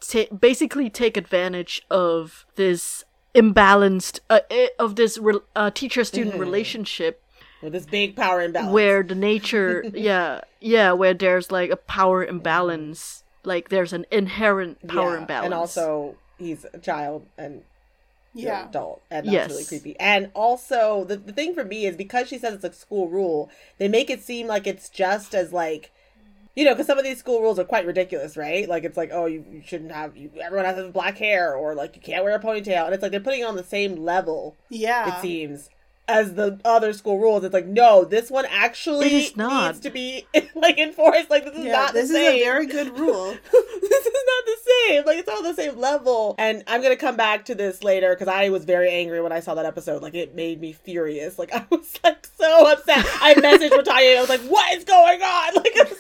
[0.01, 3.05] ta- basically take advantage of this
[3.35, 4.41] imbalanced uh,
[4.79, 7.23] of this re- uh, teacher student relationship
[7.63, 8.73] With this big power imbalance.
[8.73, 14.87] where the nature yeah yeah where there's like a power imbalance like there's an inherent
[14.87, 15.45] power Yeah, imbalance.
[15.47, 17.63] And also, he's a child and
[18.35, 18.63] Yeah.
[18.63, 19.03] an adult.
[19.11, 19.51] And that's Yes.
[19.51, 19.99] really creepy.
[20.01, 23.51] And also, the, the thing for me is because she says it's a school rule,
[23.79, 25.91] they make it seem like it's just as like.
[26.57, 28.69] You know, because some of these school rules are quite ridiculous, right?
[28.69, 31.55] Like it's like, oh, you, you shouldn't have you, everyone has to have black hair,
[31.55, 33.63] or like you can't wear a ponytail, and it's like they're putting it on the
[33.63, 34.57] same level.
[34.69, 35.17] Yeah.
[35.19, 35.71] it seems
[36.11, 37.45] as the other school rules.
[37.45, 39.67] It's like no this one actually It is not.
[39.75, 41.31] needs to be like enforced.
[41.31, 42.43] Like this is yeah, not this the is same.
[42.43, 43.27] a very good rule.
[43.31, 44.57] this is not the
[44.89, 45.05] same.
[45.07, 46.35] Like it's not the same level.
[46.39, 49.41] And i'm gonna come back to this later because i was very angry when i
[49.41, 50.03] saw that episode.
[50.03, 51.39] Like it made me furious.
[51.39, 53.05] Like i was like so upset.
[53.23, 55.55] I messaged Rotaya i was like what is going on?
[55.55, 55.99] Like I was,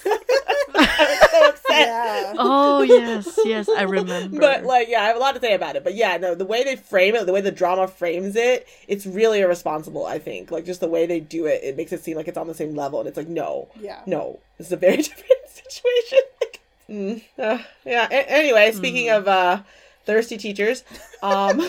[0.75, 1.87] I was so upset.
[1.89, 2.35] Yeah.
[2.39, 4.39] oh yes yes i remember.
[4.39, 5.85] But like yeah i have a lot to say about it.
[5.85, 9.07] But yeah no the way they frame it the way the drama frames it it's
[9.07, 12.17] really irresponsible i think like just the way they do it it makes it seem
[12.17, 14.01] like it's on the same level and it's like no Yeah.
[14.07, 19.17] no this is a very different situation Like, mm, uh, yeah a- anyway speaking Hmm.
[19.17, 19.63] of uh
[20.07, 20.83] thirsty teachers
[21.23, 21.61] um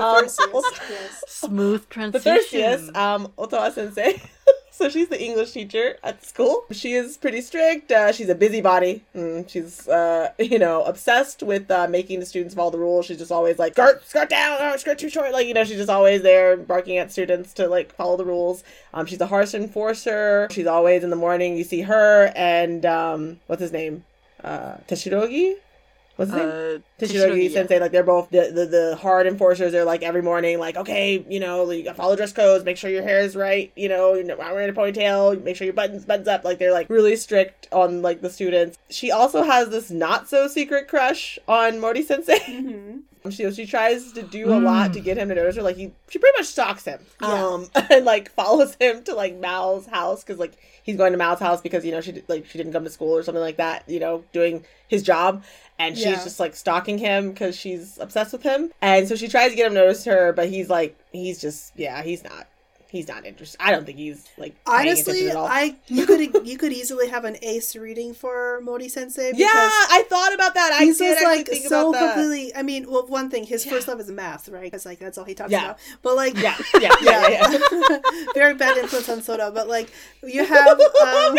[0.00, 1.24] um, First, yes, yes.
[1.28, 4.20] smooth the transition thirstiest, um, Otawa sensei.
[4.84, 6.64] so she's the English teacher at school.
[6.72, 7.92] She is pretty strict.
[7.92, 9.04] Uh, she's a busybody.
[9.14, 13.06] Mm, she's, uh, you know, obsessed with uh, making the students follow the rules.
[13.06, 15.32] She's just always like, skirt, skirt down, oh, skirt too short.
[15.32, 18.64] Like, you know, she's just always there barking at students to, like, follow the rules.
[18.92, 20.48] Um, she's a harsh enforcer.
[20.50, 21.56] She's always in the morning.
[21.56, 24.04] You see her and, um, what's his name?
[24.42, 25.54] Uh, Teshirogi?
[26.16, 26.48] What's his name?
[26.48, 27.54] uh Teshirogi yeah.
[27.54, 29.72] sensei, like they're both the, the the hard enforcers.
[29.72, 32.90] They're like every morning, like okay, you know, you gotta follow dress codes, make sure
[32.90, 36.04] your hair is right, you know, you're not wearing a ponytail, make sure your buttons
[36.04, 36.44] buttons up.
[36.44, 38.78] Like they're like really strict on like the students.
[38.90, 42.38] She also has this not so secret crush on Mori sensei.
[42.38, 43.00] Mhm.
[43.30, 45.62] She she tries to do a lot to get him to notice her.
[45.62, 49.86] Like he, she pretty much stalks him, um, and like follows him to like Mao's
[49.86, 50.52] house because like
[50.82, 53.16] he's going to Mao's house because you know she like she didn't come to school
[53.16, 53.88] or something like that.
[53.88, 55.42] You know, doing his job,
[55.78, 56.22] and she's Yeah.
[56.22, 58.70] just like stalking him because she's obsessed with him.
[58.82, 61.72] And so she tries to get him to notice her, but he's like he's just
[61.78, 62.46] yeah he's not
[62.94, 63.60] he's not interested.
[63.60, 65.46] I don't think he's like Honestly, at all.
[65.46, 69.32] I you could you could easily have an ace reading for Mori Sensei.
[69.34, 70.72] yeah, I thought about that.
[70.72, 72.54] I He's did just like think so completely.
[72.54, 74.62] I mean, well, one thing, his first love is math, right?
[74.64, 75.64] Because like that's all he talks Yeah.
[75.64, 75.78] about.
[76.02, 77.58] But like, Yeah, yeah, yeah, yeah.
[77.82, 77.98] yeah.
[78.34, 79.50] very bad influence on Sora.
[79.50, 79.90] But like,
[80.22, 81.38] you have um,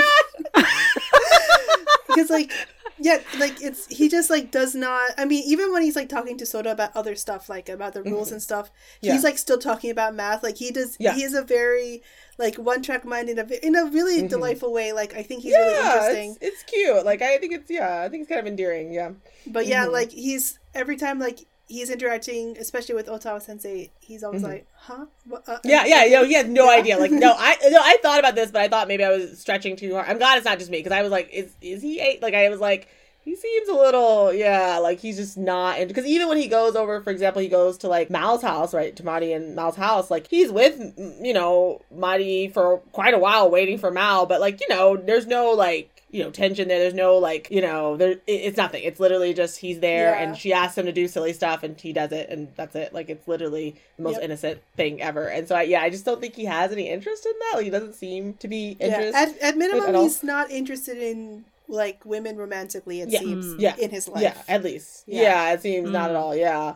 [2.07, 2.51] because like
[2.99, 6.37] yeah like it's he just like does not i mean even when he's like talking
[6.37, 9.05] to sora about other stuff like about the rules and stuff Mm-hmm.
[9.07, 9.13] Yeah.
[9.13, 11.13] he's like still talking about math like he does Yeah.
[11.13, 12.01] he is a very
[12.37, 15.53] like one track mind in a in a really delightful way like i think he's
[15.53, 15.97] really Mm-hmm.
[15.97, 17.05] interesting it's, it's cute.
[17.05, 18.93] Like I think it's yeah, I think it's kind of endearing.
[18.93, 19.11] Yeah.
[19.47, 24.43] but yeah like he's every time like he's interacting especially with otawa sensei he's always
[24.43, 25.69] like huh what, uh, Mm-hmm.
[25.69, 26.97] Yeah, yeah, yo, he has no idea.
[26.97, 29.75] Like, no, I, no, I thought about this, but I thought maybe I was stretching
[29.75, 30.07] too hard.
[30.07, 32.21] I'm glad it's not just me because I was like, is, is he eight?
[32.21, 32.87] Like, I was like,
[33.21, 35.79] he seems a little, yeah, like he's just not.
[35.87, 38.95] Because even when he goes over, for example, he goes to like Mao's house, right,
[38.95, 40.79] to Mari and Mao's house, like he's with,
[41.21, 45.25] you know, Mari for quite a while waiting for Mao, but like, you know, there's
[45.25, 46.79] no like, you know, tension there.
[46.79, 48.15] There's no like, you know, there.
[48.25, 48.83] It's nothing.
[48.83, 50.23] It's literally just he's there, Yeah.
[50.23, 52.93] and she asks him to do silly stuff, and he does it, and that's it.
[52.93, 54.23] Like it's literally the most Yep.
[54.23, 55.27] innocent thing ever.
[55.27, 57.51] And so, I, yeah, I just don't think he has any interest in that.
[57.57, 59.15] Like he doesn't seem to be yeah interested.
[59.15, 63.19] at, at minimum at he's not interested in like women romantically it Yeah.
[63.19, 63.59] seems Mm.
[63.59, 63.75] Yeah.
[63.77, 65.03] in his life Yeah, at least.
[65.07, 65.21] Yeah.
[65.21, 66.35] Yeah, it seems not at all.
[66.35, 66.75] Yeah.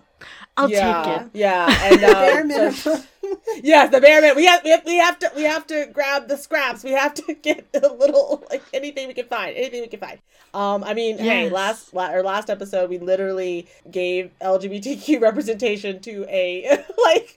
[0.57, 1.29] I'll yeah, take it.
[1.33, 2.11] Yeah, and um,
[2.49, 3.07] bare so- minimum
[3.63, 4.37] Yes, the bare minimum.
[4.37, 6.83] We have, we have we have to we have to grab the scraps.
[6.83, 9.55] We have to get a little like anything we can find.
[9.55, 10.19] Anything we can find.
[10.53, 16.25] Um, I mean, hey, last la- or last episode we literally gave LGBTQ representation to
[16.27, 17.35] a like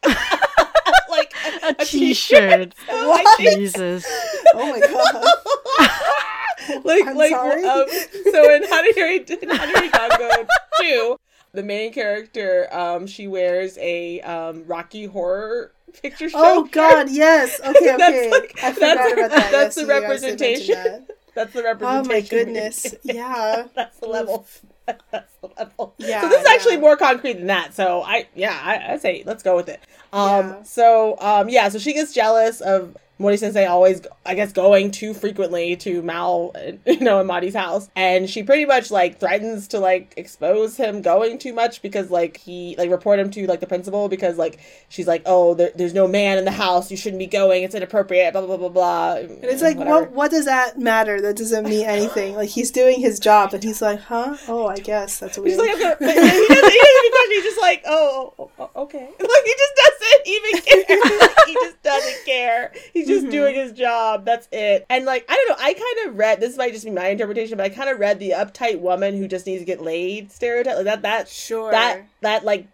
[1.11, 2.74] like A t-shirt.
[2.91, 3.55] a white t-shirt.
[3.59, 4.07] Jesus.
[4.55, 6.29] oh my god
[6.84, 7.86] like I'm like um
[8.30, 9.26] so in Hanari
[9.93, 10.47] Dango
[10.80, 11.16] 2
[11.52, 15.72] the main character um she wears a um Rocky horror
[16.02, 17.60] picture show Oh God, yes.
[17.64, 18.30] Okay, That's okay.
[18.30, 19.52] like- I forgot that's- about that.
[19.52, 20.74] that's the you guys did representation.
[20.74, 21.06] that.
[21.34, 22.10] that's the representation.
[22.10, 22.94] Oh my goodness.
[23.02, 23.66] Yeah.
[23.74, 24.47] that's the level
[24.86, 26.80] that's the level Yeah, so this is actually yeah.
[26.80, 29.80] more concrete than that so i yeah i, I say let's go with it
[30.12, 30.62] um Yeah.
[30.64, 35.15] so um yeah so she gets jealous of Mori Sensei always, I guess, going too
[35.15, 36.53] frequently to Mao,
[36.86, 41.01] you know, in Mari's house, and she pretty much like threatens to like expose him
[41.01, 44.59] going too much because like he like report him to like the principal because like
[44.89, 47.74] she's like, oh, there, there's no man in the house, you shouldn't be going, it's
[47.74, 49.15] inappropriate, blah blah blah blah blah.
[49.15, 51.20] And it's like, what what does that matter?
[51.20, 52.32] That doesn't mean anything.
[52.43, 54.36] Like he's doing his job, and he's like, huh?
[54.49, 55.51] Oh, I guess that's weird.
[55.51, 57.31] He's like, I'm he doesn't, he doesn't even question.
[57.31, 59.05] He's just like, oh, oh, oh, okay.
[59.05, 61.20] Like he just doesn't even care.
[61.20, 62.73] Like, he just doesn't care.
[62.94, 63.30] Just Mm-hmm.
[63.30, 64.24] doing his job.
[64.24, 64.86] That's it.
[64.89, 65.64] And like, I don't know.
[65.64, 66.40] I kind of read.
[66.40, 69.28] This might just be my interpretation, but I kind of read the uptight woman who
[69.28, 70.76] just needs to get laid stereotype.
[70.76, 71.02] Like that.
[71.02, 71.70] That Sure.
[71.70, 72.66] That that like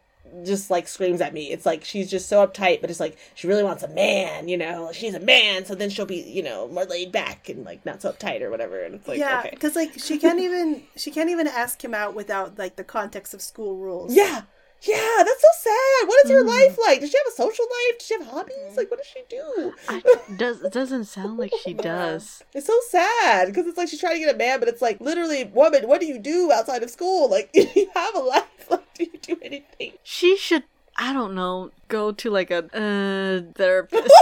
[0.45, 1.51] just like screams at me.
[1.51, 4.57] It's like she's just so uptight, but it's like she really wants a man, you
[4.57, 4.91] know.
[4.93, 8.03] She's a man, so then she'll be, you know, more laid back and like not
[8.03, 8.83] so uptight or whatever.
[8.83, 11.95] And it's like, yeah, okay, because like she can't even she can't even ask him
[11.95, 14.15] out without like the context of school rules.
[14.15, 14.43] Yeah.
[14.83, 16.09] Yeah, that's so sad.
[16.09, 17.01] What is her life like?
[17.01, 17.99] Does she have a social life?
[17.99, 18.77] Does she have hobbies?
[18.77, 19.75] Like, what does she do?
[19.89, 20.03] I,
[20.37, 22.45] does it doesn't sound like she does.
[22.55, 25.01] It's so sad because it's like she's trying to get a man, but it's like
[25.01, 27.29] literally, woman, what do you do outside of school?
[27.29, 28.45] Like, do you have a life?
[28.71, 29.95] Like, do you do anything?
[30.05, 30.65] She should.
[30.97, 31.71] I don't know.
[31.89, 34.13] Go to like a uh, therapist.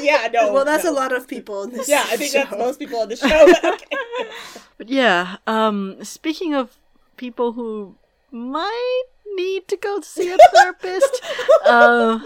[0.00, 0.52] yeah, no.
[0.52, 0.92] Well, that's no.
[0.92, 1.88] a lot of people in this.
[1.88, 3.28] Yeah, I think that's most people on the show.
[3.28, 3.96] But okay.
[4.78, 6.76] But yeah, um, speaking of
[7.16, 7.96] people who
[8.30, 9.04] might
[9.36, 11.20] need to go see a therapist,
[11.66, 12.20] uh,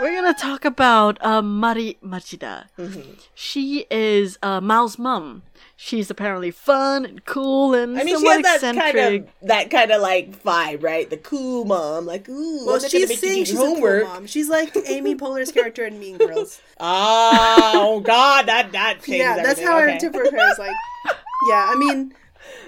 [0.00, 2.66] we're gonna talk about uh, Mari Machida.
[2.78, 3.12] Mm-hmm.
[3.34, 5.42] She is uh, Mao's mom.
[5.78, 9.02] She's apparently fun and cool and I mean, she somewhat has that eccentric.
[9.04, 11.08] kind of that kind of like vibe, right?
[11.08, 13.74] The cool mom, like, ooh, Well, I'm not gonna she's saying she's your a cool
[13.74, 14.04] homework.
[14.04, 14.26] mom.
[14.26, 16.60] She's like Amy Poehler's character in Mean Girls.
[16.80, 19.66] Oh God, that that changes yeah, that's everything.
[19.66, 20.52] how I interpret her.
[20.52, 20.74] Is like,
[21.48, 22.14] yeah, I mean,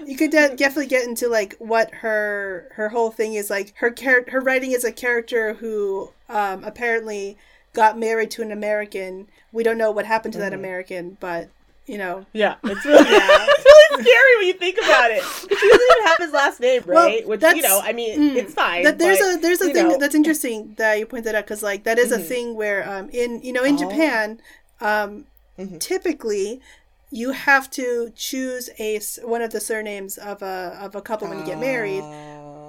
[0.05, 3.73] you could de- definitely get into like what her her whole thing is like.
[3.77, 7.37] Her char- her writing is a character who um, apparently
[7.73, 9.27] got married to an American.
[9.51, 10.59] We don't know what happened to that Mm-hmm.
[10.59, 11.49] American, but
[11.85, 15.23] you know, Yeah, it's really, it's really scary when you think about it.
[15.23, 17.27] She doesn't even have his last name, Well, right?
[17.27, 18.83] Which you know, I mean, mm, it's fine.
[18.83, 21.63] that there's but, a there's a thing know, that's interesting that you pointed out because
[21.63, 22.25] like that is a Mhm.
[22.27, 23.77] thing where um in you know in Oh.
[23.89, 24.39] Japan
[24.81, 25.25] um
[25.57, 25.79] Mhm.
[25.79, 26.61] typically
[27.09, 31.27] you have to choose a s- one of the surnames of a of a couple
[31.27, 32.03] when you get married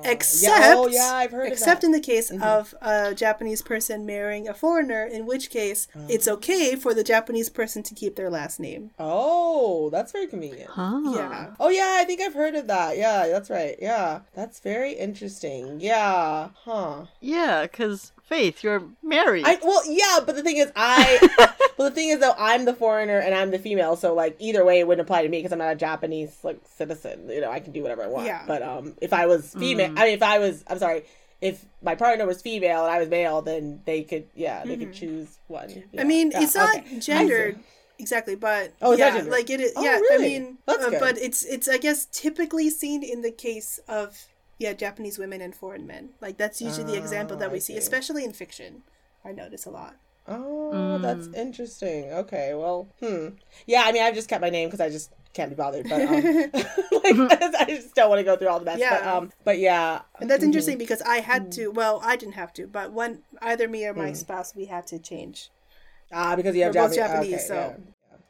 [0.05, 2.43] Except, yeah, oh yeah, I've heard except in the case mm-hmm.
[2.43, 6.09] of a Japanese person marrying a foreigner, in which case mm.
[6.09, 8.91] it's okay for the Japanese person to keep their last name.
[8.99, 10.71] Oh, that's very convenient.
[10.71, 11.01] Huh.
[11.15, 11.55] Yeah.
[11.59, 12.97] Oh yeah, I think I've heard of that.
[12.97, 13.77] Yeah, that's right.
[13.81, 15.81] Yeah, that's very interesting.
[15.81, 17.07] Yeah, huh?
[17.21, 19.45] Yeah, because Faith, you're married.
[19.45, 21.19] I well, yeah, but the thing is, I
[21.77, 24.65] well, the thing is though, I'm the foreigner and I'm the female, so like either
[24.65, 27.29] way, it wouldn't apply to me because I'm not a Japanese like citizen.
[27.29, 28.27] You know, I can do whatever I want.
[28.27, 28.45] Yeah.
[28.47, 31.07] But um, if I was female, I mean, if I was, I'm sorry,
[31.41, 34.93] if my partner was female and I was male, then they could, yeah, they could
[34.93, 35.69] choose one.
[35.69, 35.99] Mm-hmm.
[35.99, 37.01] I mean, Yeah, it's not okay.
[37.01, 37.59] Gendered
[37.99, 39.73] exactly, but Oh, yeah, like it is.
[39.75, 40.37] Oh, yeah, really?
[40.37, 44.27] I mean, uh, but it's it's I guess typically seen in the case of
[44.61, 46.11] yeah Japanese women and foreign men.
[46.21, 47.79] Like that's usually the example that Oh, we I see, see.
[47.79, 48.83] especially in fiction.
[49.25, 49.97] I notice a lot.
[50.29, 51.35] Oh, that's Mm.
[51.37, 52.13] interesting.
[52.13, 53.29] Okay, well, hmm.
[53.67, 55.89] Yeah, I mean, I've just kept my name because I just can't be bothered.
[55.89, 56.23] But um,
[56.53, 57.17] like,
[57.61, 58.79] I just don't want to go through all the mess.
[58.79, 59.13] But Yeah.
[59.17, 60.49] um, but yeah, And that's Mhm.
[60.49, 61.51] interesting because I had Mm.
[61.57, 61.69] to.
[61.69, 64.99] Well, I didn't have to, but when either me or my spouse, we had to
[64.99, 65.51] change.
[66.13, 67.31] Ah, because you have We're both Japanese.
[67.49, 67.83] Japanese, okay, so-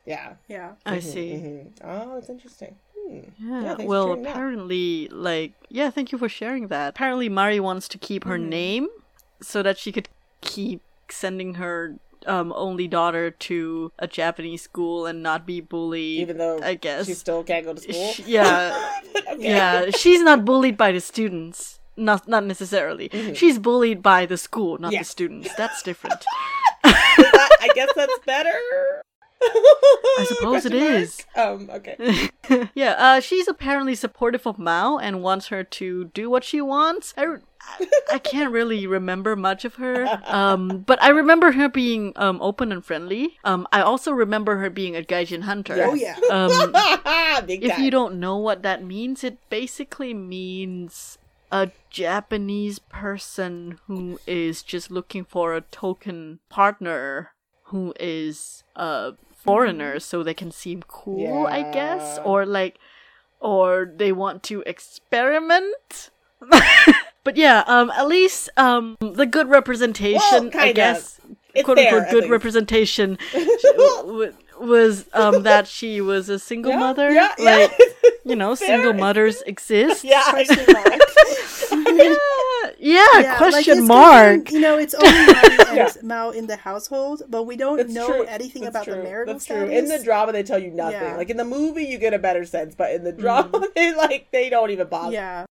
[0.06, 0.34] yeah.
[0.48, 0.72] Yeah.
[0.86, 1.00] I yeah.
[1.00, 1.30] see.
[1.32, 1.72] Mhm.
[1.84, 2.76] Oh, that's interesting.
[3.08, 3.18] Hmm.
[3.38, 4.30] Yeah, thanks well, sharing that.
[4.30, 6.90] apparently, like, yeah, thank you for sharing that.
[6.90, 8.48] Apparently, Mari wants to keep her Mm-hmm.
[8.48, 8.88] name
[9.40, 10.08] so that she could
[10.40, 11.96] keep sending her
[12.26, 16.20] um only daughter to a Japanese school and not be bullied.
[16.20, 17.06] even though I guess.
[17.06, 18.12] she still can't go to school.
[18.12, 18.90] Sh- yeah,
[19.32, 19.36] Okay.
[19.54, 21.80] yeah, she's not bullied by the students.
[21.96, 23.08] Not not necessarily.
[23.34, 24.92] She's bullied by the school, not Mm-hmm.
[24.94, 25.00] Yeah.
[25.00, 25.54] the students.
[25.56, 26.20] That's different.
[26.84, 28.56] That- I guess that's better.
[29.42, 31.24] I suppose it is.
[31.34, 31.70] Um.
[31.70, 32.30] Okay.
[32.74, 37.14] yeah, uh, she's apparently supportive of Mao and wants her to do what she wants.
[37.16, 37.36] I,
[38.12, 42.72] I can't really remember much of her, um, but I remember her being um, open
[42.72, 43.38] and friendly.
[43.44, 45.76] Um, I also remember her being a gaijin hunter.
[45.84, 46.16] Oh yeah.
[46.30, 46.74] Um,
[47.46, 51.18] Big if you don't know what that means, it basically means
[51.52, 57.32] a Japanese person who is just looking for a token partner
[57.64, 59.12] who is a
[59.44, 62.78] foreigner so they can seem cool, I guess, or like
[63.40, 66.10] or they want to experiment.
[67.24, 71.20] but yeah, um at least um the good representation, Well, I guess,
[71.54, 73.18] It's quote there, unquote good representation
[74.04, 77.10] w- was um that she was a single Yeah, mother.
[77.10, 77.44] yeah, yeah.
[77.44, 77.72] like
[78.24, 78.68] you know, Fair.
[78.68, 80.04] single mothers exist.
[80.04, 80.22] yeah.
[82.80, 83.14] Question mark.
[83.14, 84.24] yeah, yeah, Yeah, question it's mark.
[84.46, 85.92] confirmed, You know, it's only Mari Yeah.
[86.02, 88.24] Mao in the household, but we don't That's know true.
[88.24, 88.94] anything That's about true.
[88.94, 89.68] the marital That's status.
[89.68, 89.76] true.
[89.78, 91.00] In the drama, they tell you nothing.
[91.00, 91.16] Yeah.
[91.16, 93.20] Like in the movie, you get a better sense, but in the mm-hmm.
[93.20, 95.12] drama, they like they don't even bother.
[95.12, 95.44] yeah,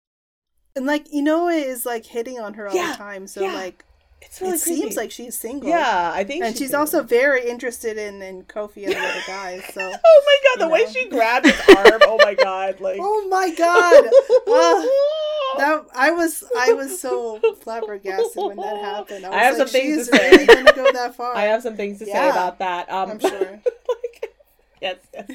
[0.76, 3.54] and like Inoue is like hitting on her all Yeah, the time, so yeah.
[3.54, 3.86] like
[4.22, 5.70] it's really it seems like she's single.
[5.70, 6.82] yeah, I think, and she's single.
[6.82, 9.64] also very interested in in Kofi and the other guys.
[9.74, 9.92] So.
[10.12, 12.02] Oh my god, the you way she grabbed his arm.
[12.04, 13.00] Oh my god, like.
[13.02, 14.10] Oh my god!
[14.48, 19.26] Ah, that I was I was so flabbergasted when that happened.
[19.26, 20.30] I, was I have like, some things to say.
[20.32, 21.36] really gonna go that far.
[21.36, 22.92] I have some things to say about that.
[22.92, 23.30] Um, I'm sure.
[23.40, 24.36] like,
[24.82, 25.28] yes, yes.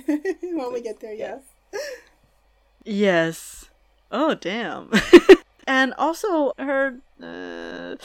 [0.42, 1.40] when we get there, yes.
[2.84, 3.66] Yes.
[4.12, 4.90] Oh damn.
[5.66, 7.96] and also her uh,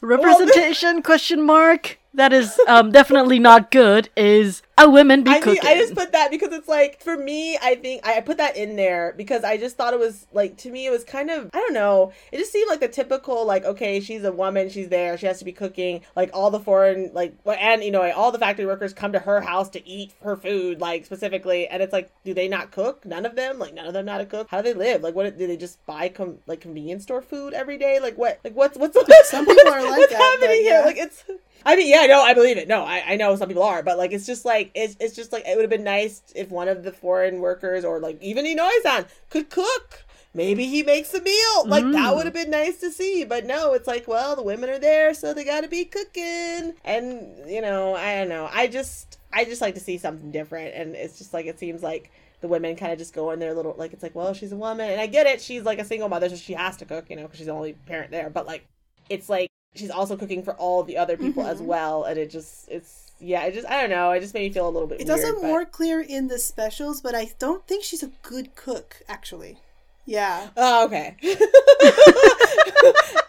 [0.00, 1.02] representation?
[1.08, 5.62] Question mark that is um definitely not good is a women be I mean, cooking.
[5.64, 7.58] I just put that because it's like for me.
[7.60, 10.56] I think I I put that in there because I just thought it was like
[10.58, 12.12] to me it was kind of I don't know.
[12.32, 15.38] It just seemed like the typical like okay she's a woman she's there she has
[15.38, 18.92] to be cooking like all the foreign like and you know all the factory workers
[18.92, 22.48] come to her house to eat her food like specifically and it's like do they
[22.48, 24.72] not cook none of them like none of them not how to cook how do
[24.72, 28.00] they live like what do they just buy com- like convenience store food every day
[28.00, 28.98] like what like what's what's
[29.28, 31.24] Some people are like what's that, but happening here like it's
[31.64, 32.68] I mean, yeah, no, I believe it.
[32.68, 35.32] No, I, I know some people are, but like, it's just like, it's, it's just
[35.32, 38.44] like, it would have been nice if one of the foreign workers or like even
[38.44, 40.04] Inoue-san could cook.
[40.34, 41.66] Maybe he makes a meal.
[41.66, 42.16] Like, that mm.
[42.16, 43.24] would have been nice to see.
[43.24, 46.74] But no, it's like, well, the women are there, so they gotta be cooking.
[46.84, 48.48] And, you know, I don't know.
[48.52, 50.74] I just, I just like to see something different.
[50.74, 52.10] And it's just like, it seems like,
[52.40, 54.56] the women kind of just go in their little like it's like well she's a
[54.56, 57.10] woman and I get it she's like a single mother so she has to cook
[57.10, 58.64] you know because she's the only parent there but like
[59.08, 62.68] it's like she's also cooking for all the other people as well and it just
[62.68, 65.00] it's yeah it just i don't know it just made me feel a little bit
[65.00, 68.10] It's weird also but- more clear in the specials, but I don't think she's a
[68.22, 69.02] good cook.
[69.08, 69.58] Actually,
[70.06, 70.48] yeah.
[70.56, 71.16] oh okay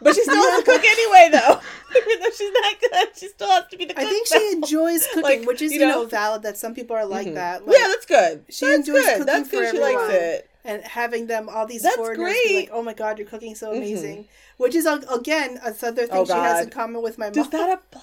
[0.02, 1.60] but she still has to cook anyway though
[1.98, 4.52] even though she's not good she still has to be the cook I think she
[4.54, 6.44] enjoys cooking, Like, which is you you know, know- valid.
[6.44, 7.36] That some people are like Mhm.
[7.36, 7.66] that.
[7.68, 10.49] Like, yeah that's good she that's enjoys good cooking that's for good she likes it
[10.70, 12.56] and having them all these That's foreigners be great.
[12.62, 13.78] like, "Oh my god, you're cooking so Mhm.
[13.78, 14.28] amazing,"
[14.58, 17.52] which is again another thing Oh, she has in common with my does mom.
[17.52, 18.02] that apply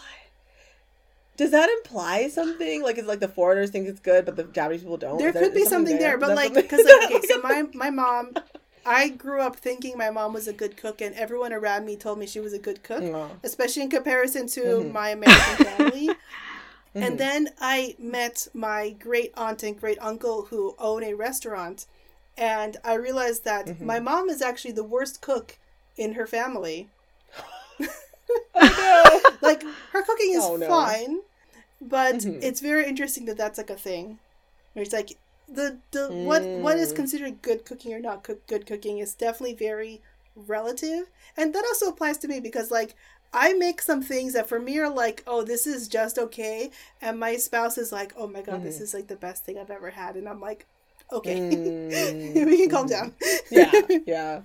[1.36, 4.80] does that imply something like it's like the foreigners think it's good but the japanese
[4.82, 7.64] people don't there Is could be something there, but like because like, okay, so my
[7.74, 8.36] my mom
[8.86, 12.18] I grew up thinking my mom was a good cook, and everyone around me told
[12.20, 13.28] me she was a good cook, Aw.
[13.42, 14.92] especially in comparison to Mm-hmm.
[14.92, 16.16] my American family.
[16.94, 21.86] And then I met my great aunt and great uncle who own a restaurant,
[22.36, 23.86] and I realized that Mm-hmm.
[23.86, 25.58] my mom is actually the worst cook
[25.96, 26.90] in her family.
[29.40, 30.68] like her cooking is Oh, no.
[30.68, 31.20] fine,
[31.80, 32.40] but Mhm.
[32.42, 34.20] it's very interesting that that's like a thing.
[34.74, 35.18] Where it's like
[35.48, 36.96] the the what what is Mm.
[36.96, 40.02] considered good cooking or not cook, good cooking is definitely very
[40.36, 42.94] relative, and that also applies to me because like.
[43.34, 46.70] I make some things that for me are like, oh, this is just okay,
[47.02, 49.70] and my spouse is like, oh my god, this is like the best thing I've
[49.70, 50.66] ever had, and I'm like,
[51.12, 52.46] okay, Mm.
[52.46, 53.14] we can calm down.
[53.50, 53.70] Yeah,
[54.06, 54.40] yeah.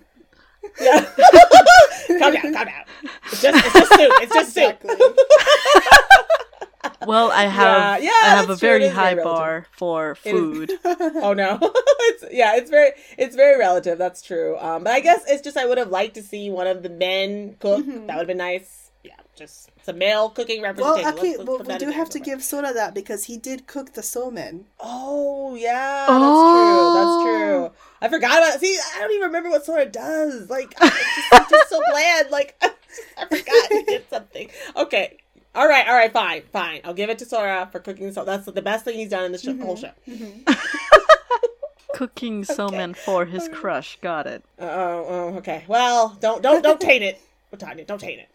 [0.79, 1.05] Yeah.
[2.19, 2.85] calm down, calm down.
[3.25, 4.11] It's just, it's just soup.
[4.21, 4.77] It's just soup.
[4.83, 5.05] exactly.
[7.07, 8.69] Well, I have yeah, I have a that's true.
[8.69, 10.71] It very is very high bar for food.
[10.85, 11.57] Oh no.
[11.61, 14.57] it's yeah, it's very it's very relative, that's true.
[14.59, 16.89] Um but I guess it's just I would have liked to see one of the
[16.89, 17.85] men cook.
[17.85, 18.80] That would have been nice.
[19.35, 21.07] Yeah, just some male cooking Well, representation.
[21.07, 23.93] actually, Let's- let's well, we do have to give Sora that because he did cook
[23.93, 24.65] the somen.
[24.79, 26.93] Oh yeah, Oh.
[26.93, 27.61] that's true.
[27.63, 27.71] That's true.
[28.01, 28.59] I forgot about.
[28.59, 30.49] See, I don't even remember what Sora does.
[30.49, 32.29] Like, it's just, it's just so bland.
[32.31, 32.55] Like,
[33.17, 34.49] I forgot he did something.
[34.75, 35.17] Okay,
[35.55, 36.81] all right, all right, fine, fine.
[36.83, 38.11] I'll give it to Sora for cooking.
[38.11, 39.91] So that's the best thing he's done in the show, whole show.
[41.93, 43.99] Cooking somen for his crush.
[44.01, 44.43] Got it.
[44.59, 45.63] Uh, oh, oh, okay.
[45.67, 47.21] Well, don't don't don't taint it.
[47.59, 48.29] Tanya, don't taint it.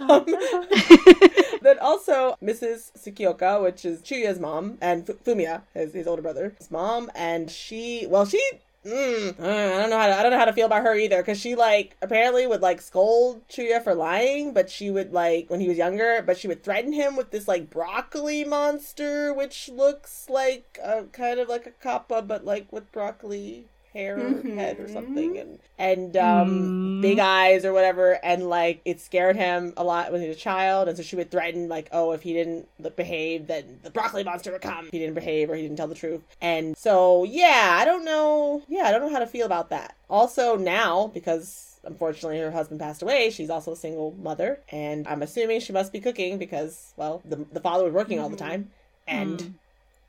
[0.00, 0.24] Um,
[1.62, 2.92] then also Mrs.
[2.98, 7.50] Tsukioka, which is Chuya's mom, and F- Fumiya, his, his older brother, his mom, and
[7.50, 8.40] she, well, she,
[8.84, 11.18] mm, I don't know how to, I don't know how to feel about her either,
[11.18, 15.60] because she like apparently would like scold Chuya for lying, but she would like when
[15.60, 20.28] he was younger, but she would threaten him with this like broccoli monster, which looks
[20.28, 25.36] like a kind of like a kappa, but like with broccoli hair head or something
[25.38, 27.00] and and um Mm.
[27.00, 30.40] big eyes or whatever and like it scared him a lot when he was a
[30.40, 34.22] child and so she would threaten like oh if he didn't behave then the broccoli
[34.24, 34.86] monster would come.
[34.86, 36.22] If he didn't behave or he didn't tell the truth.
[36.40, 38.62] And so yeah i don't know.
[38.68, 39.94] Yeah i don't know how to feel about that.
[40.08, 45.22] Also now because unfortunately her husband passed away she's also a single mother and i'm
[45.22, 48.70] assuming she must be cooking because well the, the father was working all the time
[49.08, 49.54] and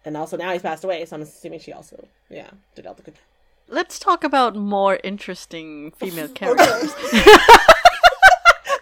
[0.04, 3.02] and also now he's passed away so i'm assuming she also yeah did all the
[3.02, 3.22] cooking
[3.72, 6.94] Let's talk about more interesting female characters.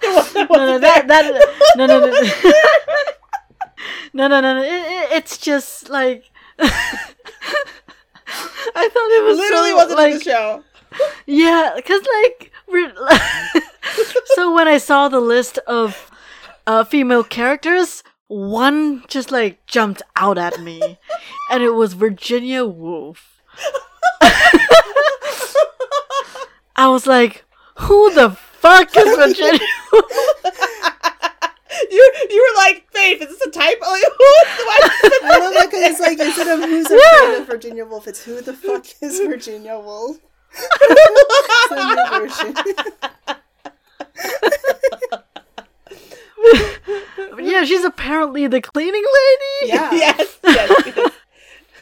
[0.04, 2.08] no, no, that, that, no, no, no,
[4.14, 4.64] no, no, no, no.
[4.64, 6.24] It, it, it's just like
[6.60, 6.68] I
[8.90, 10.64] thought it was literally so, wasn't like, in the show.
[11.28, 12.92] Yeah, because like, we're,
[14.34, 16.10] so when I saw the list of
[16.66, 20.98] uh, female characters, one just like jumped out at me,
[21.52, 23.40] and it was Virginia Woolf.
[26.80, 27.44] I was like,
[27.76, 29.60] who the fuck is Virginia
[31.92, 33.86] You you were like, Faith, is this a typo?
[33.86, 34.82] Like, who's the one?
[35.24, 38.40] I love that because it's like instead of who's afraid of Virginia Woolf, it's who
[38.40, 40.20] the fuck is Virginia Woolf.
[40.54, 42.56] it's a new version.
[47.46, 49.74] yeah, she's apparently the cleaning lady.
[49.74, 49.92] Yeah.
[49.92, 51.12] yes, yes,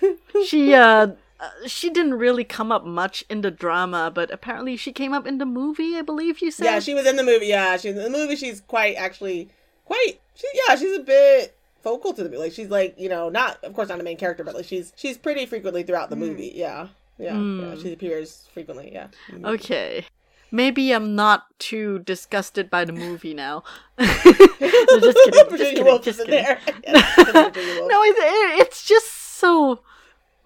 [0.01, 0.47] yes.
[0.47, 1.09] she uh
[1.39, 5.27] uh, she didn't really come up much in the drama, but apparently she came up
[5.27, 5.95] in the movie.
[5.95, 6.65] I believe you said.
[6.65, 7.47] Yeah, she was in the movie.
[7.47, 8.35] Yeah, she's in the movie.
[8.35, 9.49] She's quite actually
[9.85, 10.19] quite.
[10.35, 12.41] She yeah, she's a bit focal to the movie.
[12.41, 14.93] Like she's like you know not of course not the main character, but like she's
[14.95, 16.23] she's pretty frequently throughout the hmm.
[16.23, 16.53] movie.
[16.55, 16.87] Yeah,
[17.17, 17.75] yeah, yeah.
[17.75, 17.81] Hmm.
[17.81, 18.91] She appears frequently.
[18.91, 19.07] Yeah.
[19.29, 19.45] Mm-hmm.
[19.45, 20.05] Okay.
[20.49, 23.63] Maybe I'm not too disgusted by the movie now.
[23.99, 24.23] no, just
[24.59, 25.57] kidding.
[25.57, 26.01] Just kidding.
[26.01, 26.31] Just kidding.
[26.31, 26.59] there.
[26.87, 27.91] Yes, Virginia Woolf.
[27.91, 29.81] No, it, it, it's just so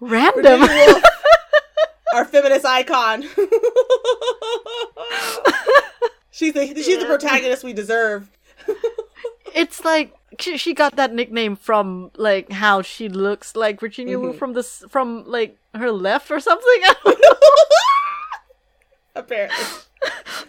[0.02, 0.62] random.
[2.14, 3.22] Our feminist icon.
[6.30, 8.30] she's the she's the protagonist we deserve.
[9.54, 14.36] it's like she, she got that nickname from like how she looks like Virginia Mm-hmm.
[14.36, 16.66] From this from like her left or something.
[16.66, 17.36] I don't know.
[19.14, 19.64] Apparently.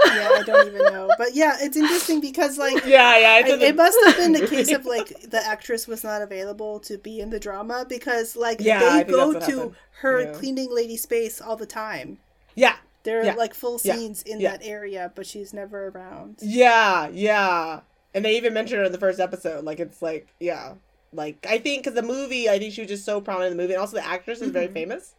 [0.05, 1.09] Yeah, I don't even know.
[1.17, 3.39] But yeah, it's interesting because like Yeah, yeah.
[3.39, 6.79] It's I- it must have been the case of like the actress was not available
[6.81, 9.75] to be in the drama because like Yeah, they go to happened.
[10.01, 10.31] her Yeah.
[10.33, 12.19] cleaning lady space all the time.
[12.55, 12.75] Yeah.
[13.03, 13.35] There are Yeah.
[13.35, 16.37] like full scenes in that area, but she's never around.
[16.41, 17.81] Yeah, yeah.
[18.13, 19.63] And they even mentioned her in the first episode.
[19.65, 20.75] Like, it's like, yeah.
[21.11, 23.63] Like, I think, because the movie, I think she was just so prominent in the
[23.63, 23.73] movie.
[23.73, 24.73] And also, the actress is very mm-hmm.
[24.75, 25.15] famous.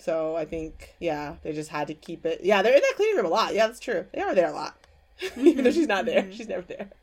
[0.00, 2.40] So, I think, yeah, they just had to keep it.
[2.42, 3.54] Yeah, they're in that cleaning room a lot.
[3.54, 4.06] Yeah, that's true.
[4.12, 4.76] They are there a lot.
[5.36, 6.30] even though she's not there.
[6.32, 6.88] She's never there.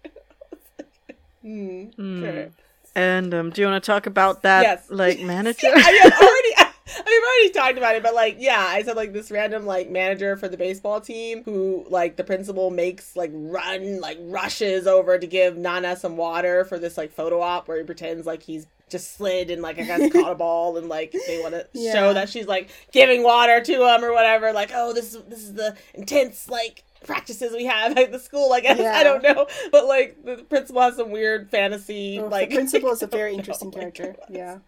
[1.41, 1.89] Hmm.
[1.95, 2.47] Sure.
[2.95, 4.85] And um, do you want to talk about that Yes.
[4.89, 5.67] like manager?
[5.71, 6.64] I mean, already.
[6.87, 9.65] I mean, we've already talked about it, but like, yeah, I said like this random
[9.65, 14.85] like manager for the baseball team who like the principal makes like run like rushes
[14.85, 18.43] over to give Nana some water for this like photo op where he pretends like
[18.43, 21.67] he's just slid and like I guess caught a ball and like they want to
[21.73, 21.91] Yeah.
[21.93, 24.53] show that she's like giving water to him or whatever.
[24.53, 28.53] Like, oh, this is this is the intense like practices we have at the school.
[28.53, 28.93] I guess Yeah.
[28.95, 32.19] I don't know, but like the principal has some weird fantasy.
[32.19, 34.15] Oh, like the principal is a very interesting character.
[34.29, 34.59] Yeah.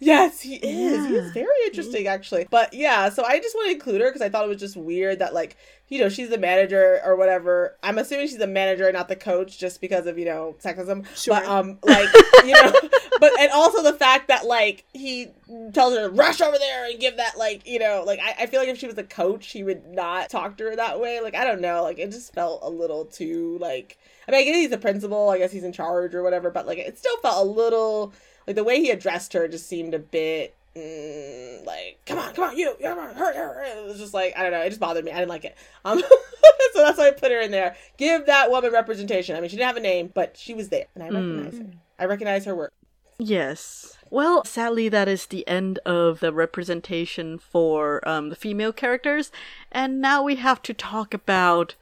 [0.00, 1.06] Yes, he is.
[1.06, 1.32] He's Yeah.
[1.32, 2.46] very interesting, actually.
[2.50, 4.76] But yeah, so I just want to include her because I thought it was just
[4.76, 5.56] weird that, like,
[5.88, 7.76] you know, she's the manager or whatever.
[7.82, 11.06] I'm assuming she's the manager, not the coach, just because of you know sexism.
[11.16, 11.34] Sure.
[11.34, 12.08] But um, like
[12.44, 12.72] you know,
[13.20, 15.28] but and also the fact that like he
[15.72, 18.46] tells her to rush over there and give that like you know like I, I
[18.46, 21.20] feel like if she was a coach, he would not talk to her that way.
[21.22, 23.98] Like I don't know, like it just felt a little too like.
[24.26, 25.30] I mean, I guess he's the principal.
[25.30, 26.50] I guess he's in charge or whatever.
[26.50, 28.12] But like, it still felt a little
[28.48, 32.48] like the way he addressed her just seemed a bit mm, like come on come
[32.48, 33.68] on you come on hurry, hurry.
[33.68, 35.12] it was just like i don't know it just bothered me.
[35.12, 35.54] I didn't like it.
[35.84, 36.00] Um
[36.72, 37.76] so that's why i put her in there.
[37.98, 39.36] Give that woman representation.
[39.36, 41.66] I mean she didn't have a name but she was there and i recognize her.
[41.98, 42.72] I recognize her work.
[43.18, 43.98] Yes.
[44.10, 49.32] Well, sadly, that is the end of the representation for um, the female characters,
[49.72, 51.74] and now we have to talk about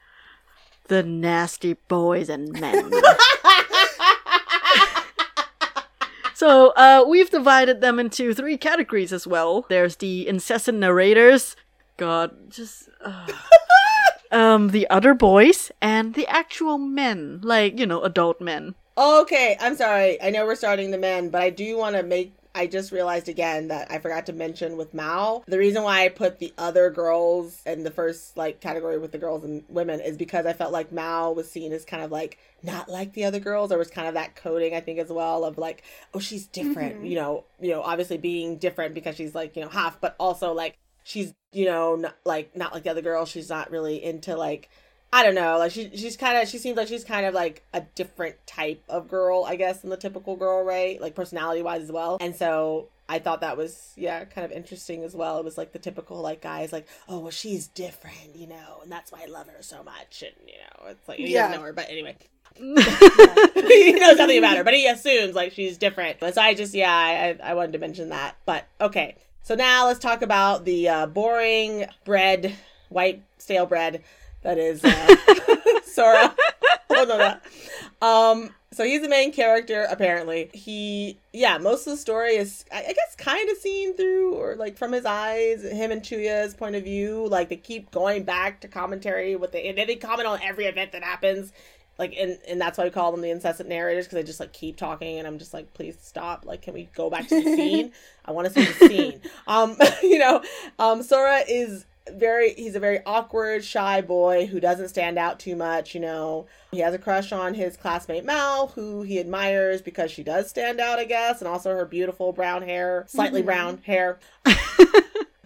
[0.89, 2.91] the nasty boys and men.
[6.37, 9.65] so, uh, we've divided them into three categories as well.
[9.71, 11.57] There's the incessant narrators.
[11.97, 12.91] God, just.
[13.03, 13.27] Uh,
[14.31, 18.75] um, the other boys, and the actual men, like, you know, adult men.
[18.99, 20.21] Okay, I'm sorry.
[20.21, 22.35] I know we're starting the men, but I do want to make.
[22.57, 25.45] I just realized again that I forgot to mention with Mao.
[25.47, 29.19] The reason why I put the other girls in the first like category with the
[29.19, 32.39] girls and women is because I felt like Mao was seen as kind of like
[32.63, 33.69] not like the other girls.
[33.69, 35.83] There was kind of that coding I think as well of like,
[36.15, 36.97] oh, she's different.
[36.97, 37.05] Mm-hmm.
[37.05, 40.53] You know, you know, obviously being different because she's like you know half, but also
[40.53, 43.29] like she's you know not, like not like the other girls.
[43.29, 44.71] She's not really into like
[45.13, 45.59] I don't know.
[45.59, 46.49] Like she, she's kind of.
[46.49, 49.91] She seems like she's kind of like a different type of girl, I guess, than
[49.91, 51.01] the typical girl, right?
[51.01, 52.19] Like personality wise as well.
[52.21, 55.39] And so I thought that was yeah, kind of interesting as well.
[55.39, 58.91] It was like the typical like guys like, oh well, she's different, you know, and
[58.91, 60.23] that's why I love her so much.
[60.27, 61.43] And you know, it's like he Yeah.
[61.49, 62.17] doesn't know her, but anyway.
[62.57, 66.19] he knows nothing about her, but he assumes like she's different.
[66.21, 68.37] So I just yeah, I, I wanted to mention that.
[68.45, 72.55] But okay, so now let's talk about the uh, boring bread,
[72.89, 74.03] white stale bread
[74.47, 75.17] that is uh,
[75.85, 76.33] Sora.
[76.91, 78.07] oh no, no.
[78.07, 80.51] Um, so he's the main character apparently.
[80.53, 84.55] He yeah, most of the story is I, I guess kind of seen through or
[84.55, 87.27] like from his eyes, him and Chuya's point of view.
[87.27, 90.93] Like they keep going back to commentary with the and they comment on every event
[90.93, 91.53] that happens
[91.99, 94.53] like and and that's why we call them the incessant narrators because they just like
[94.53, 97.43] keep talking and i'm just like please stop like can we go back to the
[97.57, 97.91] scene
[98.27, 100.43] i want to see the scene um you know
[100.79, 105.57] um sora is very he's a very awkward shy boy who doesn't stand out too
[105.57, 110.11] much you know he has a crush on his classmate Mao who he admires because
[110.11, 114.19] she does stand out i guess and also her beautiful brown hair slightly brown hair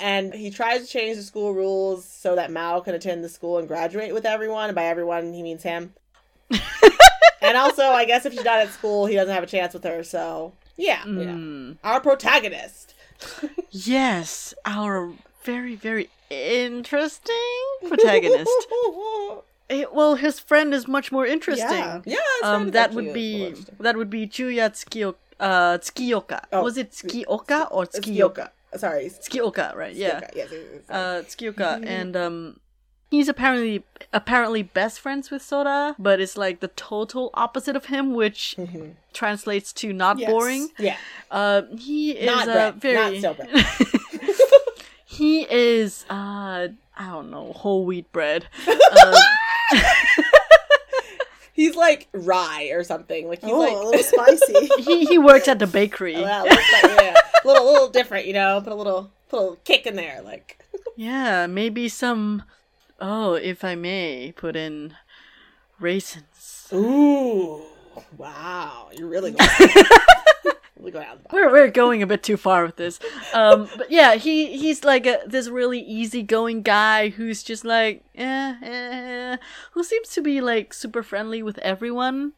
[0.00, 3.58] and he tries to change the school rules so that Mao can attend the school
[3.58, 4.70] and graduate with everyone.
[4.70, 5.92] And by everyone, he means him.
[7.42, 9.84] and also, I guess if she's not at school, he doesn't have a chance with
[9.84, 10.02] her.
[10.02, 11.34] So, yeah, yeah.
[11.34, 11.76] Mm.
[11.84, 12.94] Our protagonist.
[13.70, 15.12] Yes, our
[15.42, 17.36] very, very interesting
[17.88, 18.50] protagonist.
[19.70, 21.78] Eh, well, his friend is much more interesting.
[21.78, 22.00] Yeah.
[22.04, 24.66] yeah, Um, that would be that would be Chuya
[25.38, 26.40] uh, Tsukiyoka.
[26.52, 28.48] Oh, Was it Tsukioka or It's Tsukiyoka?
[28.76, 29.04] Sorry.
[29.08, 29.94] Tsukioka, right?
[29.94, 30.22] Yeah.
[30.22, 30.30] Kyoka.
[30.34, 30.90] Yes, yes, yes, yes.
[30.90, 32.58] Uh, Tsukioka, and um,
[33.12, 38.12] he's apparently apparently best friends with Sora, but it's like the total opposite of him,
[38.12, 38.94] which Mhm.
[39.12, 40.30] translates to not Yes.
[40.32, 40.70] boring.
[40.80, 40.96] Yeah.
[41.30, 43.48] Uh, he is Not uh, very Not bread.
[45.20, 48.46] he is uh I don't know whole wheat bread.
[48.68, 49.14] Um,
[51.52, 53.28] He's like rye or something.
[53.28, 54.66] Like he's oh, like a little spicy.
[54.82, 56.14] he he works at the bakery.
[56.14, 57.14] Well, looks like- yeah,
[57.44, 58.60] a little, little different, you know.
[58.62, 60.58] Put a little, put a little kick in there, like.
[60.96, 62.44] Yeah, maybe some.
[62.98, 64.94] Oh, if I may, put in
[65.78, 66.66] raisins.
[66.72, 67.60] Ooh,
[68.16, 68.88] wow!
[68.94, 69.48] You're really going,
[70.80, 71.34] really going out of the box.
[71.34, 72.98] We're we're going a bit too far with this.
[73.32, 78.54] Um, but yeah, he he's like a, this really easygoing guy who's just like eh,
[78.62, 79.36] eh, eh,
[79.72, 82.32] who seems to be like super friendly with everyone,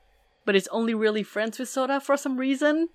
[0.44, 2.88] but is only really friends with Sora for some reason.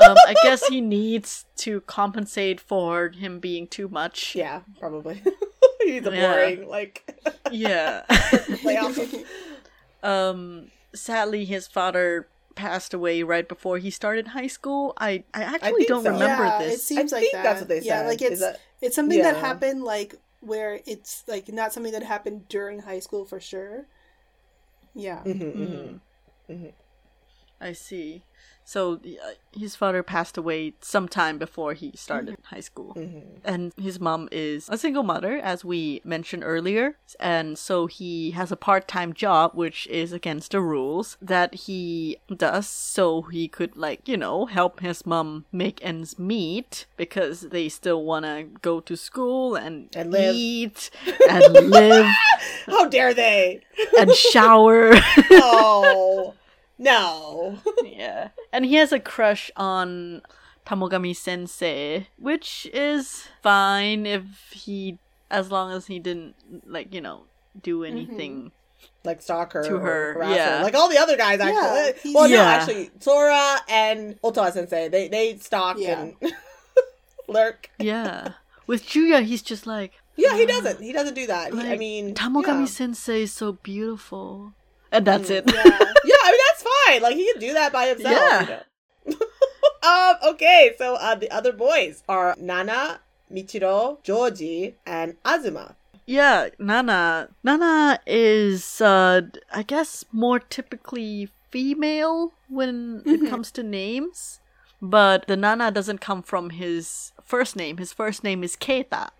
[0.00, 4.34] Um, I guess he needs to compensate for him being too much.
[4.42, 5.22] Yeah, probably.
[5.84, 6.32] He's a Yeah.
[6.32, 7.20] boring, like
[7.50, 8.02] Yeah.
[10.02, 14.94] um sadly his father passed away right before he started high school.
[14.98, 16.10] I I actually think don't so.
[16.12, 16.74] remember yeah, this.
[16.74, 17.42] it seems I like think that.
[17.42, 17.86] that's what they said.
[17.86, 22.02] Yeah, like it's that- it's something that happened like where it's like not something that
[22.02, 23.86] happened during high school for sure.
[24.94, 25.22] Yeah.
[25.24, 26.00] Mhm,
[26.50, 26.72] mhm.
[27.60, 28.22] I see.
[28.72, 32.96] So uh, his father passed away sometime before he started high school.
[33.44, 36.96] And his mom is a single mother, as we mentioned earlier.
[37.20, 42.16] And so he has a part time job, which is against the rules, that he
[42.34, 47.68] does so he could, like, you know, help his mom make ends meet because they
[47.68, 50.88] still want to go to school and, And eat
[51.28, 52.06] and live
[52.64, 53.60] How dare they?
[53.98, 54.94] and shower.
[55.30, 56.34] Oh
[56.78, 57.58] no.
[57.84, 58.28] yeah.
[58.52, 60.22] And he has a crush on
[60.66, 64.22] Tamogami Sensei, which is fine if
[64.52, 64.98] he,
[65.30, 66.34] as long as he didn't,
[66.66, 67.24] like, you know,
[67.60, 67.92] do mm-hmm.
[67.96, 68.52] anything.
[69.04, 70.58] like stalk her To her, harass yeah.
[70.58, 70.64] her.
[70.64, 72.00] like all the other guys actually.
[72.02, 76.00] he's- well, no, actually, Sora and Otawa Sensei they they stalk Yeah.
[76.00, 76.16] and
[77.28, 77.70] lurk.
[77.78, 78.32] Yeah.
[78.66, 80.80] With Chuya, he's just like, Yeah, he doesn't.
[80.80, 81.52] He doesn't do that.
[81.52, 82.66] He- I mean, Tamogami yeah.
[82.66, 84.54] Sensei is so beautiful.
[84.92, 85.44] And that's it.
[85.46, 85.54] Yeah.
[85.64, 87.02] yeah, I mean that's fine.
[87.02, 88.14] Like he can do that by himself.
[88.14, 88.60] Yeah.
[89.06, 89.26] You know?
[89.88, 90.34] um.
[90.34, 90.74] Okay.
[90.78, 93.00] So uh, the other boys are Nana,
[93.32, 95.74] Michiro, Joji, and Azuma.
[96.06, 97.28] Yeah, Nana.
[97.42, 99.22] Nana is, uh,
[99.54, 104.40] I guess, more typically female when it comes to names.
[104.80, 107.76] But the Nana doesn't come from his first name.
[107.76, 109.10] His first name is Keita.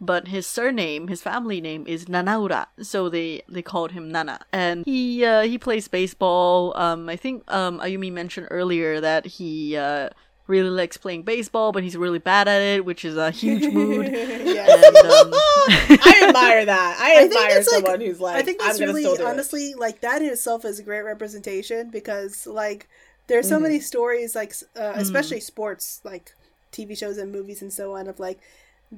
[0.00, 4.40] But his surname, his family name is Nanaura, so they they called him Nana.
[4.52, 6.72] And he uh, he plays baseball.
[6.76, 10.10] Um, I think um Ayumi mentioned earlier that he uh
[10.46, 14.06] really likes playing baseball, but he's really bad at it, which is a huge mood.
[14.58, 16.96] And, um, I admire that.
[17.00, 19.16] I I think admire that's, like- someone who's like, I think I'm that's really still
[19.16, 22.88] do honestly like that in itself is a great representation because like
[23.26, 24.98] there's so many stories like s- uh, Mm.
[25.00, 26.34] especially sports like
[26.72, 28.38] TV shows and movies and so on of like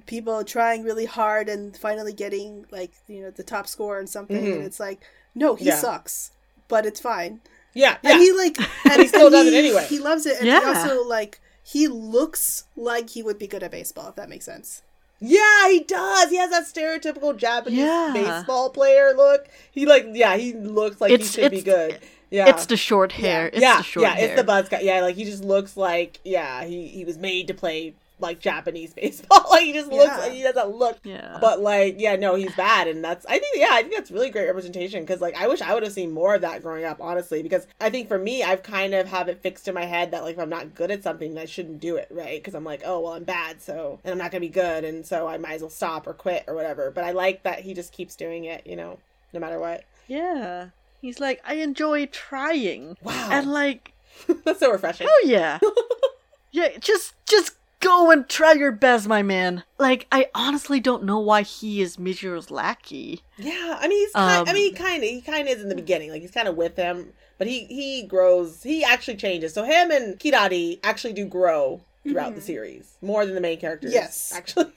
[0.07, 4.37] people trying really hard and finally getting like you know the top score and something
[4.53, 5.01] and it's like
[5.35, 5.69] no he Mm-hmm.
[5.71, 5.77] Yeah.
[5.77, 6.31] sucks
[6.69, 7.51] but it's fine it.
[7.75, 8.13] Yeah, yeah.
[8.13, 8.57] and he like
[8.91, 9.87] and he still and does it anyway.
[9.89, 10.61] he loves it and Yeah.
[10.61, 14.45] he also like he looks like he would be good at baseball if that makes
[14.45, 14.83] sense
[15.21, 16.31] Yeah, he does.
[16.31, 18.11] He has that stereotypical Japanese Yeah.
[18.15, 19.49] baseball player look.
[19.71, 21.99] He like, yeah, he looks like It's- he should be good.
[22.31, 23.49] Yeah, It's the short hair.
[23.49, 24.15] It's yeah, the short yeah.
[24.15, 24.29] hair.
[24.29, 24.83] It's the buzz cut.
[24.85, 28.95] Yeah, like he just looks like yeah, he he was made to play like Japanese
[28.95, 29.45] baseball.
[29.51, 30.99] like he just looks like he doesn't look.
[31.05, 31.39] Yeah.
[31.41, 34.31] But like yeah, no, he's bad, and that's I think yeah, I think that's really
[34.31, 36.99] great representation because like I wish I would have seen more of that growing up,
[37.01, 40.11] honestly, because I think for me, I've kind of have it fixed in my head
[40.11, 42.41] that like if I'm not good at something, I shouldn't do it, right?
[42.41, 45.05] Because I'm like, oh well, I'm bad, so and I'm not gonna be good, and
[45.07, 46.91] so I might as well stop or quit or whatever.
[46.91, 48.99] But I like that he just keeps doing it, you know,
[49.33, 49.85] no matter what.
[50.07, 50.69] yeah.
[51.03, 52.99] He's like, I enjoy trying.
[53.03, 53.29] Wow.
[53.33, 53.95] And like,
[54.45, 55.07] that's so refreshing.
[55.09, 55.59] oh yeah.
[56.53, 59.65] yeah, just just go and try your best, my man.
[59.79, 63.23] Like, I honestly don't know why he is Michiro's lackey.
[63.39, 64.49] Yeah, I mean he's kind.
[64.49, 66.31] I Um, mean he kind of he kind of is in the beginning, like he's
[66.31, 68.63] kind of with him, but he he grows.
[68.63, 69.53] He actually changes.
[69.55, 73.93] So him and Kirari actually do grow throughout the series more than the main characters.
[73.93, 74.33] Yes.
[74.35, 74.73] actually.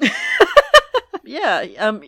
[1.28, 2.04] Yeah, um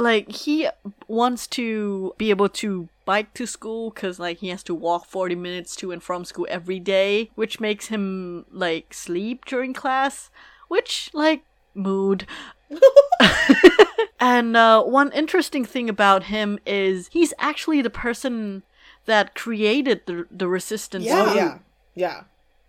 [0.00, 0.68] like he
[1.06, 5.34] wants to be able to bike to school cuz like he has to walk 40
[5.34, 10.30] minutes to and from school every day, which makes him like sleep during class,
[10.68, 11.44] which like
[11.74, 12.26] mood.
[14.20, 18.62] and uh, one interesting thing about him is he's actually the person
[19.06, 21.04] that created the the resistance.
[21.04, 21.20] Yeah.
[21.20, 21.36] oh group.
[21.36, 21.58] yeah,
[21.94, 22.22] yeah,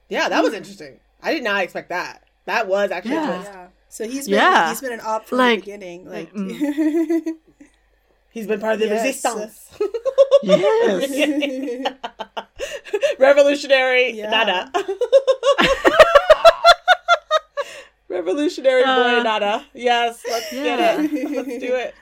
[0.10, 0.30] yeah.
[0.30, 1.00] That was interesting.
[1.22, 2.24] I did not expect that.
[2.46, 3.68] That was actually Yeah.
[4.00, 4.08] A twist.
[4.08, 4.70] yeah so he's been Yeah.
[4.70, 6.32] he's been an op from Like- the beginning like
[8.34, 9.04] He's been part of the Yes.
[9.06, 9.70] resistance.
[10.44, 11.94] Yes.
[13.20, 14.30] Revolutionary Yeah.
[14.30, 14.72] Nada.
[18.10, 18.90] Revolutionary boy
[19.20, 19.66] Uh, Nada.
[19.74, 20.64] Yes, let's yeah.
[20.64, 20.80] get
[21.14, 21.32] it.
[21.32, 21.94] Let's do it.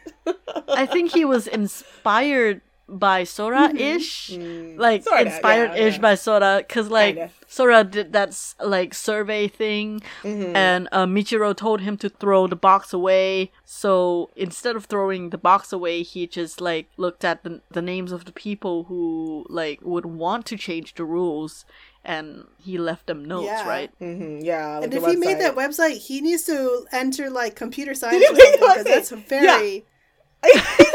[0.67, 2.61] I think he was inspired
[2.91, 6.01] by Sora ish, like Sorta, inspired ish yeah.
[6.01, 7.31] by Sora, because like Kinda.
[7.47, 10.55] Sora did that like survey thing, Mm-hmm.
[10.55, 13.51] and uh, Michiro told him to throw the box away.
[13.65, 18.11] So instead of throwing the box away, he just like looked at the the names
[18.11, 21.65] of the people who like would want to change the rules,
[22.03, 23.67] and he left them notes, Yeah.
[23.67, 23.91] right?
[23.99, 24.75] hmm Yeah.
[24.77, 28.25] Like and the if he made that website he needs to enter like computer science
[28.27, 28.83] he make because website?
[28.85, 29.85] that's very
[30.43, 30.85] exactly.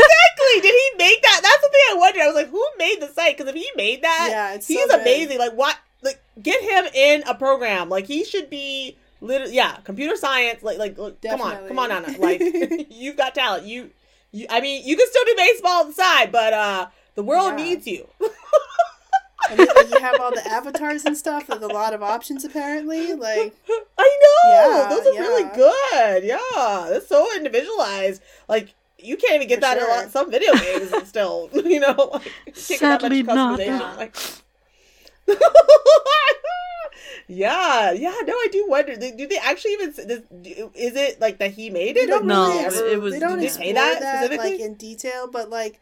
[0.63, 1.41] Did he make that?
[1.43, 2.23] That's the thing I wondered.
[2.23, 3.37] I was like, who made the site?
[3.37, 5.39] Because if he made that, Yeah, he's so amazing.
[5.39, 5.79] Like, what?
[6.03, 7.89] Like, get him in a program.
[7.89, 10.63] Like, he should be literally, yeah, computer science.
[10.63, 12.15] Like, like, come on, come on, Anna.
[12.19, 12.41] Like,
[12.91, 13.65] you've got talent.
[13.67, 13.91] You,
[14.33, 14.47] you.
[14.51, 17.65] I mean, you can still do baseball on the side, but uh, the world Yeah.
[17.65, 18.09] needs you.
[19.51, 23.13] And like, you have all the avatars and stuff with a lot of options apparently.
[23.13, 23.55] Like
[23.99, 24.51] I know.
[24.51, 26.25] Yeah, Those are really good.
[26.25, 26.87] Yeah.
[26.89, 28.23] That's so individualized.
[28.49, 28.73] Like
[29.05, 29.97] you can't even get For that in sure.
[29.97, 31.51] lot, some video games still.
[31.65, 33.59] You know, like you that much Sadly not.
[33.61, 33.95] Yeah.
[33.97, 34.17] Like
[37.27, 38.97] Yeah, yeah, no, I do wonder.
[38.97, 39.89] Do they actually even?
[39.91, 42.09] s- Does, do- is it like that he made it?
[42.09, 45.81] No, really it was- they don't say that, that like in detail, but like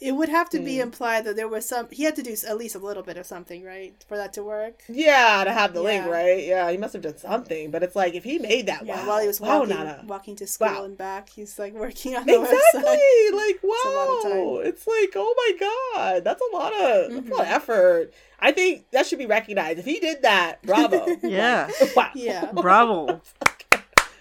[0.00, 0.82] it would have to be Hmm.
[0.82, 3.26] implied that there was some he had to do at least a little bit of
[3.26, 3.92] something, right?
[4.08, 4.82] For that to work.
[4.88, 6.42] Yeah, to have the link, right?
[6.42, 7.70] Yeah, he must have done something.
[7.70, 10.04] But it's like if he made that, Yeah, wow, while he was wow, walking Nana.
[10.06, 10.84] walking to school Wow.
[10.84, 12.80] and back, he's like working on the Exactly.
[12.80, 13.32] website.
[13.32, 14.38] Like a lot of time.
[14.38, 14.58] wow.
[14.64, 17.54] It's like, oh my god, that's a lot of that's a lot of Mhm.
[17.56, 18.14] effort.
[18.40, 19.78] I think that should be recognized.
[19.80, 21.06] If he did that, bravo.
[21.22, 21.68] Yeah.
[21.78, 22.10] Like, wow.
[22.14, 22.46] Yeah.
[22.52, 23.20] Bravo.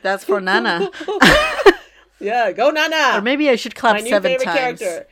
[0.01, 0.89] That's for Nana.
[2.21, 3.17] Yeah, go Nana.
[3.17, 4.79] Or maybe I should clap my new seven favorite times.
[4.79, 5.07] character.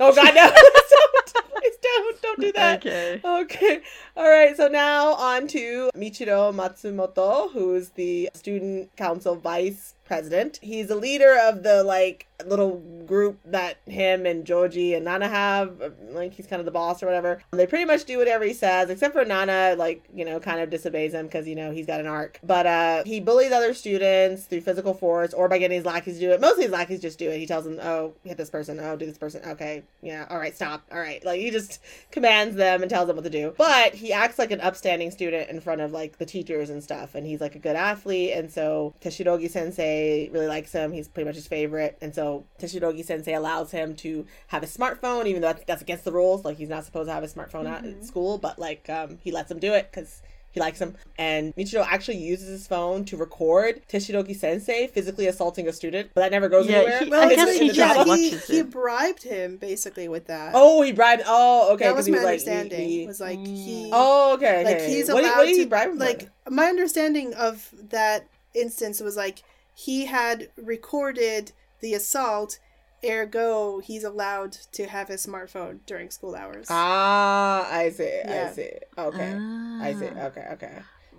[0.00, 0.50] Oh god, no.
[1.32, 2.78] don't, please don't, don't do that.
[2.80, 3.20] Okay.
[3.24, 3.82] Okay.
[4.16, 4.56] All right.
[4.56, 10.58] So now on to Michiro Matsumoto, who's the student council vice president.
[10.62, 15.94] He's a leader of the like little group that him and Joji and Nana have.
[16.10, 17.42] Like he's kind of the boss or whatever.
[17.52, 20.70] They pretty much do whatever he says, except for Nana, like you know, kind of
[20.70, 22.38] disobeys him because you know he's got an arc.
[22.42, 26.20] But uh, he bullies other students through physical force or by getting his lackeys to
[26.20, 26.40] do it.
[26.40, 27.38] Mostly his lackeys just do it.
[27.38, 28.78] He tells them, "Oh, hit this person.
[28.80, 29.42] Oh, do this person.
[29.46, 30.82] Okay, yeah, all right, stop.
[30.92, 31.80] All right." Like he just
[32.10, 33.54] commands them and tells them what to do.
[33.56, 37.14] But he acts like an upstanding student in front of like the teachers and stuff,
[37.14, 38.32] and he's like a good athlete.
[38.32, 39.91] And so Teshirogi Sensei
[40.32, 40.92] really likes him.
[40.92, 41.98] He's pretty much his favorite.
[42.00, 46.04] And so Teshirogi Sensei allows him to have a smartphone, even though that's, that's against
[46.04, 46.44] the rules.
[46.44, 49.30] Like he's not supposed to have a smartphone out at school, but like um, he
[49.32, 50.94] lets him do it because he likes him.
[51.16, 56.20] And Michiro actually uses his phone to record Teshirogi Sensei physically assaulting a student, but
[56.20, 56.98] that never goes Yeah, anywhere.
[57.04, 60.52] he- Well, I guess like- he yeah, just he, he bribed him basically with that.
[60.54, 61.22] Oh, he bribed.
[61.26, 61.84] Oh, okay.
[61.84, 62.88] that 'cause was he my like, he- understanding.
[62.88, 64.62] he- was like he Oh, okay.
[64.64, 64.90] like okay.
[64.90, 66.50] he's what, allowed did- what did to he bribe him like for?
[66.50, 69.42] my understanding of that instance was like
[69.74, 72.58] he had recorded the assault
[73.04, 78.04] ergo he's allowed to have his smartphone during school hours Ah, I see.
[78.24, 78.48] Yeah.
[78.50, 78.70] I see.
[78.96, 79.32] Okay.
[79.32, 80.08] I see.
[80.16, 80.26] Ah.
[80.26, 80.46] Okay.
[80.52, 80.78] Okay.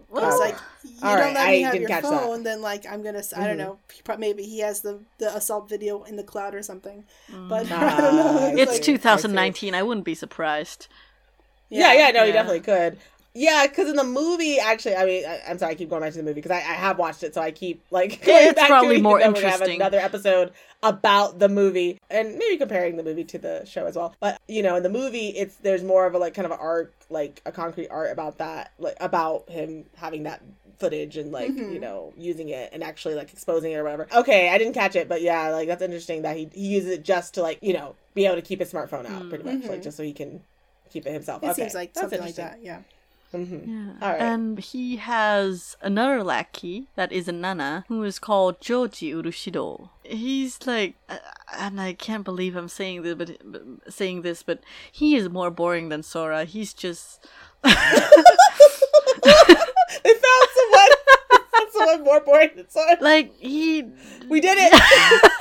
[0.10, 2.22] Well, it's like you All don't right, let me I have your catch that.
[2.22, 4.08] phone then like i'm gonna I don't Mhm.
[4.08, 7.04] know maybe he has the the assault video in the cloud or something
[7.50, 9.74] but Ah, i don't know I it's like- 2019.
[9.76, 10.88] I wouldn't be surprised.
[11.70, 12.34] Yeah, yeah, no, he Yeah.
[12.34, 13.00] definitely could.
[13.36, 16.12] Yeah, because in the movie, actually, I mean, I, I'm sorry, I keep going back
[16.12, 18.48] to the movie because I, I have watched it, so I keep like Yeah, going
[18.50, 19.82] it's probably more though We're gonna have interesting.
[19.82, 20.52] another episode
[20.84, 24.14] about the movie and maybe comparing the movie to the show as well.
[24.20, 26.60] But you know, in the movie, it's there's more of a like kind of an
[26.62, 30.44] arc, like a concrete art about that, like about him having that
[30.78, 31.72] footage and like Mhm.
[31.74, 34.08] you know using it and actually like exposing it or whatever.
[34.14, 37.04] Okay, I didn't catch it, but yeah, like that's interesting that he he uses it
[37.04, 39.80] just to like you know be able to keep his smartphone out, pretty much, like
[39.80, 39.84] Mhm.
[39.84, 40.42] just so he can
[40.92, 41.42] keep it himself.
[41.42, 41.62] it okay.
[41.64, 42.82] seems like That's something like that yeah
[43.34, 43.68] Mhm.
[43.68, 43.94] Yeah.
[44.06, 44.22] All right.
[44.22, 49.90] And he has another lackey that is a Nana who is called Joji Urushido.
[50.04, 51.18] He's like, uh,
[51.58, 54.60] and I can't believe I'm saying this, but, but saying this, but
[54.92, 56.46] he is more boring than Sora.
[56.46, 57.26] He's just
[57.64, 58.04] they found
[60.04, 60.90] someone.
[61.98, 62.98] They more boring than Sora.
[63.02, 63.84] like he
[64.28, 65.32] We did it.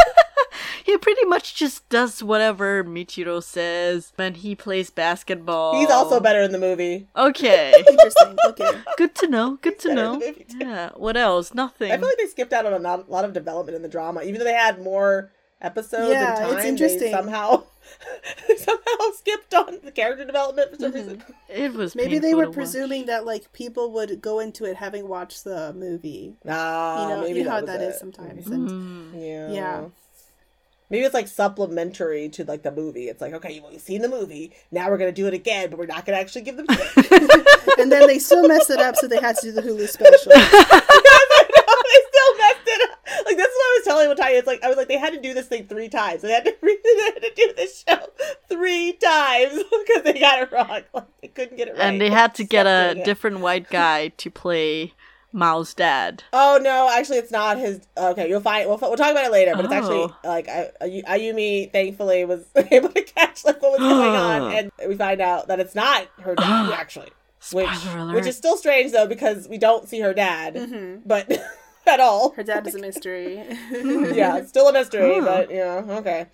[0.85, 5.79] he pretty much just does whatever Michiro says, and he plays basketball.
[5.79, 7.07] He's also better in the movie.
[7.17, 9.59] Okay, interesting okay good to know.
[9.63, 10.19] Good to know.
[10.19, 10.59] the movie, too.
[10.61, 10.91] Yeah.
[10.97, 11.55] What else?
[11.55, 11.93] Nothing.
[11.93, 14.39] I feel like they skipped out on a lot of development in the drama, even
[14.39, 15.31] though they had more
[15.61, 17.01] episodes Yeah, and it's interesting.
[17.01, 17.65] They somehow
[18.57, 21.23] somehow skipped on the character development for some reason.
[21.49, 22.55] it was maybe they were to watch.
[22.57, 27.21] presuming that like people would go into it having watched the movie Nah, you know,
[27.23, 27.85] maybe you know how was that it.
[27.91, 28.47] is sometimes.
[28.47, 29.13] And Mm.
[29.15, 29.53] Yeah.
[29.53, 29.85] Yeah.
[30.91, 33.09] Maybe it's like supplementary to like the movie.
[33.09, 34.53] It's like, okay, well, you've seen the movie.
[34.71, 36.67] Now we're gonna do it again, but we're not gonna actually give them.
[37.79, 40.33] and then they still messed it up, so they had to do the Hulu special.
[43.27, 44.39] Like that's what I was telling Tanya.
[44.39, 46.23] It's like I was like they had to do this thing three times.
[46.23, 46.71] They had to, they
[47.05, 47.99] had to do this show
[48.49, 49.55] three times
[49.87, 50.83] because they got it wrong.
[50.93, 51.81] Like they couldn't get it right.
[51.83, 53.05] and they had to get a it.
[53.05, 54.95] different white guy to play
[55.33, 56.25] Mao's dad.
[56.33, 57.81] Oh no, actually, it's not his.
[57.97, 58.69] Okay, you'll find.
[58.69, 59.53] We'll, we'll talk about it later.
[59.57, 60.17] But it's actually Oh.
[60.25, 64.95] like I, Ayumi thankfully was able to catch like what was going on, and we
[64.95, 67.11] find out that it's not her dad actually.
[67.53, 68.15] Which, alert.
[68.15, 71.29] which is still strange though because we don't see her dad, hmm but
[71.87, 72.31] at all.
[72.33, 73.43] Her dad is a mystery.
[73.73, 75.25] yeah, still a mystery, Huh.
[75.25, 76.27] but yeah, okay.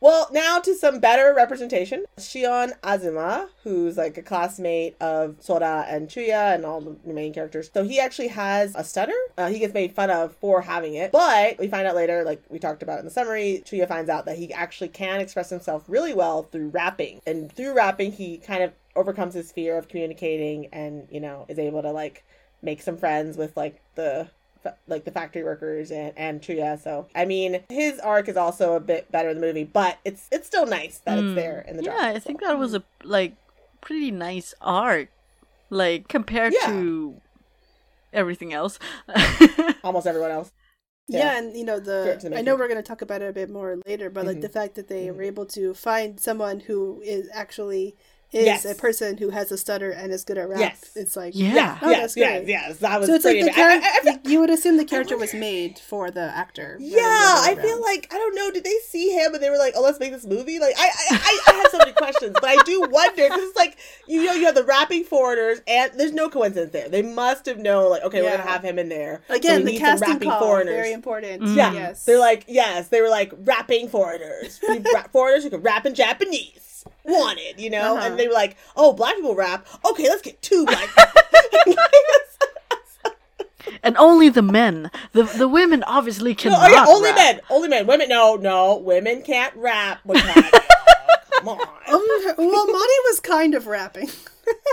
[0.00, 2.04] Well, now to some better representation.
[2.18, 7.70] Shion Azuma, who's like a classmate of Sora and Chuya and all the main characters.
[7.72, 9.14] So he actually has a stutter.
[9.38, 11.12] Uh, he gets made fun of for having it.
[11.12, 14.24] But we find out later, like we talked about in the summary, Chuya finds out
[14.24, 17.20] that he actually can express himself really well through rapping.
[17.24, 21.60] And through rapping, he kind of overcomes his fear of communicating and you know is
[21.60, 22.24] able to like
[22.60, 24.28] make some friends with like the
[24.86, 26.80] like the factory workers and and Chuya.
[26.82, 30.28] So I mean, his arc is also a bit better in the movie, but it's
[30.32, 31.86] it's still nice that it's there in the Mm.
[31.86, 32.12] yeah.
[32.14, 33.34] I think that was a like
[33.80, 35.08] pretty nice arc,
[35.70, 36.68] like compared Yeah.
[36.68, 37.20] to
[38.12, 38.78] everything else.
[39.84, 40.52] almost everyone else.
[41.08, 41.18] Yeah.
[41.18, 41.38] Yeah.
[41.38, 43.50] and you know the make I know we're going to talk about it a bit
[43.50, 44.42] more later, but like Mhm.
[44.42, 47.96] the fact that they were able to find someone who is actually
[48.32, 48.64] is Yes.
[48.64, 50.58] a person who has a stutter and is good at rap.
[50.60, 50.90] Yes.
[50.94, 51.78] It's like Yeah.
[51.82, 52.76] Oh, yes, that's yes, yes.
[52.78, 53.88] That was So it's like the ama- I- character.
[54.10, 56.76] I- I you would assume the character was made for the actor.
[56.80, 58.50] yeah, I feel like I don't know.
[58.50, 60.58] Did they see him and they were like, "Oh, let's make this movie"?
[60.58, 63.76] Like, I, I, I, have so many questions, but I do wonder because it's like
[64.06, 66.88] you know, you have the rapping foreigners, and there's no coincidence there.
[66.88, 69.22] They must have known, like, okay, we're gonna have him in there.
[69.28, 70.74] again we the casting rapping call foreigners.
[70.74, 71.42] very important.
[71.42, 71.56] Mm.
[71.56, 72.04] Yeah, Yes.
[72.04, 74.60] they're like, yes, they were like rapping foreigners,
[74.94, 76.71] rap foreigners who could rap in Japanese.
[77.04, 78.06] Wanted, you know, Uh-huh.
[78.06, 79.66] and they were like, "Oh, black people rap.
[79.84, 80.88] Okay, let's get two black."
[81.64, 81.82] people.
[83.82, 86.70] and only the men, the the women obviously No, cannot.
[86.70, 87.16] oh yeah, only rap.
[87.16, 87.40] men.
[87.50, 87.86] Only men.
[87.86, 88.76] Women, no, no.
[88.76, 90.00] Women can't rap.
[90.04, 90.58] with black people.
[91.38, 91.60] Come on.
[91.60, 92.02] Um,
[92.38, 94.08] well, Monty was kind of rapping.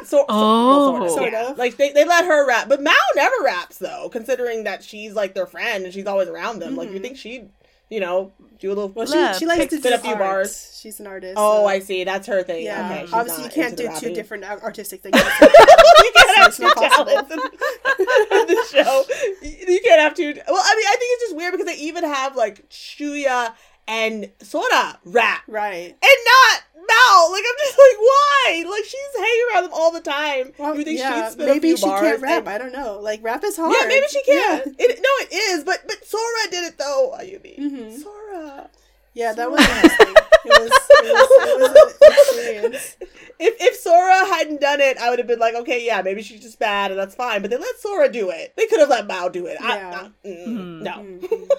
[0.04, 1.00] So, so- Oh.
[1.00, 1.50] well, sort of.
[1.50, 1.54] Yeah.
[1.56, 5.36] Like they, they let her rap, but Mao never raps though, considering that she's like
[5.36, 6.76] their friend and she's always around them.
[6.76, 7.50] Like you think she'd,
[7.90, 8.90] you know, do a little.
[8.90, 10.20] Well, she, she likes to spit do a few art.
[10.20, 10.80] bars.
[10.82, 11.34] She's an artist.
[11.38, 12.04] oh, so- I see.
[12.04, 12.66] That's her thing.
[12.66, 15.16] Yeah, Okay, obviously you can't do two different uh, artistic things.
[15.42, 17.06] you can't have two not possible.
[17.06, 19.04] talents in, in the show.
[19.42, 20.34] You you can't have two.
[20.48, 23.54] Well, I mean, I think it's just weird because they even have like Chuya
[23.90, 25.44] and Sora rap.
[25.48, 25.90] right.
[25.90, 27.30] and not Mao.
[27.32, 28.66] Like I'm just like, why?
[28.70, 30.54] Like she's hanging around them all the time.
[30.58, 32.40] Well, you think yeah, she'd spit maybe she can't rap.
[32.42, 33.00] and- I don't know.
[33.02, 33.74] Like rap is hard.
[33.80, 34.36] yeah, maybe she can.
[34.66, 37.16] Yeah, It, no, it is, but but Sora did it though.
[37.20, 38.02] Ayumi, Mhm.
[38.02, 38.70] Sora.
[39.14, 40.16] Yeah, that was interesting.
[40.46, 42.98] It was, it was, it was an experience.
[43.40, 46.42] If if Sora hadn't done it, I would have been like, okay, yeah, maybe she's
[46.42, 47.42] just bad, and that's fine.
[47.42, 48.54] But they let Sora do it.
[48.56, 49.58] They could have let Mao do it.
[49.62, 50.10] I, Yeah.
[50.24, 50.82] I- mm, Mhm.
[50.82, 50.92] No,
[51.28, 51.50] Mhm.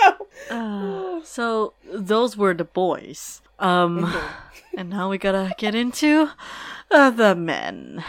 [0.50, 1.18] no.
[1.18, 3.42] Uh, so those were the boys.
[3.58, 4.26] Um, Mm-hmm.
[4.78, 6.30] and now we gotta get into
[6.90, 8.04] uh, the men.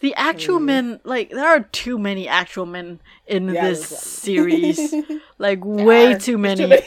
[0.00, 0.64] The actual Mm.
[0.64, 4.02] men, like there are too many actual men in Yeah, this there's a lot.
[4.02, 4.94] series,
[5.38, 6.18] like There way are.
[6.18, 6.82] too many.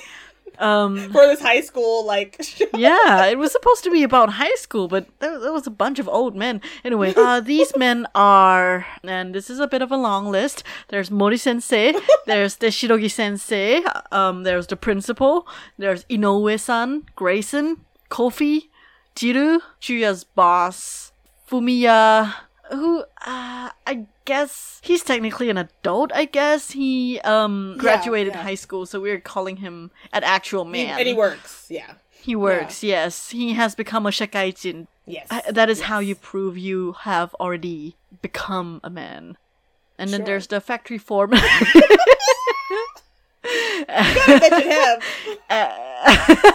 [0.60, 2.66] Um, for this high school like show.
[2.76, 6.00] yeah, it was supposed to be about high school, but there, there was a bunch
[6.00, 6.62] of old men.
[6.84, 10.64] Anyway, uh, these men are, and this is a bit of a long list.
[10.90, 11.94] There's Mori Sensei,
[12.26, 13.82] there's Teshirogi Sensei,
[14.12, 17.78] um, there's the principal, there's Inoue-san, Grayson,
[18.10, 18.68] Kofi,
[19.16, 21.12] Jiru, Chuya's boss,
[21.50, 22.34] Fumiya,
[22.72, 26.10] who uh, I guess he's technically an adult.
[26.14, 28.44] I guess he um graduated yeah.
[28.50, 31.00] high school, so we're calling him an actual He- man.
[31.00, 31.66] and he works.
[31.70, 31.94] Yeah.
[32.30, 33.32] He works, yes.
[33.32, 34.88] He has become a shakaijin.
[35.08, 35.28] Yes.
[35.32, 39.38] Uh, That is how you prove you have already become a man.
[39.98, 40.26] And then Sure.
[40.28, 41.40] there's the factory foreman.
[43.44, 45.00] mention him.
[45.50, 46.36] Uh,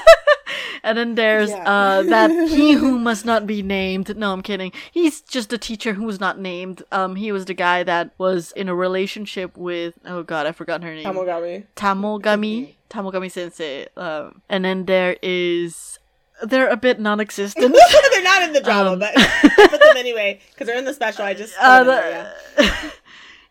[0.82, 1.68] and then there's Yeah.
[1.68, 4.16] uh, that he who must not be named.
[4.16, 4.72] No, I'm kidding.
[4.92, 6.82] He's just a teacher who was not named.
[6.92, 9.94] Um, he was the guy that was in a relationship with.
[10.04, 11.04] Oh God, I forgot her name.
[11.04, 11.64] Tamogami.
[11.76, 13.86] Tamogami, Tamogami Sensei.
[13.96, 15.98] Um, and then there is,
[16.42, 17.74] they're a bit non-existent.
[18.12, 20.94] they're not in the drama, Um, but I put them anyway because they're in the
[20.94, 21.24] special.
[21.24, 22.90] I just Uh, there, yeah.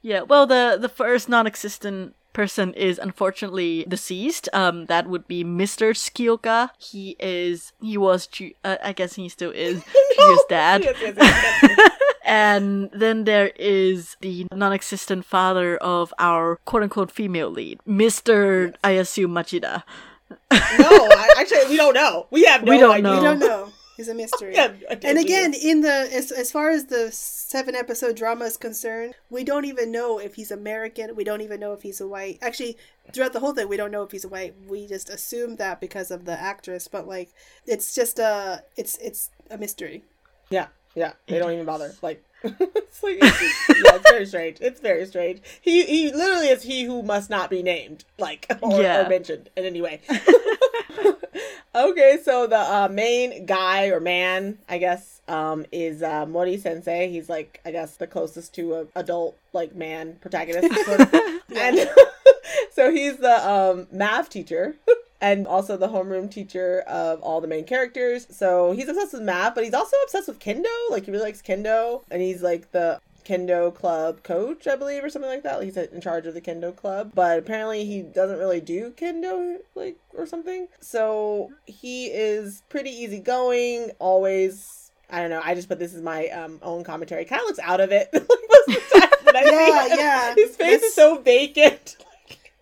[0.01, 4.49] yeah, well, the the first non-existent person is unfortunately deceased.
[4.53, 5.91] Um, that would be Mr.
[5.93, 6.69] Tsukioka.
[6.77, 8.27] He is, he was,
[8.63, 9.83] uh, I guess he still is
[10.17, 10.83] Chuya's dad.
[10.83, 11.89] Yes, yes, yes, yes.
[12.25, 18.73] And then there is the non-existent father of our quote-unquote female lead, Mr.
[18.83, 19.83] I assume Machida.
[20.51, 22.27] no, I, actually, we don't know.
[22.31, 23.03] We have no We don't idea.
[23.03, 23.15] know.
[23.17, 23.69] We don't know.
[23.95, 24.53] He's a mystery.
[24.55, 25.63] Yeah, I don't and believe again, it.
[25.63, 29.91] in the as, as far as the seven episode drama is concerned, we don't even
[29.91, 31.15] know if he's American.
[31.15, 32.39] We don't even know if he's a white.
[32.41, 32.77] Actually,
[33.13, 34.55] throughout the whole thing, we don't know if he's a white.
[34.67, 36.87] We just assume that because of the actress.
[36.87, 37.29] But like,
[37.67, 40.03] it's just a it's it's a mystery.
[40.49, 41.93] yeah, yeah, they don't even bother.
[42.01, 44.57] Like, it's like, it's, yeah, it's very strange.
[44.59, 45.41] It's very strange.
[45.61, 49.05] He he literally is he who must not be named, like or, Yeah.
[49.05, 50.01] or mentioned in any way.
[51.75, 57.09] Okay, so the uh, main guy or man, I guess, um, is uh, Mori Sensei.
[57.09, 60.73] He's like, I guess, the closest to a adult like man protagonist.
[60.85, 61.13] Sort of.
[61.55, 61.87] And
[62.71, 64.75] so he's the um, math teacher.
[65.21, 68.27] And also the homeroom teacher of all the main characters.
[68.29, 70.65] So he's obsessed with math, but he's also obsessed with kendo.
[70.89, 75.09] Like he really likes kendo, and he's like the kendo club coach, I believe, or
[75.09, 75.57] something like that.
[75.57, 79.57] Like he's in charge of the kendo club, but apparently he doesn't really do kendo,
[79.75, 80.67] like or something.
[80.79, 85.41] So he is pretty easygoing, always I don't know.
[85.43, 87.25] I just put this is my um, own commentary.
[87.25, 88.09] Kind of looks out of it.
[88.13, 88.89] most of
[89.25, 90.35] the time Yeah, yeah.
[90.35, 91.97] His face That's- is so vacant.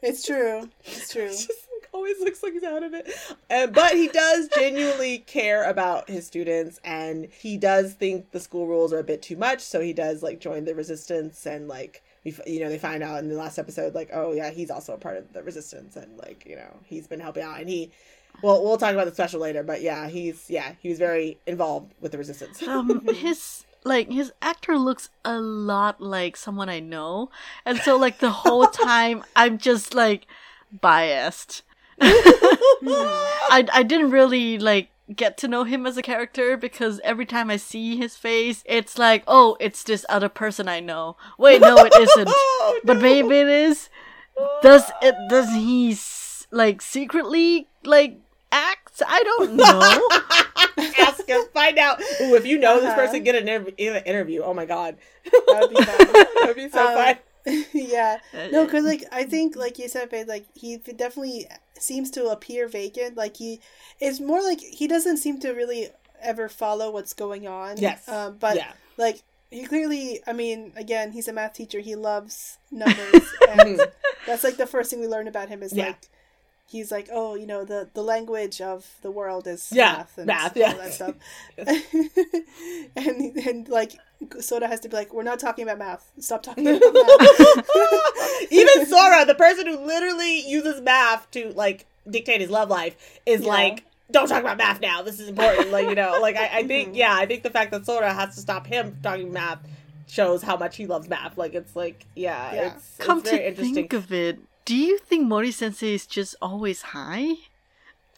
[0.03, 0.67] It's true.
[0.83, 1.25] It's true.
[1.25, 3.09] It's just always looks like he's out of it.
[3.49, 8.67] Uh, but he does genuinely care about his students, and he does think the school
[8.67, 9.61] rules are a bit too much.
[9.61, 13.19] So he does like join the resistance, and like we, you know, they find out
[13.19, 16.17] in the last episode, like, oh yeah, he's also a part of the resistance, and
[16.17, 17.91] like you know, he's been helping out, and he.
[18.41, 21.93] Well, we'll talk about the special later, but yeah, he's yeah, he was very involved
[21.99, 22.61] with the resistance.
[22.67, 27.29] um his like his actor looks a lot like someone I know,
[27.65, 30.27] and so like the whole time I'm just like
[30.71, 31.63] biased.
[32.01, 37.49] I I didn't really like get to know him as a character because every time
[37.49, 41.17] I see his face, it's like, oh, it's this other person I know.
[41.37, 42.29] Wait, no, it isn't.
[42.63, 43.01] Oh, But no.
[43.01, 43.89] maybe it is.
[44.61, 45.15] Does it?
[45.29, 48.19] Does he s- like secretly like
[48.51, 49.01] act?
[49.07, 49.55] I don't
[50.77, 50.83] know.
[50.99, 51.99] ask him, find out.
[52.21, 52.95] Ooh, if you know this Uh-huh.
[52.95, 54.41] person, get an interv- an interview.
[54.43, 55.97] Oh my god, That would be fun.
[56.13, 57.15] that would be so Um, fun.
[57.73, 58.19] yeah.
[58.51, 61.47] No, because like I think, like you said, Faith, like he definitely
[61.79, 63.17] seems to appear vacant.
[63.17, 63.59] Like he,
[63.99, 65.89] it's more like he doesn't seem to really
[66.21, 67.77] ever follow what's going on.
[67.77, 68.07] Yes.
[68.07, 68.71] Um, but yeah.
[68.97, 71.79] like he clearly, I mean, again, he's a math teacher.
[71.79, 73.81] He loves numbers, and
[74.27, 75.87] that's like the first thing we learn about him is Yeah.
[75.87, 75.97] like.
[76.69, 80.27] He's like, oh, you know, the, the language of the world is Yeah, math and
[80.27, 80.73] math, all yeah.
[80.75, 81.15] that stuff.
[82.95, 83.93] and and like
[84.39, 86.11] Sora has to be like, we're not talking about math.
[86.19, 87.67] Stop talking about math.
[88.51, 93.41] Even Sora, the person who literally uses math to like dictate his love life, is
[93.41, 93.47] Yeah.
[93.49, 95.01] like, "Don't talk about math now.
[95.01, 96.97] This is important." Like you know, like I, I think, mm-hmm.
[96.97, 99.59] yeah, I think the fact that Sora has to stop him talking math
[100.07, 101.37] shows how much he loves math.
[101.37, 102.75] Like it's like, yeah, Yeah.
[102.75, 103.75] it's, Come it's very to interesting.
[103.75, 107.35] think of it, do you think Mori Sensei is just always high?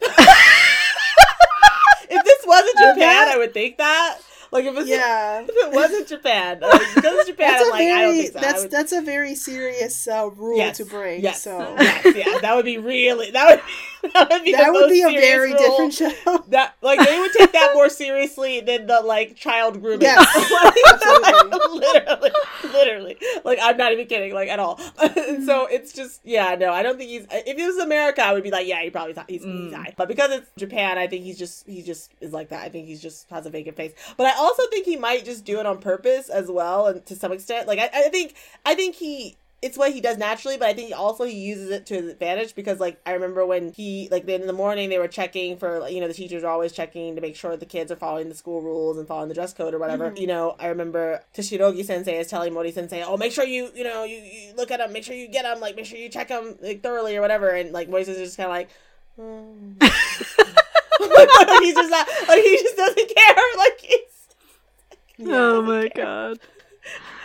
[2.10, 4.18] if this wasn't Japan, that- I would think that.
[4.54, 5.40] Like if, it's, yeah.
[5.42, 8.38] if it wasn't Japan, like, because it's Japan, That's I'm like, I don't think so.
[8.38, 11.24] That's would- that's a very serious uh, rule yes, to break.
[11.24, 13.60] Yes, So yes, yeah, that would be really that would
[14.14, 15.58] that would be that would be a very rule.
[15.58, 16.44] different show.
[16.48, 20.02] That like they would take that more seriously than the like child grooming.
[20.02, 20.24] Yes,
[21.22, 22.30] Like, literally,
[22.64, 23.16] literally.
[23.44, 24.76] Like I'm not even kidding, like at all.
[24.76, 25.44] Mm-hmm.
[25.44, 27.26] so it's just yeah, no, I don't think he's.
[27.30, 29.74] If it was America, I would be like, yeah, he probably he's, he's Mm.
[29.74, 29.94] high.
[29.96, 32.62] But because it's Japan, I think he's just he just is like that.
[32.62, 33.92] I think he's just has a vacant face.
[34.16, 37.14] But I also think he might just do it on purpose as well, and to
[37.16, 38.34] some extent, like I, I think
[38.66, 41.86] I think he it's what he does naturally, but I think also he uses it
[41.86, 44.98] to his advantage because, like, I remember when he, like, then in the morning they
[44.98, 47.90] were checking for, you know, the teachers are always checking to make sure the kids
[47.90, 50.12] are following the school rules and following the dress code or whatever.
[50.14, 53.84] You know, I remember Teshirogi sensei is telling Mori sensei, oh, make sure you, you
[53.84, 56.10] know, you, you look at them, make sure you get them, like, make sure you
[56.10, 57.48] check them, like, thoroughly or whatever.
[57.48, 58.68] And, like, Mori sensei just kind of like,
[59.16, 59.78] hmm.
[61.62, 63.44] he's just not, like, he just doesn't care.
[63.56, 66.38] Like, he's, oh my god.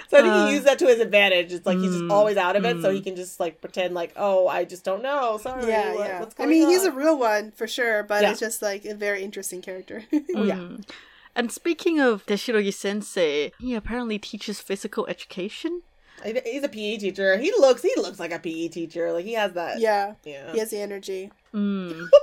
[0.10, 1.54] So I think Uh, he used that to his advantage.
[1.54, 2.96] It's like he's just mm, always out of it, so mm.
[2.96, 5.38] he can just like pretend like, oh, I just don't know.
[5.38, 5.68] Sorry.
[5.68, 6.20] yeah, what- yeah.
[6.20, 8.32] What's I going mean, he's a real one for sure, but Yeah.
[8.32, 10.04] it's just like a very interesting character.
[10.36, 10.56] Oh, yeah.
[10.56, 10.84] Mm.
[11.36, 15.84] And speaking of Teshirogi Sensei, he apparently teaches physical education.
[16.24, 17.38] I- He's a PE teacher.
[17.38, 19.12] He looks he looks like a PE teacher.
[19.12, 19.80] Like he has that.
[19.80, 20.52] yeah, Yeah.
[20.54, 21.32] he has the energy.
[21.54, 22.08] Mm.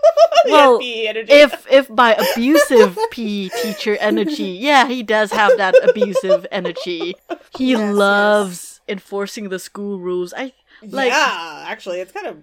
[0.46, 1.32] Well, energy.
[1.32, 7.16] if if by abusive PE teacher energy, yeah, he does have that abusive energy.
[7.56, 7.94] He Yes, yes.
[7.96, 10.32] loves enforcing the school rules.
[10.36, 10.52] I
[10.82, 12.36] like yeah, actually, it's kind of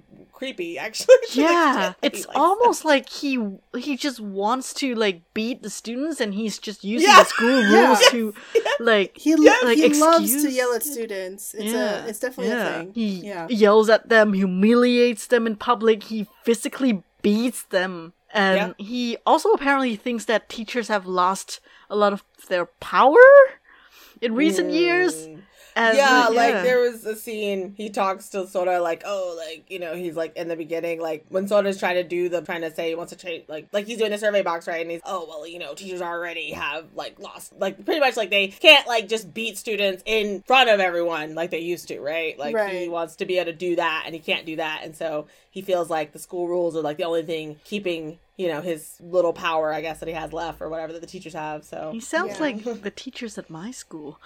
[0.43, 0.77] creepy.
[0.77, 3.31] Actually, yeah, extent it's likes almost like he
[3.77, 7.19] he just wants to like beat the students, and he's just using Yeah.
[7.23, 8.09] the school rules Yeah.
[8.11, 8.33] to
[8.79, 9.63] like He lo- Yes.
[9.63, 11.53] Like, he loves to yell at students.
[11.53, 12.67] It's yeah, a it's definitely yeah.
[12.67, 12.91] a thing.
[12.93, 13.47] He yeah.
[13.49, 16.03] yells at them, humiliates them in public.
[16.03, 21.59] He physically beats them, and he also apparently thinks that teachers have lost
[21.89, 23.23] a lot of their power
[24.21, 25.27] in recent years.
[25.75, 25.81] Mm.
[25.81, 29.79] And, yeah, like there was a scene he talks to Sora like, oh, like you
[29.79, 32.73] know, he's like in the beginning, like when Sora's trying to do the trying to
[32.73, 35.01] say he wants to change, like like he's doing the survey box right, and he's
[35.05, 38.87] oh well, you know, teachers already have like lost, like pretty much like they can't
[38.87, 42.37] like just beat students in front of everyone like they used to, right?
[42.37, 44.95] Like he wants to be able to do that, and he can't do that, and
[44.95, 48.61] so he feels like the school rules are like the only thing keeping you know
[48.61, 51.63] his little power, I guess, that he has left or whatever that the teachers have.
[51.63, 52.41] So he sounds Yeah.
[52.41, 54.19] like the teachers at my school.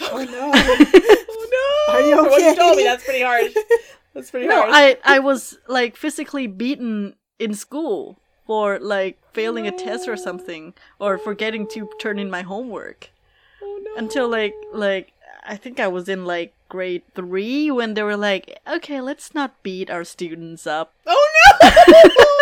[0.00, 0.50] Oh no.
[0.54, 3.52] oh no, Are you What you told me that's pretty harsh.
[4.14, 4.72] That's pretty No, harsh.
[4.74, 10.74] I I was like physically beaten in school for like failing a test or something
[10.98, 13.10] or forgetting to turn in my homework.
[13.62, 13.94] Oh, no.
[13.96, 15.12] Until like like
[15.44, 19.62] I think I was in like grade 3 when they were like, "Okay, let's not
[19.62, 21.70] beat our students up." Oh no!
[22.18, 22.39] Oh,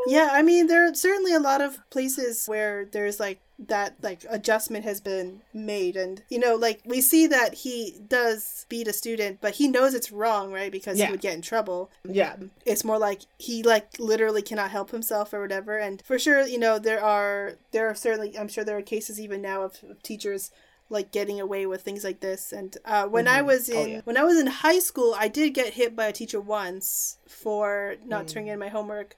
[0.00, 0.04] oh!
[0.08, 4.24] Yeah, I mean, there are certainly a lot of places where there's like that like
[4.30, 8.92] adjustment has been made and you know like we see that he does beat a
[8.94, 11.04] student but he knows it's wrong right because Yeah.
[11.04, 12.36] he would get in trouble Yeah.
[12.64, 16.58] it's more like he like literally cannot help himself or whatever and for sure you
[16.58, 20.02] know there are there are certainly i'm sure there are cases even now of, of
[20.02, 20.50] teachers
[20.88, 24.00] like getting away with things like this and uh, when i was in Oh, yeah.
[24.04, 27.96] when i was in high school i did get hit by a teacher once for
[28.06, 29.16] not turning in my homework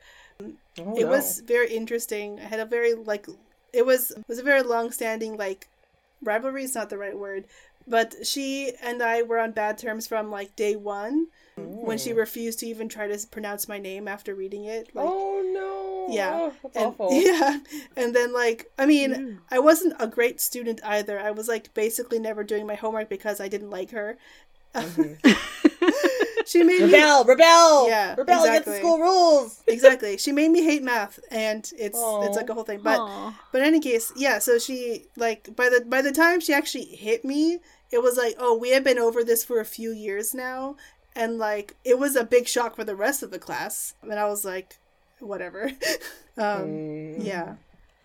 [0.79, 1.11] Oh, it no.
[1.11, 2.41] was very interesting.
[2.41, 3.27] I had a very like
[3.73, 5.69] it was it was a very long standing like
[6.23, 7.45] rivalry is not the right word
[7.87, 11.27] but she and i were on bad terms from like day one
[11.57, 12.17] when she mm.
[12.17, 15.43] refused to even try to pronounce my name after reading it like oh
[16.09, 16.15] no.
[16.15, 16.33] yeah.
[16.35, 17.13] Oh, that's and, awful.
[17.13, 17.59] yeah.
[17.97, 19.39] And then like i mean mm.
[19.51, 21.21] i wasn't a great student either.
[21.21, 24.17] I was like basically never doing my homework because i didn't like her
[24.75, 25.82] mm-hmm.
[26.47, 27.89] she made me Rebel, rebel.
[27.89, 29.63] Yeah, rebel against the school rules.
[29.67, 32.27] exactly she made me hate math and it's Aw.
[32.27, 33.39] it's like a whole thing but Aw.
[33.53, 36.85] but in any case yeah so she like by the by the time she actually
[36.85, 37.59] hit me
[37.91, 40.77] it was like oh we have been over this for a few years now
[41.15, 44.25] and like it was a big shock for the rest of the class and i
[44.25, 44.79] was like
[45.21, 45.71] whatever
[46.39, 47.25] um Mm.
[47.25, 47.55] yeah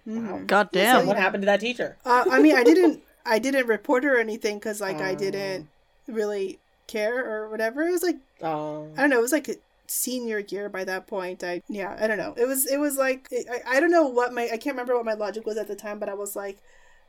[0.08, 0.48] Mhm.
[0.48, 1.02] God damn.
[1.02, 1.98] so- What happened to that teacher?
[2.06, 5.16] uh, i mean i didn't i didn't report her or anything because like i Oh.
[5.16, 5.68] didn't
[6.08, 8.88] really care or whatever it was like Oh.
[8.98, 9.20] I don't know.
[9.20, 9.56] It was like a
[9.88, 11.44] senior year by that point.
[11.44, 12.34] I yeah, I don't know.
[12.38, 15.06] It was it was like I, I don't know what my I can't remember what
[15.06, 16.58] my logic was at the time, but I was like,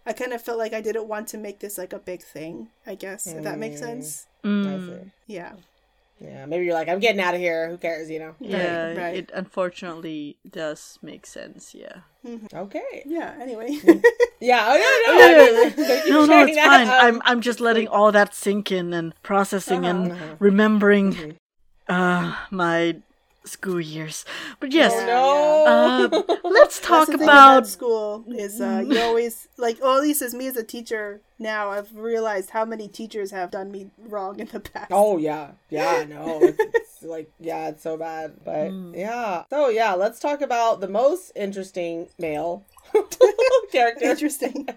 [0.07, 2.69] I kind of felt like I didn't want to make this like a big thing.
[2.87, 3.85] I guess if that makes Mm.
[3.85, 4.27] sense.
[4.45, 5.11] Mm.
[5.27, 5.53] Yeah.
[6.21, 7.69] Yeah, maybe you're like, I'm getting out of here.
[7.71, 8.35] Who cares, you know?
[8.41, 9.15] Yeah, right.
[9.17, 11.75] it unfortunately does make sense.
[11.75, 12.01] Yeah.
[12.53, 13.03] Okay.
[13.07, 13.35] Yeah.
[13.41, 13.79] Anyway.
[14.41, 14.67] Yeah.
[14.69, 15.19] Oh, no, no.
[15.19, 16.67] Yeah, I yeah, mean, thank you No, for no, sharing it's that.
[16.67, 16.89] fine.
[16.89, 20.37] Um, I'm I'm just letting all that sink in and processing and Uh-huh.
[20.39, 21.37] remembering Mhm.
[21.89, 22.97] uh my
[23.45, 24.25] school years.
[24.61, 25.07] But yes, Yeah.
[25.19, 26.19] Oh, no.
[26.19, 30.03] uh, let's talk That's the thing about school is uh, you always like well at
[30.03, 33.91] least as me as a teacher now I've realized how many teachers have done me
[33.99, 34.91] wrong in the past.
[34.91, 38.97] Oh yeah, yeah, no, it's, it's like yeah, it's so bad, but Mm.
[38.97, 39.45] yeah.
[39.51, 42.65] So yeah, let's talk about the most interesting male
[43.73, 44.05] character.
[44.07, 44.69] Interesting.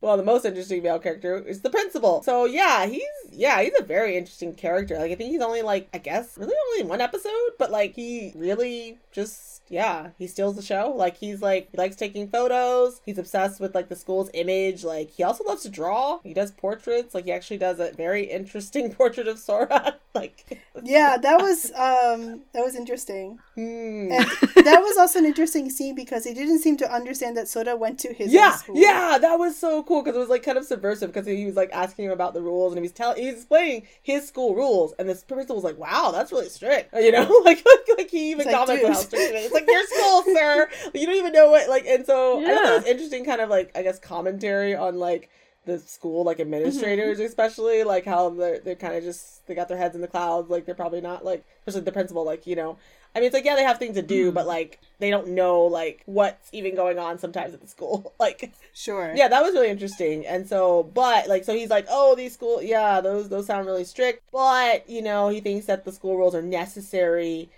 [0.00, 2.22] Well, the most interesting male character is the principal.
[2.22, 4.98] So yeah, he's yeah, he's a very interesting character.
[4.98, 8.32] Like I think he's only like I guess really only one episode, but like he
[8.36, 10.92] really just yeah, he steals the show.
[10.94, 13.00] Like he's like he likes taking photos.
[13.04, 14.84] He's obsessed with like the school's image.
[14.84, 16.20] Like he also loves to draw.
[16.22, 17.14] He does portraits.
[17.14, 19.96] Like he actually does a very interesting portrait of Sora.
[20.14, 23.38] like Yeah, that was um that was interesting.
[23.54, 24.12] hmm.
[24.12, 24.26] And
[24.64, 27.98] that was also an interesting scene because he didn't seem to understand that Sora went
[28.00, 31.12] to his yeah, yeah, that was so cool because it was like kind of subversive
[31.12, 33.86] because he was like asking him about the rules and he was telling, he's explaining
[34.02, 37.64] his school rules, and this principal was like, "Wow, that's really strict," you know, like
[37.64, 39.52] like, like he even It's like, comments how strict it is.
[39.56, 40.68] Like your school, sir.
[40.94, 42.62] You don't even know what like, and so I thought Yeah.
[42.62, 45.30] that was interesting, kind of like I guess commentary on like
[45.66, 47.26] the school like administrators mm-hmm.
[47.26, 50.48] especially like how they're they're kind of just they got their heads in the clouds
[50.48, 52.78] like they're probably not like especially the principal like you know
[53.14, 54.34] I mean it's like yeah they have things to do mm-hmm.
[54.34, 58.52] but like they don't know like what's even going on sometimes at the school like
[58.72, 59.12] Sure.
[59.16, 62.62] yeah that was really interesting and so but like so he's like oh these school
[62.62, 66.34] yeah those those sound really strict but you know he thinks that the school rules
[66.34, 67.48] are necessary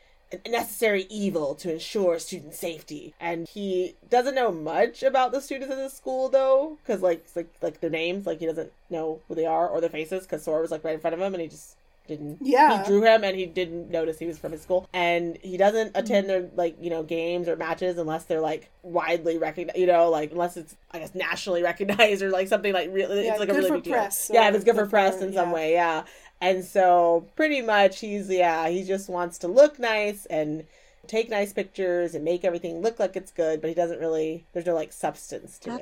[0.49, 5.79] necessary evil to ensure student safety and he doesn't know much about the students at
[5.79, 9.47] the school though because like like like their names like he doesn't know who they
[9.47, 11.49] are or their faces because sora was like right in front of him and he
[11.49, 11.77] just
[12.07, 12.83] didn't Yeah.
[12.83, 15.93] he drew him and he didn't notice he was from his school and he doesn't
[15.95, 20.09] attend their like you know games or matches unless they're like widely recognized you know
[20.11, 23.49] like unless it's i guess nationally recognized or like something like really Yeah, it's like
[23.49, 23.93] a good really for big deal.
[23.95, 25.55] press yeah or if it's good for press for- in some yeah.
[25.55, 26.05] way yeah
[26.41, 30.65] and so pretty much he's yeah he just wants to look nice and
[31.07, 34.67] take nice pictures and make everything look like it's good but he doesn't really there's
[34.67, 35.81] no like substance to it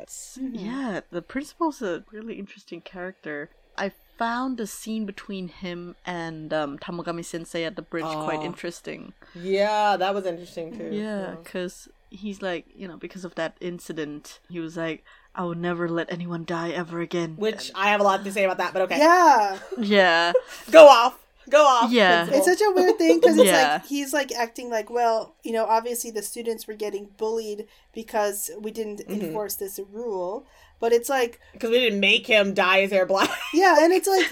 [0.53, 1.01] yeah.
[1.11, 3.51] The principal's a really interesting character.
[3.77, 9.13] I found the scene between him and um, Tamagami Sensei at the bridge quite interesting.
[9.35, 14.41] yeah that was interesting too Yeah, because he's like, you know, because of that incident,
[14.49, 15.05] he was like,
[15.37, 18.45] "I will never let anyone die ever again." which i have a lot to say
[18.45, 19.59] about that but okay Yeah.
[19.79, 20.33] yeah,
[20.71, 21.19] go off
[21.49, 22.25] go off Yeah.
[22.25, 22.39] principal.
[22.51, 23.75] It's such a weird thing because it's Yeah.
[23.75, 28.51] like he's like acting like, well, you know, obviously the students were getting bullied because
[28.61, 29.27] we didn't Mm-hmm.
[29.27, 30.45] enforce this rule.
[30.81, 33.31] But it's like, because we didn't make him dye his hair black.
[33.55, 34.27] yeah, and it's like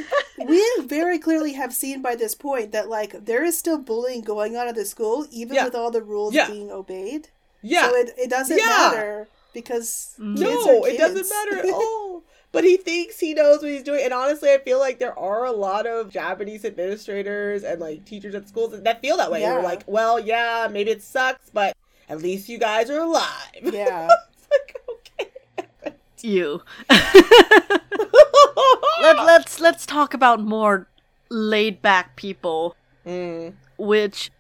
[0.49, 4.57] we very clearly have seen by this point that like there is still bullying going
[4.57, 5.65] on at the school, even Yeah.
[5.67, 6.51] with all the rules Yeah.
[6.51, 7.29] being obeyed.
[7.63, 8.67] yeah, So it, it doesn't Yeah.
[8.67, 12.25] matter because kids no, are it doesn't matter at all.
[12.53, 15.45] But he thinks he knows what he's doing, and honestly, I feel like there are
[15.45, 19.41] a lot of Japanese administrators and like teachers at schools that feel that way.
[19.41, 19.55] Yeah.
[19.55, 21.77] They're like, well, yeah, maybe it sucks, but
[22.09, 23.31] at least you guys are alive.
[23.63, 24.09] Yeah.
[24.51, 25.95] Like, okay.
[26.21, 26.63] You.
[29.01, 30.87] Let, let's let's talk about more
[31.29, 32.77] laid back people,
[33.07, 33.55] Mm.
[33.77, 34.31] which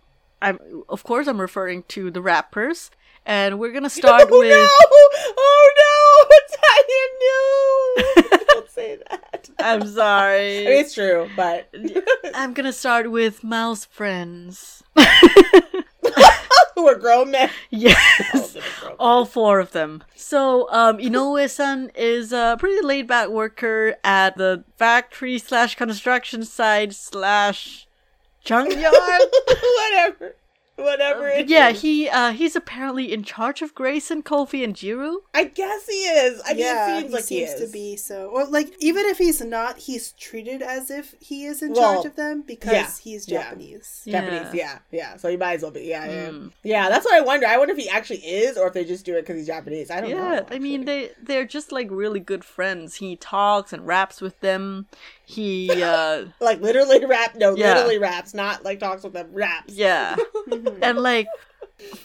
[0.40, 0.58] I'm
[0.88, 2.90] of course I'm referring to the rappers,
[3.26, 4.68] and we're gonna start oh with no!
[5.16, 6.36] Oh no!
[6.36, 6.56] It's
[8.24, 8.38] no!
[8.54, 9.50] Don't say that.
[9.58, 10.64] I'm I sorry.
[10.64, 11.68] mean, it's true, but
[12.34, 14.82] I'm gonna start with Miles' friends.
[16.76, 17.50] we're grown men.
[17.70, 18.56] yes.
[18.80, 18.96] Grown.
[18.98, 20.04] All four of them.
[20.14, 27.86] So, um, Inoue-san is a pretty laid-back worker at the factory slash construction site slash
[28.44, 28.92] junkyard.
[29.76, 30.36] Whatever.
[30.76, 31.82] Whatever it yeah, is.
[31.82, 35.18] he uh, he's apparently in charge of Grayson, Kofi, and Jiru.
[35.32, 36.42] I guess he is.
[36.44, 37.66] I mean, yeah, it seems like seems he is.
[37.66, 38.30] to be so.
[38.32, 42.06] Well, like even if he's not, he's treated as if he is in Well, charge
[42.06, 43.42] of them because yeah, he's yeah.
[43.44, 44.02] Japanese.
[44.04, 45.16] Japanese, yeah, yeah.
[45.16, 46.28] So he might as well be, yeah, yeah.
[46.30, 46.50] Mm.
[46.64, 47.46] Yeah, that's what I wonder.
[47.46, 49.92] I wonder if he actually is, or if they just do it because he's Japanese.
[49.92, 50.16] I don't know.
[50.16, 52.96] Yeah, I mean they they're just like really good friends.
[52.96, 54.88] He talks and raps with them.
[55.26, 57.34] He uh like literally rap.
[57.36, 57.74] No, Yeah.
[57.74, 59.28] literally raps, not like talks with them.
[59.32, 59.72] Raps.
[59.74, 60.16] yeah.
[60.82, 61.26] and like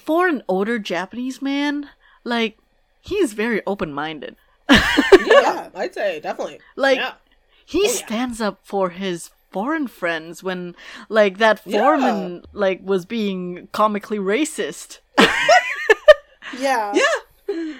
[0.05, 1.89] for an older Japanese man,
[2.23, 2.57] like
[3.01, 4.35] he's very open-minded.
[4.69, 6.59] yeah, I'd say definitely.
[6.75, 7.13] Like yeah.
[7.65, 7.89] he Oh, yeah.
[8.05, 10.75] stands up for his foreign friends when
[11.09, 11.79] like that Yeah.
[11.81, 14.99] foreman like was being comically racist.
[16.57, 16.93] Yeah.
[16.95, 17.73] Yeah.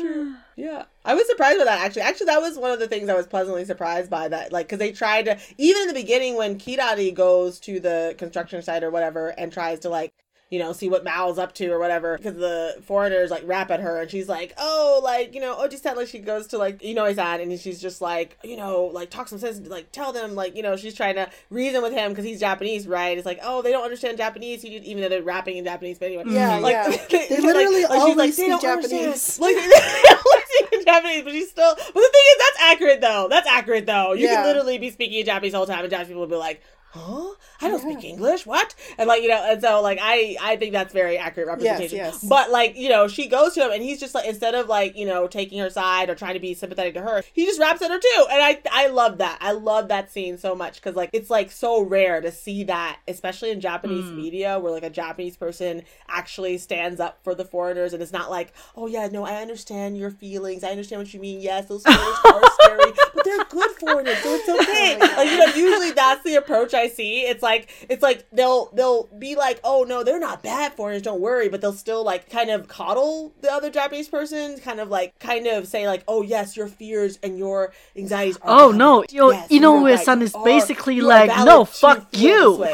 [0.00, 0.34] True.
[0.58, 0.86] Yeah.
[1.04, 2.00] I was surprised by that actually.
[2.02, 4.78] Actually, that was one of the things I was pleasantly surprised by that like cuz
[4.78, 8.90] they tried to even in the beginning when Kirari goes to the construction site or
[8.90, 10.14] whatever and tries to like
[10.48, 12.16] you know, see what Mao's up to or whatever.
[12.16, 15.66] Because the foreigners like rap at her and she's like, oh, like, you know, oh,
[15.66, 18.38] Oji said like she goes to like, you know, he's on and she's just like,
[18.44, 21.28] you know, like talk some sense, like tell them, like, you know, she's trying to
[21.50, 23.16] reason with him because he's Japanese, right?
[23.18, 25.98] It's like, oh, they don't understand Japanese, he did, even though they're rapping in Japanese,
[25.98, 26.22] but anyway.
[26.22, 26.34] Mm-hmm.
[26.34, 26.86] Yeah, Like, yeah.
[27.18, 29.38] like, They literally like, always like, speak Japanese.
[29.46, 29.60] Like, they
[30.10, 31.74] always speak Japanese, but she's still.
[31.74, 33.26] But the thing is, that's accurate though.
[33.28, 34.12] That's accurate though.
[34.12, 34.34] You Yeah.
[34.36, 36.36] can literally be speaking in Japanese all the whole time, and Japanese people will be
[36.36, 36.62] like,
[36.96, 37.34] "Huh?
[37.60, 37.94] I don't Yeah.
[37.98, 38.46] speak English.
[38.46, 41.96] What?" And like you know, and so like I I think that's very accurate representation.
[41.98, 42.18] yes.
[42.22, 42.24] yes.
[42.28, 44.96] But like you know, she goes to him, and he's just like instead of like
[44.96, 47.82] you know taking her side or trying to be sympathetic to her, he just raps
[47.82, 48.26] at her too.
[48.30, 49.38] And I I love that.
[49.40, 52.98] I love that scene so much because like it's like so rare to see that,
[53.08, 54.16] especially in Japanese Mm.
[54.16, 58.30] media, where like a Japanese person actually stands up for the foreigners, and it's not
[58.30, 60.62] like, oh yeah, no, I understand your feelings.
[60.64, 61.40] I understand what you mean.
[61.40, 64.98] Yes, those foreigners are scary, but they're good foreigners, so it's okay.
[65.00, 67.22] Oh like you know, usually that's the approach I see.
[67.22, 71.20] It's like it's like they'll they'll be like, oh no, they're not bad foreigners, don't
[71.20, 75.18] worry, but they'll still like kind of coddle the other Japanese person, kind of like
[75.18, 78.36] kind of say like, oh yes, your fears and your anxieties.
[78.38, 78.76] are Oh valid.
[78.76, 80.24] no, yo, Yes, oh, you are Inoue-san right.
[80.24, 82.66] is basically are like, no, fuck you.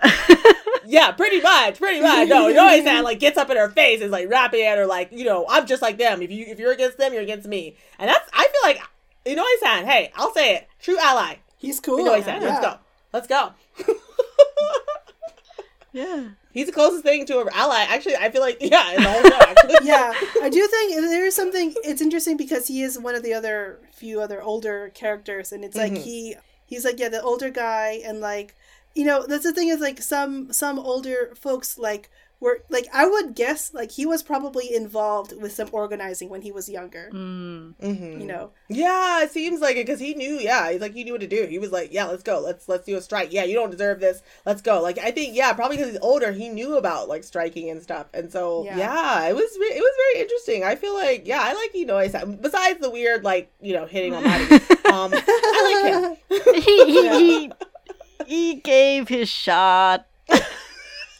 [0.86, 2.28] yeah, pretty much, pretty much.
[2.28, 4.86] No, you know what Like gets up in her face, is like rapping at her,
[4.86, 6.22] like you know, I'm just like them.
[6.22, 7.76] If you if you're against them, you're against me.
[7.98, 8.80] And that's I feel like
[9.26, 9.86] you know what I'm saying.
[9.86, 11.36] Hey, I'll say it, true ally.
[11.56, 11.98] He's cool.
[11.98, 12.78] You know what Let's go.
[13.12, 13.52] Let's go.
[15.92, 16.28] Yeah.
[16.52, 17.80] He's the closest thing to an ally.
[17.88, 19.78] Actually, I feel like yeah, in the whole show.
[19.82, 20.12] Yeah,
[20.42, 21.72] I do think there is something.
[21.82, 25.76] It's interesting because he is one of the other few other older characters, and it's
[25.76, 26.02] like Mhm.
[26.02, 26.36] he
[26.66, 28.54] he's like yeah the older guy, and like
[28.94, 32.10] you know that's the thing is like some some older folks like
[32.40, 36.52] were like I would guess like he was probably involved with some organizing when he
[36.52, 37.10] was younger.
[37.12, 37.74] Mm.
[37.82, 38.20] Mhm.
[38.20, 40.38] You know, Yeah, it seems like it because he knew.
[40.38, 41.46] Yeah, he's like he knew what to do.
[41.46, 42.38] He was like, yeah, let's go.
[42.40, 43.32] Let's let's do a strike.
[43.32, 44.22] Yeah, you don't deserve this.
[44.46, 44.80] Let's go.
[44.80, 48.06] Like I think yeah, probably because he's older, he knew about like striking and stuff.
[48.14, 49.28] And so yeah, Yeah.
[49.28, 50.62] it was re- it was very interesting.
[50.64, 52.40] I feel like yeah, I like Inoue.
[52.40, 54.44] Besides the weird like you know hitting on Mari,
[54.92, 56.62] um, I like him.
[56.62, 57.08] he he,
[57.48, 57.52] he
[58.26, 60.06] he gave his shot.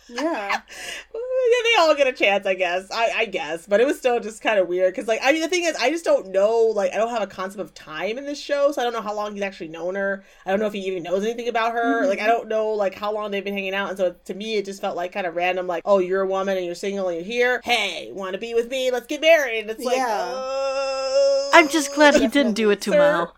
[0.09, 0.49] Yeah,
[1.15, 2.91] yeah, they all get a chance, I guess.
[2.91, 5.43] I, I guess, but it was still just kind of weird because, like, I mean,
[5.43, 6.59] the thing is, I just don't know.
[6.75, 9.03] Like, I don't have a concept of time in this show, so I don't know
[9.03, 10.25] how long he's actually known her.
[10.47, 12.07] I don't know if he even knows anything about her.
[12.07, 14.57] Like, I don't know like how long they've been hanging out, and so to me,
[14.57, 15.67] it just felt like kind of random.
[15.67, 17.61] Like, oh, you're a woman and you're single and you're here.
[17.65, 18.91] Hey, want to be with me?
[18.91, 19.61] Let's get married.
[19.63, 20.07] And it's like, Yeah.
[20.09, 23.29] uh, I'm just glad he didn't do it to Sir.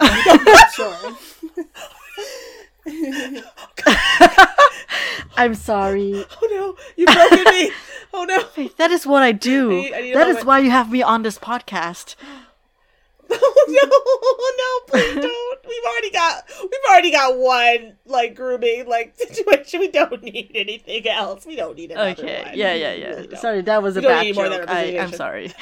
[0.00, 0.66] Mao.
[0.72, 1.16] sure.
[5.36, 6.24] I'm sorry.
[6.42, 7.70] Oh no, you've broken me.
[8.12, 8.44] Oh no.
[8.54, 9.70] Hey, that is what I do.
[9.70, 12.16] I need- I need that is why you have me on this podcast.
[13.32, 13.86] Oh no,
[14.60, 15.58] no, please don't.
[15.64, 19.78] We've already got we've already got one like grooming like situation.
[19.78, 21.46] We don't need anything else.
[21.46, 22.42] We don't need another Okay.
[22.44, 22.58] one.
[22.58, 23.38] Yeah, We yeah, really yeah.
[23.38, 24.68] sorry, that was a We bad need more of that joke.
[24.68, 25.52] I, I'm sorry.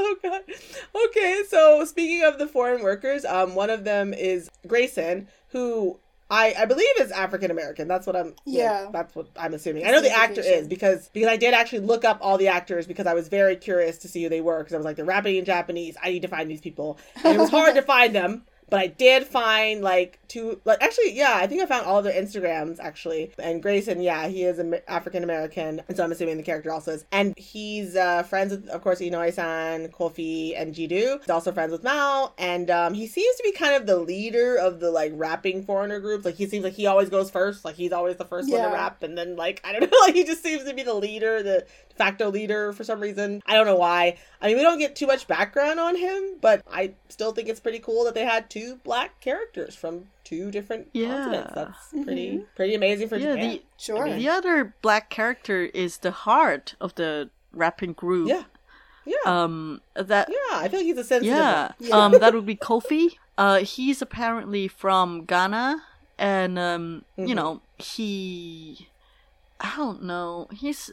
[0.02, 0.42] oh god.
[1.08, 5.98] Okay, so speaking of the foreign workers, um, one of them is Grayson, who
[6.30, 7.88] I, I believe is African American.
[7.88, 8.34] That's what I'm.
[8.46, 8.88] Yeah.
[8.92, 9.84] that's what I'm assuming.
[9.84, 12.86] I know the actor is because because I did actually look up all the actors
[12.86, 15.04] because I was very curious to see who they were because I was like they're
[15.04, 15.96] rapping in Japanese.
[16.02, 18.44] I need to find these people, and it was hard to find them.
[18.70, 22.04] But I did find like two, like actually, yeah, I think I found all of
[22.04, 23.32] their Instagrams actually.
[23.38, 27.04] And Grayson, yeah, he is African American, and so I'm assuming the character also is.
[27.12, 31.20] And he's uh, friends with, of course, Inoue-san, Kofi, and Jiru.
[31.20, 34.56] He's also friends with Mao, and um, he seems to be kind of the leader
[34.56, 36.24] of the like rapping foreigner groups.
[36.24, 38.68] Like he seems like he always goes first, like he's always the first one to
[38.68, 41.42] rap, and then like I don't know, like he just seems to be the leader,
[41.42, 43.42] the facto leader for some reason.
[43.46, 44.16] I don't know why.
[44.40, 47.60] I mean, we don't get too much background on him, but I still think it's
[47.60, 51.08] pretty cool that they had two black characters from two different Yeah.
[51.14, 51.52] continents.
[51.54, 53.50] That's pretty pretty amazing for Yeah, Japan.
[53.50, 54.14] the Sure.
[54.14, 58.28] the other black character is the heart of the rapping group.
[58.28, 58.44] yeah,
[59.04, 60.58] yeah, Um, that yeah.
[60.58, 61.34] I feel like he's a sensitive.
[61.36, 61.96] yeah, Yeah.
[62.04, 63.16] um, that would be Kofi.
[63.36, 65.82] Uh, he's apparently from Ghana,
[66.18, 67.26] and um, Mm-hmm.
[67.28, 68.88] you know, he,
[69.58, 70.90] I don't know, he's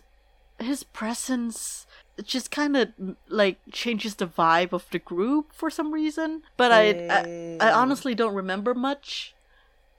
[0.59, 1.85] his presence
[2.23, 2.89] just kind of
[3.29, 6.41] like changes the vibe of the group for some reason.
[6.57, 7.23] But I, I,
[7.59, 9.35] I honestly don't remember much.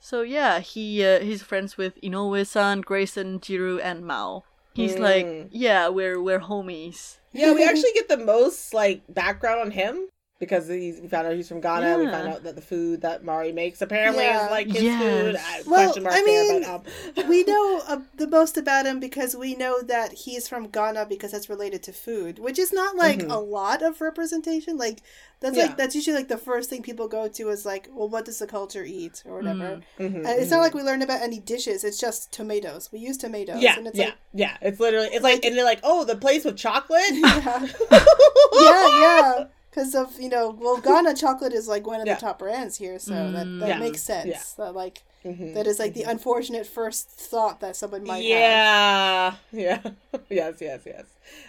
[0.01, 4.45] So yeah, he uh, he's friends with Inoue-san, Grayson, Jiru, and Mao.
[4.75, 5.01] He's Mm.
[5.01, 7.17] like, yeah, we're we're homies.
[7.33, 10.09] Yeah, we actually get the most like background on him
[10.39, 11.99] because he's, we found out he's from Ghana.
[11.99, 12.11] We Yeah.
[12.13, 14.45] found out that the food that Mari makes apparently Yeah.
[14.47, 15.03] is like his Yes.
[15.03, 15.37] food.
[15.37, 16.83] I, Well, question mark I mean, there,
[17.15, 20.69] but, um, we know uh, the most about him because we know that he's from
[20.69, 24.77] Ghana because that's related to food, which is not like a lot of representation.
[24.79, 25.03] Like
[25.41, 25.59] that's Mm-hmm.
[25.59, 25.67] Yeah.
[25.67, 28.39] like that's usually like the first thing people go to is like, well, what does
[28.39, 29.81] the culture eat or whatever.
[29.99, 31.85] mhm, And it's not like we learned about any dishes.
[31.85, 32.91] It's just tomatoes.
[32.93, 33.61] We use tomatoes.
[33.63, 34.57] yeah, and it's yeah, like yeah.
[34.63, 37.01] It's literally it's like and they're like, oh, the place with chocolate.
[37.13, 39.45] yeah, yeah, yeah.
[39.79, 42.15] Because of you know, well, Ghana chocolate is like one of Yeah.
[42.15, 43.79] the top brands here, so that, that Yeah.
[43.79, 44.27] makes sense.
[44.27, 44.41] Yeah.
[44.65, 45.55] That like Mhm.
[45.55, 48.25] that is like the unfortunate first thought that someone might have.
[48.25, 49.91] Yeah, yeah,
[50.29, 51.05] yes, yes, yes.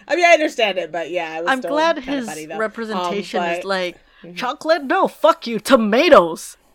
[0.06, 3.40] I mean, I understand it, but yeah, it was I'm still glad his funny, representation
[3.42, 3.96] Um, is but- like
[4.36, 4.84] chocolate.
[4.84, 6.56] No, fuck you, tomatoes.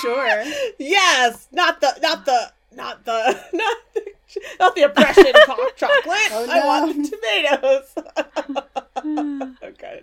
[0.00, 0.44] Sure.
[0.78, 4.02] yes, not the, not the, not the, not the,
[4.60, 6.18] not the oppression co- chocolate.
[6.32, 7.94] Oh, I want the tomatoes.
[9.62, 10.02] okay,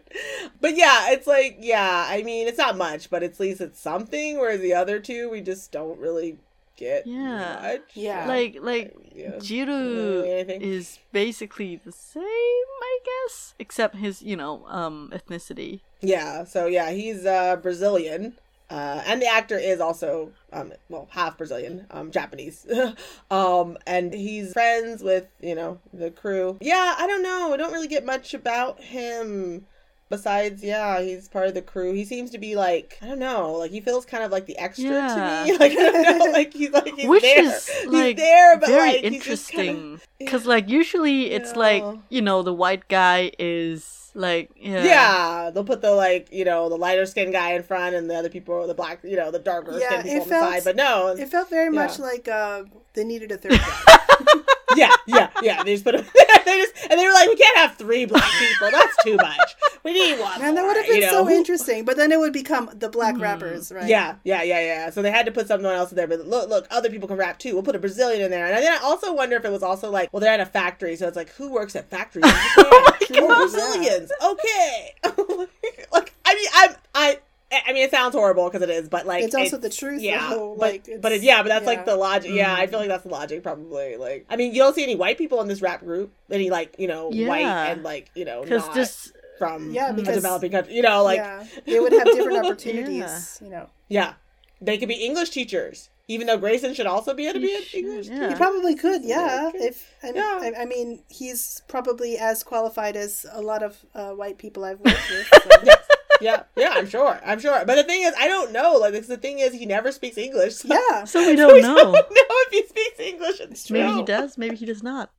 [0.61, 2.05] but yeah, it's like yeah.
[2.07, 4.39] I mean, it's not much, but at least it's something.
[4.39, 6.37] Whereas the other two, we just don't really
[6.75, 7.59] get Yeah.
[7.61, 7.81] much.
[7.95, 8.27] Yeah.
[8.27, 9.31] like like Yeah.
[9.37, 15.81] Jiru Yeah, is basically the same, I guess, except his you know um ethnicity.
[16.01, 18.37] Yeah, so yeah, he's uh Brazilian.
[18.69, 22.65] Uh, and the actor is also um well half Brazilian, um Japanese.
[23.31, 26.57] um and he's friends with, you know, the crew.
[26.59, 27.53] Yeah, I don't know.
[27.53, 29.65] I don't really get much about him
[30.09, 31.93] besides yeah, he's part of the crew.
[31.93, 34.57] He seems to be like, I don't know, like he feels kind of like the
[34.57, 35.07] extra Yeah.
[35.45, 35.57] to me.
[35.59, 37.43] Like I don't know, like he's like he's Which there.
[37.45, 42.21] is he's like there, but very like he's interesting because like usually it's like you
[42.21, 46.75] know the white guy is like yeah, Yeah, they'll put the like you know the
[46.75, 49.77] lighter skinned guy in front, and the other people, the black, you know, the darker
[49.79, 50.63] Yeah, skinned people it on felt- the side.
[50.65, 51.81] But no, It felt very Yeah.
[51.85, 52.63] much like uh,
[52.93, 54.37] they needed a third guy.
[54.75, 55.63] Yeah, yeah, yeah.
[55.63, 56.05] They just put them.
[56.45, 58.69] they just and they were like, we can't have three black people.
[58.71, 59.55] That's too much.
[59.83, 60.39] We need one.
[60.41, 61.25] Man, that would have been you know?
[61.25, 61.85] so interesting.
[61.85, 63.21] But then it would become the black hmm.
[63.21, 63.87] rappers, right?
[63.87, 64.89] Yeah, yeah, yeah, yeah.
[64.89, 66.07] So they had to put someone else in there.
[66.07, 67.53] But look, look, other people can rap too.
[67.53, 68.47] We'll put a Brazilian in there.
[68.47, 70.95] And then I also wonder if it was also like, well, they're at a factory,
[70.95, 72.25] so it's like, who works at factories?
[72.25, 72.83] in Japan?
[73.01, 74.11] True, oh, Brazilians.
[74.23, 74.95] Okay.
[75.91, 77.19] like, I mean, I'm, I.
[77.51, 80.29] I mean, it sounds horrible because it is, but like It's also the truth, Yeah,
[80.31, 81.69] though, but like, but it's- it, yeah, but that's yeah.
[81.69, 82.31] like the logic.
[82.31, 83.95] Yeah, I feel like that's the logic, probably.
[83.95, 86.75] Like, I mean, you don't see any white people in this rap group, any like
[86.77, 90.51] you know white and like you know because not this from Yeah, a because- developing
[90.51, 90.73] country.
[90.75, 93.39] You know, like yeah, they would have different opportunities.
[93.41, 94.13] You know, yeah,
[94.61, 97.61] they could be English teachers, even though Grayson should also be able to be an
[97.61, 98.29] He English should, teacher.
[98.29, 99.03] he probably could.
[99.05, 100.39] Yeah, if I, Yeah.
[100.41, 104.79] I, I mean, he's probably as qualified as a lot of uh, white people I've
[104.79, 105.27] worked with.
[105.43, 105.77] so- Yes.
[106.21, 107.63] Yeah, yeah, I'm sure, I'm sure.
[107.65, 108.73] But the thing is, I don't know.
[108.77, 110.55] Like, the thing is, he never speaks English.
[110.55, 111.75] So yeah, so we don't we know.
[111.75, 113.39] don't know if he speaks English.
[113.39, 113.97] It's Maybe true.
[113.97, 114.37] he does.
[114.37, 115.11] Maybe he does not.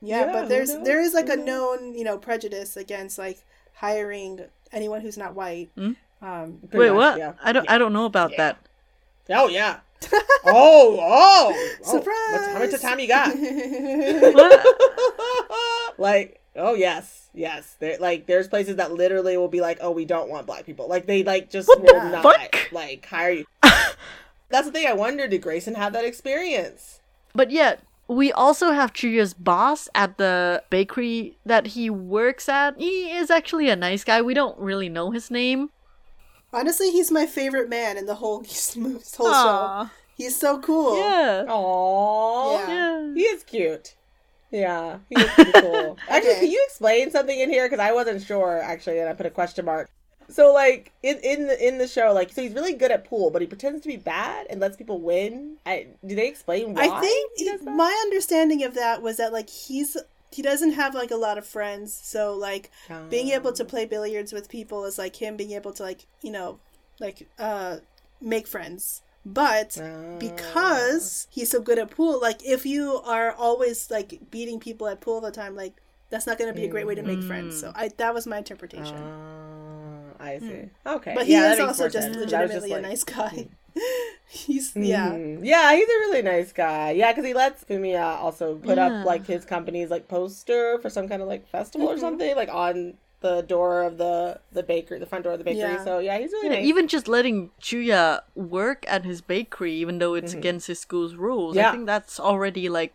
[0.00, 3.38] yeah, Yeah, but there's there is like a known you know prejudice against like
[3.74, 4.40] hiring
[4.72, 5.70] anyone who's not white.
[5.76, 5.92] Hmm?
[6.20, 7.18] Um, Wait, much, what?
[7.18, 7.32] Yeah.
[7.42, 7.68] I don't.
[7.70, 8.36] I don't know about Yeah.
[8.38, 8.66] that.
[9.30, 9.80] Oh yeah.
[10.46, 11.76] oh, oh, oh.
[11.82, 12.32] Surprise!
[12.32, 13.30] What's, how much time you got?
[15.98, 17.76] Like, oh yes, yes.
[17.78, 20.88] There, like, there's places that literally will be like, oh, we don't want black people.
[20.88, 22.72] Like, they like just What will the not fuck?
[22.72, 23.44] like hire you.
[24.48, 24.86] That's the thing.
[24.86, 27.00] I wonder, did Grayson have that experience?
[27.34, 32.78] But yet, we also have Chuya's boss at the bakery that he works at.
[32.78, 34.20] He is actually a nice guy.
[34.20, 35.70] We don't really know his name.
[36.52, 38.74] Honestly, he's my favorite man in the whole this
[39.16, 39.90] whole show.
[40.14, 40.98] He's so cool.
[40.98, 41.46] Yeah.
[41.48, 42.58] Aww.
[42.58, 42.74] Yeah.
[42.74, 43.14] Yeah.
[43.14, 43.94] He is cute.
[44.52, 45.98] Yeah, he is pretty cool.
[46.08, 46.40] Actually, Okay.
[46.40, 47.64] can you explain something in here?
[47.68, 49.88] Because I wasn't sure actually, and I put a question mark.
[50.28, 53.30] So, like in in the in the show, like so he's really good at pool,
[53.30, 55.56] but he pretends to be bad and lets people win.
[55.66, 56.88] I, do they explain why?
[56.88, 57.70] I think he does that?
[57.74, 59.96] my understanding of that was that like he's
[60.30, 62.70] he doesn't have like a lot of friends, so like
[63.10, 66.30] being able to play billiards with people is like him being able to like you
[66.30, 66.58] know
[67.00, 67.78] like uh
[68.20, 69.02] make friends.
[69.24, 70.16] But Ah.
[70.18, 75.00] because he's so good at pool, like if you are always like beating people at
[75.00, 75.74] pool all the time, like
[76.10, 77.58] that's not going to be a great way to make friends.
[77.60, 78.96] So I that was my interpretation.
[78.96, 80.70] Ah, I see.
[80.86, 83.04] Okay, but he yeah, is also just sense, 'cause I was legitimately just a nice
[83.04, 83.48] guy.
[84.26, 85.12] he's yeah.
[85.12, 85.40] Mhm.
[85.44, 86.90] yeah, he's a really nice guy.
[86.90, 88.86] Yeah, because he lets Fumiya also put Yeah.
[89.00, 91.96] up like his company's like poster for some kind of like festival Mm-hmm.
[91.96, 95.44] or something, like on the door of the the bakery, the front door of the
[95.44, 95.60] bakery.
[95.60, 95.84] Yeah.
[95.84, 96.66] So yeah, he's really Yeah, nice.
[96.66, 100.38] even just letting Chuya work at his bakery, even though it's mm-hmm.
[100.40, 102.94] against his school's rules, I think that's already like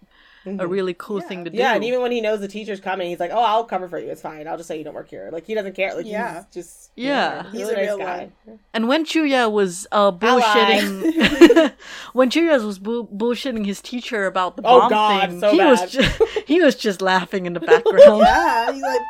[0.59, 1.57] a really cool thing to do.
[1.57, 3.99] yeah, and even when he knows the teacher's coming, he's like, "Oh, I'll cover for
[3.99, 4.09] you.
[4.09, 4.47] It's fine.
[4.47, 5.95] I'll just say you don't work here." Like he doesn't care.
[5.95, 6.43] Like Yeah.
[6.51, 7.43] he's just Yeah.
[7.51, 8.29] he's He's a a nice real guy.
[8.73, 11.73] And when Chuya was uh, bullshitting,
[12.13, 15.59] when Chuya was bu- bullshitting his teacher about the Oh, bomb God, thing, so he
[15.63, 18.21] was just, he was just laughing in the background.
[18.21, 19.01] Yeah, he's like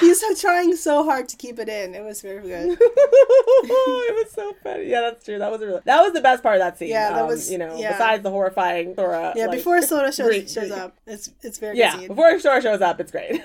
[0.00, 1.94] he's so trying so hard to keep it in.
[1.94, 2.76] It was very good.
[2.78, 4.86] it was so funny.
[4.86, 5.38] Yeah, that's true.
[5.38, 6.88] That was a really that was the best part of that scene.
[6.88, 7.92] Yeah, that um, was- you know yeah.
[7.92, 9.32] besides the horrifying Sora.
[9.36, 12.08] Yeah, like- before Sora shows, Great- shows up, it's it's very Yeah, good scene.
[12.08, 13.42] before Sora shows up, it's great.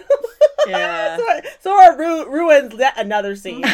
[0.67, 1.17] Yeah.
[1.19, 3.63] Sora, Sora ru- ruins yet another scene.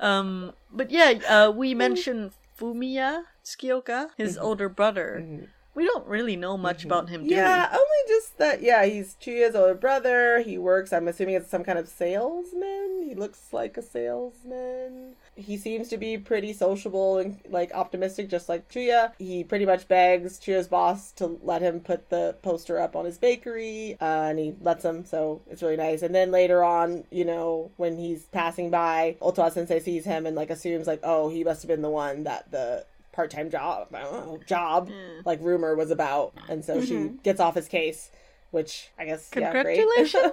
[0.00, 5.46] Um, but yeah, uh, we mentioned Fumiya Tsukioka, his older brother.
[5.74, 8.62] We don't really know much about him, do yeah, only just that.
[8.62, 10.40] Yeah, he's two years older brother.
[10.40, 10.92] He works.
[10.92, 13.04] I'm assuming it's some kind of salesman.
[13.08, 15.14] He looks like a salesman.
[15.34, 19.12] He seems to be pretty sociable and like optimistic, just like Chuya.
[19.18, 23.16] He pretty much begs Chuya's boss to let him put the poster up on his
[23.16, 25.04] bakery, uh, and he lets him.
[25.06, 26.02] So it's really nice.
[26.02, 30.36] And then later on, you know, when he's passing by, Otawa Sensei sees him and
[30.36, 34.40] like assumes like, oh, he must have been the one that the part-time job know,
[34.46, 34.90] job
[35.26, 38.10] like rumor was about and so she gets off his case
[38.52, 39.78] which i guess yeah, great.
[39.78, 40.32] Congratulations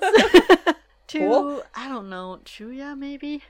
[1.08, 1.64] to Cool.
[1.76, 3.42] I don't know Chuya maybe.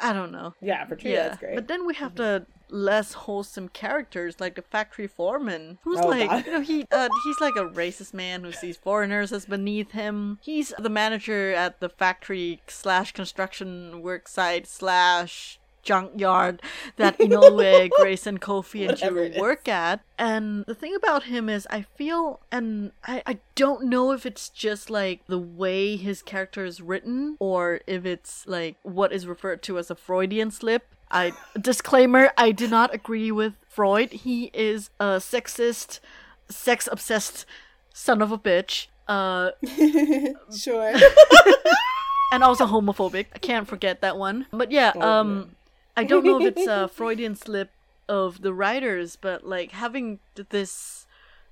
[0.00, 0.54] I don't know.
[0.60, 4.54] yeah for true yeah, that's great but then we have the less wholesome characters like
[4.54, 6.46] the factory foreman, who's Oh, like God.
[6.46, 10.38] you know he uh, he's like a racist man who sees foreigners as beneath him.
[10.40, 16.62] He's the manager at the factory slash construction work site slash junkyard
[16.96, 20.00] that Inoue, Grace, and Kofi and Jiro work at.
[20.18, 24.48] And the thing about him is, I feel, and I, I don't know if it's
[24.48, 29.62] just like the way his character is written or if it's like what is referred
[29.64, 30.86] to as a Freudian slip.
[31.10, 34.12] I disclaimer, I do not agree with Freud.
[34.12, 35.98] He is a sexist,
[36.48, 37.46] sex obsessed
[37.92, 38.86] son of a bitch.
[39.08, 39.50] Uh,
[40.56, 40.94] Sure.
[42.32, 43.26] and also homophobic.
[43.34, 44.46] I can't forget that one.
[44.52, 45.56] But yeah, um,
[46.00, 47.70] I don't know if it's a Freudian slip
[48.08, 51.06] of the writers, but like having this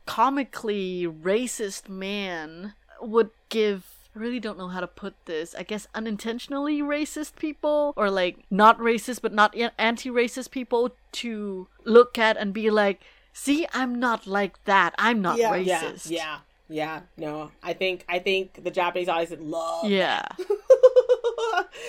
[0.07, 3.95] comically racist man would give.
[4.17, 5.55] I really don't know how to put this.
[5.55, 11.69] I guess unintentionally racist people, or like not racist but not anti racist people, to
[11.85, 13.03] look at and be like,
[13.33, 14.95] see, I'm not like that.
[14.99, 15.55] I'm not Yeah.
[15.57, 16.11] yeah racist.
[16.11, 16.39] yeah yeah
[16.71, 20.23] no i think i think the japanese audience would love Yeah.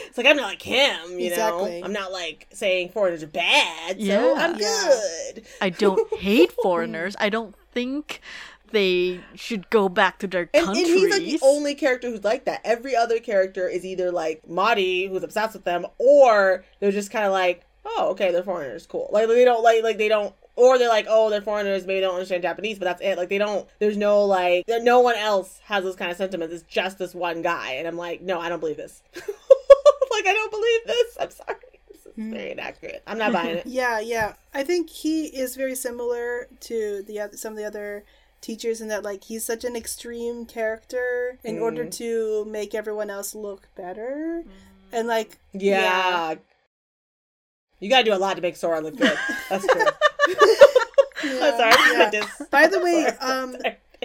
[0.07, 1.79] it's like i'm not like him you Exactly.
[1.81, 4.33] know i'm not like saying foreigners are bad so Yeah.
[4.37, 7.15] i'm good I don't hate foreigners.
[7.19, 8.21] I don't think
[8.71, 10.87] they should go back to their And, and countries.
[10.87, 12.61] he's like the only character who's like that.
[12.63, 17.25] Every other character is either like Mari, who's obsessed with them, or they're just kind
[17.25, 19.09] of like, oh, okay, they're foreigners, cool.
[19.11, 22.05] Like they don't like like they don't, or they're like, oh, they're foreigners, maybe they
[22.05, 23.17] don't understand Japanese, but that's it.
[23.17, 23.67] Like they don't.
[23.79, 26.53] There's no like, no one else has those kind of sentiments.
[26.53, 29.01] It's just this one guy, and I'm like, no, I don't believe this.
[29.15, 31.17] like I don't believe this.
[31.19, 31.55] I'm sorry.
[31.91, 33.01] This is very inaccurate.
[33.07, 33.65] I'm not buying it.
[33.67, 34.33] yeah, yeah.
[34.53, 38.03] I think he is very similar to the oth- some of the other
[38.41, 41.91] teachers in that like he's such an extreme character in order Mm.
[41.97, 44.43] to make everyone else look better.
[44.91, 46.35] And like Yeah.
[47.81, 49.17] You gotta do a lot to make Sora look good.
[49.49, 49.85] That's true.
[51.23, 51.73] I'm sorry.
[51.93, 52.09] Yeah.
[52.11, 53.55] just- By the way, um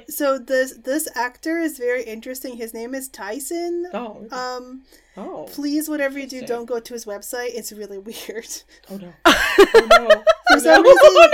[0.09, 2.57] so this this actor is very interesting.
[2.57, 3.87] His name is Tyson.
[3.95, 4.27] Oh.
[4.31, 4.83] Um
[5.17, 5.47] Oh.
[5.53, 7.51] please whatever you do don't go to his website.
[7.55, 8.49] It's really weird.
[8.91, 9.13] Oh no.
[9.27, 10.25] Oh no.
[10.53, 10.89] For some no.
[10.89, 11.31] reason Oh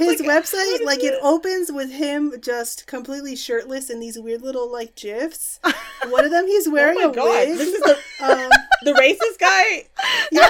[0.00, 0.06] no.
[0.06, 0.10] No.
[0.10, 1.20] his like, website like it this?
[1.22, 5.60] opens with him just completely shirtless in these weird little like gifs
[6.08, 7.48] one of them he's wearing Oh my a god.
[7.48, 8.50] wig This is the um,
[8.84, 9.84] the racist guy.
[10.32, 10.48] Yeah,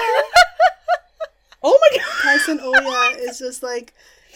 [1.66, 2.22] Oh my god.
[2.22, 3.94] Tyson Oya is just like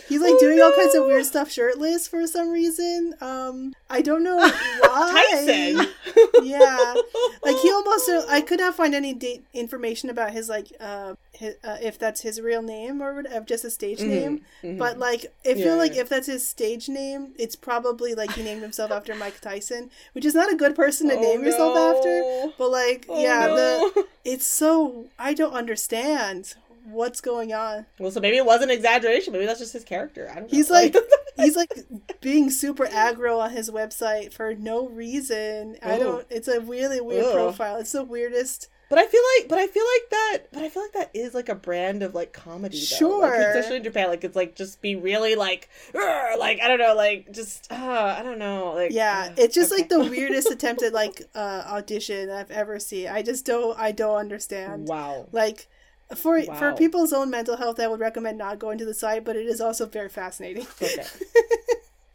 [0.09, 3.15] he's like doing all kinds of weird stuff shirtless for some reason.
[3.21, 4.39] Um, I don't know
[4.79, 5.13] why.
[5.13, 5.95] Tyson.
[6.43, 6.95] yeah,
[7.45, 8.09] like he almost.
[8.29, 12.23] I could not find any date information about his like uh, his, uh if that's
[12.23, 14.41] his real name or whatever, just a stage name.
[14.79, 18.43] But like, I feel Yeah, like if that's his stage name, it's probably like he
[18.43, 21.77] named himself after Mike Tyson, which is not a good person to Oh, name yourself
[21.77, 22.23] after.
[22.57, 23.55] But like, Oh, yeah, no.
[23.57, 26.55] the it's so I don't understand
[26.91, 27.87] what's going on.
[27.99, 29.33] Well, so maybe it was an exaggeration.
[29.33, 30.29] Maybe that's just his character.
[30.31, 30.57] I don't know.
[30.57, 30.97] He's like
[31.37, 31.73] he's like
[32.21, 35.77] being super aggro on his website for no reason.
[35.83, 36.27] I don't.
[36.31, 37.35] It's a really weird Ugh.
[37.35, 37.77] profile.
[37.77, 38.69] It's the weirdest.
[38.91, 41.35] But I feel like, but I feel like that, but I feel like that is
[41.35, 43.19] like a brand of like comedy, though.
[43.19, 43.35] Like, Sure.
[43.51, 47.31] especially in Japan, like it's like just be really like, like I don't know, like
[47.31, 51.23] just, uh, I don't know, like Yeah, uh, it's just like the weirdest attempted like
[51.35, 53.09] uh audition I've ever seen.
[53.09, 53.79] I just don't.
[53.79, 54.89] I don't understand.
[54.89, 55.27] wow.
[55.33, 55.69] Like.
[56.17, 59.37] For for people's own mental health, I would recommend not going to the site, but
[59.37, 60.67] it is also very fascinating.
[60.83, 61.05] Okay.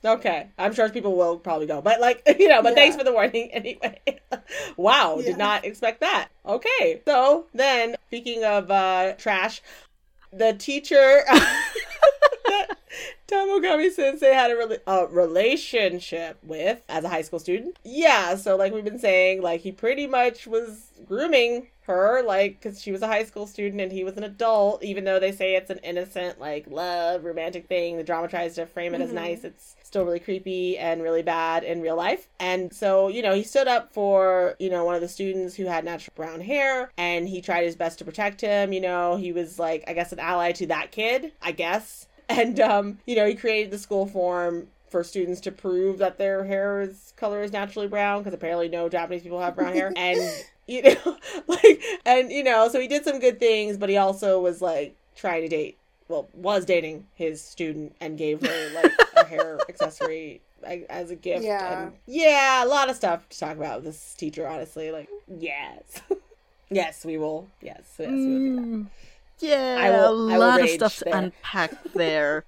[0.06, 2.76] Okay, I'm sure people will probably go, but like you know, but Yeah.
[2.76, 4.02] thanks for the warning anyway.
[4.76, 5.28] wow, Yeah.
[5.28, 6.28] did not expect that.
[6.46, 9.62] Okay, so then speaking of uh trash,
[10.34, 11.22] the teacher
[12.46, 12.68] that
[13.30, 17.78] Tamogami Sensei had a, rela- a relationship with as a high school student.
[17.86, 22.82] Yeah, so like we've been saying, like he pretty much was grooming her, like because
[22.82, 24.84] she was a high school student and he was an adult.
[24.84, 28.66] Even though they say it's an innocent, like love, romantic thing, the drama tries to
[28.66, 29.44] frame it as nice.
[29.44, 32.28] It's still really creepy and really bad in real life.
[32.40, 35.66] And so you know he stood up for you know one of the students who
[35.66, 38.74] had natural brown hair, and he tried his best to protect him.
[38.74, 42.08] You know he was like I guess an ally to that kid, I guess.
[42.30, 46.46] And um, you know, he created the school form for students to prove that their
[46.46, 49.92] hair is color is naturally brown because apparently no Japanese people have brown hair.
[49.98, 50.20] And
[50.68, 51.18] you know,
[51.48, 54.96] like and you know, so he did some good things, but he also was like
[55.16, 55.78] trying to date
[56.08, 61.16] well, was dating his student and gave her like a hair accessory like, as a
[61.16, 61.44] gift.
[61.44, 61.84] Yeah.
[61.84, 64.92] And yeah, a lot of stuff to talk about with this teacher, honestly.
[64.92, 66.02] Like, yes.
[66.70, 67.48] yes, we will.
[67.62, 68.62] Yes, yes, we will do that.
[68.62, 68.88] Mm,
[69.40, 72.46] yeah, I will- a I will lot of stuff to unpack there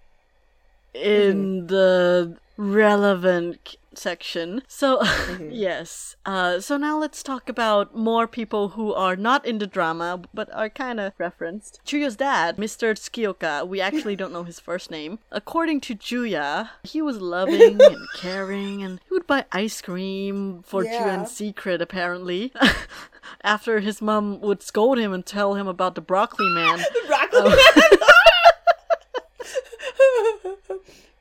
[0.94, 4.62] in the relevant section.
[4.68, 5.02] So,
[5.50, 6.16] yes.
[6.26, 10.54] Uh, so now let's talk about more people who are not in the drama but
[10.54, 11.80] are kind of referenced.
[11.86, 12.94] Chuya's dad, Mr.
[12.94, 15.20] Tsukioka, we actually don't know his first name.
[15.32, 20.84] According to Chuya, he was loving and caring and he would buy ice cream for
[20.84, 21.22] Yeah.
[21.22, 22.52] in secret, apparently.
[23.44, 26.78] After his mom would scold him and tell him about the broccoli man.
[26.78, 27.52] The broccoli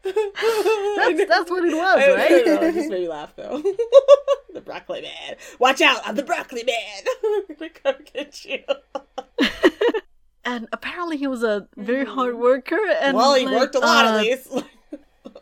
[0.04, 2.46] That's, that's what it was, I right?
[2.46, 3.62] know, it just made me laugh though.
[4.52, 5.36] the broccoli man.
[5.58, 6.00] Watch out!
[6.04, 7.02] I'm the broccoli man.
[7.48, 8.58] I'm gonna come get you.
[10.44, 12.78] And apparently he was a very hard worker.
[13.00, 14.52] And well, he like, worked a lot uh, at least.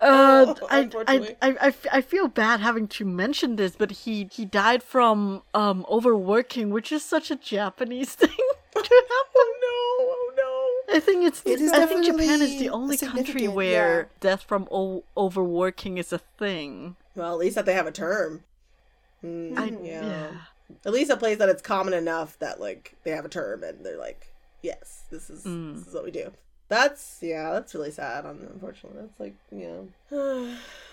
[0.00, 1.36] Uh, I, I.
[1.42, 5.84] I, I, I feel bad having to mention this, but he, he died from um
[5.89, 8.91] overworking, which is such a Japanese thing to happen.
[9.31, 10.22] oh no!
[10.93, 11.43] I think it's.
[11.45, 14.07] It is I think Japan is the only country where yeah.
[14.21, 16.97] death from o- overworking is a thing.
[17.15, 18.45] Well, at least that they have a term.
[19.25, 20.07] Mm, I, yeah.
[20.07, 20.31] yeah.
[20.85, 23.85] At least a place that it's common enough that like they have a term and
[23.85, 25.77] they're like, yes, this is Mm.
[25.79, 26.33] this is what we do.
[26.69, 28.25] That's yeah, that's really sad.
[28.25, 29.81] Unfortunately, that's like yeah.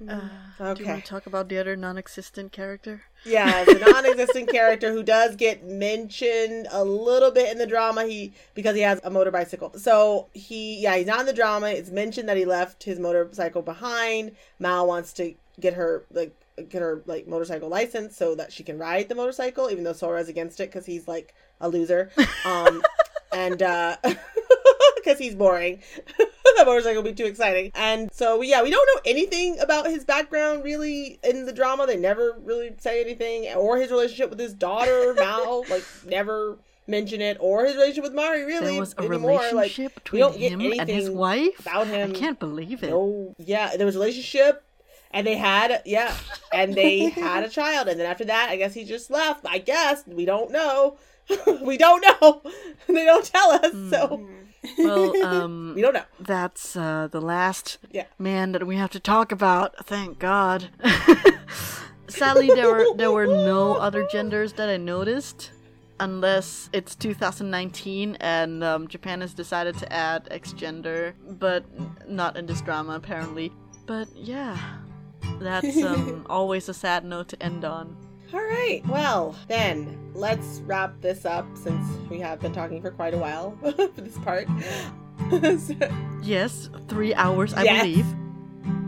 [0.00, 3.02] Uh, Do you want to talk about the other non-existent character?
[3.24, 8.04] Yeah, the non-existent character who does get mentioned a little bit in the drama.
[8.04, 9.78] He because he has a motorbicycle.
[9.78, 11.68] So he yeah he's not in the drama.
[11.70, 14.36] It's mentioned that he left his motorcycle behind.
[14.60, 16.32] Mao wants to get her like
[16.68, 20.28] get her like motorcycle license so that she can ride the motorcycle, even though Sora's
[20.28, 22.10] against it because he's like a loser.
[22.44, 22.82] Um,
[23.32, 23.96] and uh,
[24.96, 25.80] because he's boring.
[26.58, 27.70] That motorcycle will be too exciting.
[27.74, 31.86] And so, yeah, we don't know anything about his background really in the drama.
[31.86, 37.20] They never really say anything, or his relationship with his daughter, Mao, like, never mention
[37.20, 38.72] it, or his relationship with Mari, really.
[38.72, 39.34] There was a anymore.
[39.34, 41.60] Like, relationship we between him and his wife.
[41.60, 42.10] about him.
[42.10, 42.90] I can't believe it.
[42.90, 44.64] No, yeah, there was a relationship,
[45.12, 46.12] and they had, yeah,
[46.52, 49.46] and they had a child, and then after that, I guess he just left.
[49.46, 50.98] I guess we don't know.
[51.62, 52.42] we don't know.
[52.88, 54.47] they don't tell us, so hmm.
[54.76, 56.04] Well, um, we don't know.
[56.20, 58.04] that's uh, the last Yeah.
[58.18, 59.86] man that we have to talk about.
[59.86, 60.70] Thank God.
[62.08, 65.50] Sadly, there were there were no other genders that I noticed,
[66.00, 71.64] unless it's 2019 and um, Japan has decided to add X gender, but
[72.08, 73.52] not in this drama apparently.
[73.86, 74.56] But yeah,
[75.38, 77.94] that's um, always a sad note to end on.
[78.32, 78.82] All right.
[78.86, 83.56] Well, then let's wrap this up since we have been talking for quite a while
[83.62, 84.46] for this part.
[85.30, 85.74] So-
[86.22, 87.82] Yes, three hours, I Yes.
[87.82, 88.06] believe.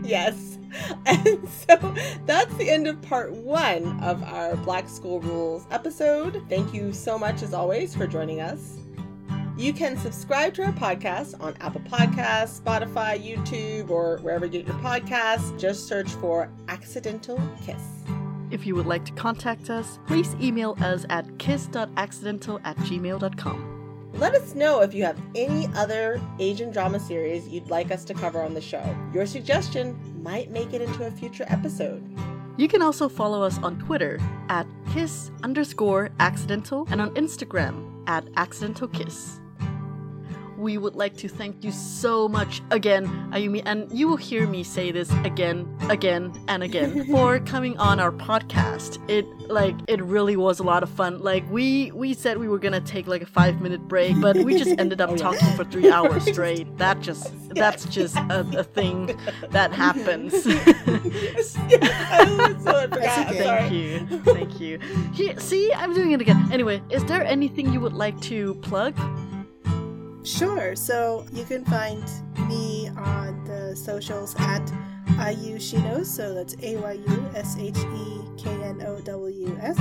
[0.03, 0.57] yes.
[1.05, 1.93] And so
[2.25, 6.41] that's the end of part one of our Black School Rules episode.
[6.47, 8.77] Thank you so much, as always, for joining us.
[9.57, 14.65] You can subscribe to our podcast on Apple Podcasts, Spotify, YouTube, or wherever you get
[14.67, 15.59] your podcasts.
[15.59, 17.83] Just search for Accidental Kiss.
[18.51, 24.11] If you would like to contact us, please email us at kiss.accidental at gmail.com.
[24.13, 28.13] Let us know if you have any other Asian drama series you'd like us to
[28.13, 28.83] cover on the show.
[29.13, 32.03] Your suggestion might make it into a future episode.
[32.57, 38.25] You can also follow us on Twitter at kiss underscore accidental and on Instagram at
[38.35, 39.40] accidental kiss.
[40.61, 44.63] We would like to thank you so much again, Ayumi, and you will hear me
[44.63, 48.99] say this again, again, and again for coming on our podcast.
[49.09, 51.17] It like it really was a lot of fun.
[51.23, 54.55] Like we we said we were gonna take like a five minute break, but we
[54.55, 56.77] just ended up Oh, talking for three hours straight.
[56.77, 59.17] That just that's just a, a thing
[59.49, 60.45] that happens.
[60.45, 62.89] yes, yes, so I forgot.
[62.91, 63.43] That's I'm okay.
[63.43, 63.67] sorry.
[63.67, 64.33] Thank you.
[64.35, 64.79] Thank you.
[65.11, 66.47] Here, see, I'm doing it again.
[66.51, 68.95] Anyway, is there anything you would like to plug?
[70.23, 70.75] Sure.
[70.75, 72.03] So you can find
[72.47, 74.65] me on the socials at
[75.17, 76.05] AyuSheKnows.
[76.05, 79.77] So that's A Y U S H E K N O W S.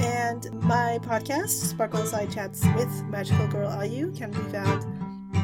[0.00, 4.84] And my podcast, Sparkle Side Chats with Magical Girl Ayu, can be found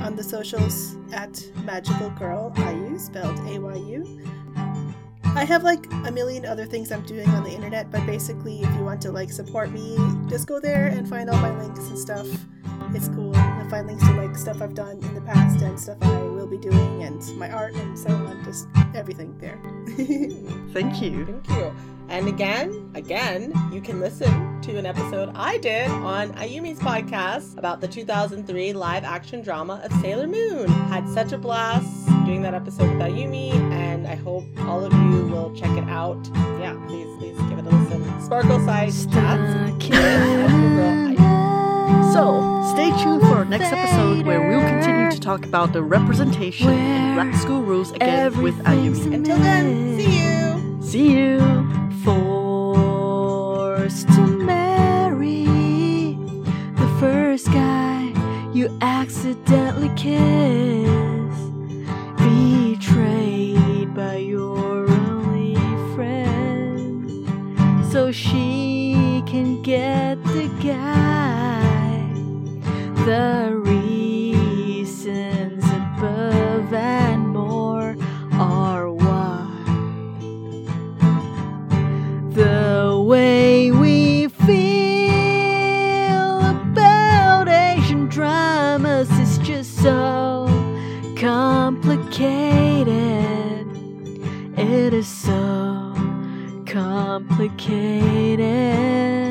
[0.03, 4.23] on the socials at Magical Girl Ayu, spelled A Y U.
[5.25, 8.75] I have like a million other things I'm doing on the internet, but basically, if
[8.77, 9.97] you want to like support me,
[10.29, 12.27] just go there and find all my links and stuff.
[12.95, 13.35] It's cool.
[13.67, 16.47] I find links to like stuff I've done in the past and stuff I will
[16.47, 18.45] be doing, and my art and so on.
[18.45, 19.59] Just everything there.
[20.73, 21.27] Thank you.
[21.27, 21.75] Thank you.
[22.09, 27.81] And again, again, you can listen to an episode I did on Ayumi's podcast about
[27.81, 30.69] the 2003 live action drama of Sailor Moon.
[30.69, 35.27] Had such a blast doing that episode with Ayumi, and I hope all of you
[35.27, 36.25] will check it out.
[36.61, 38.23] Yeah, please, please give it a listen.
[38.23, 41.11] Sparkle Side Chats.
[42.17, 42.41] So,
[42.73, 47.15] stay tuned for our next episode where we'll continue to talk about the representation in
[47.15, 49.13] Black School Rules again with Ayumi.
[49.13, 50.79] Until then, see you.
[50.83, 51.39] See you.
[52.05, 55.45] Forced to marry
[56.77, 58.11] the first guy
[58.55, 61.37] you accidentally kiss.
[62.17, 65.55] Betrayed by your only
[65.95, 67.11] friend.
[67.93, 71.16] So she can get the guy.
[73.07, 77.97] The reasons above and more
[78.33, 79.49] are why.
[82.31, 84.51] The way we feel
[86.41, 90.49] about Asian dramas is just so
[91.17, 92.89] complicated.
[94.59, 95.95] It is so
[96.67, 99.26] complicated.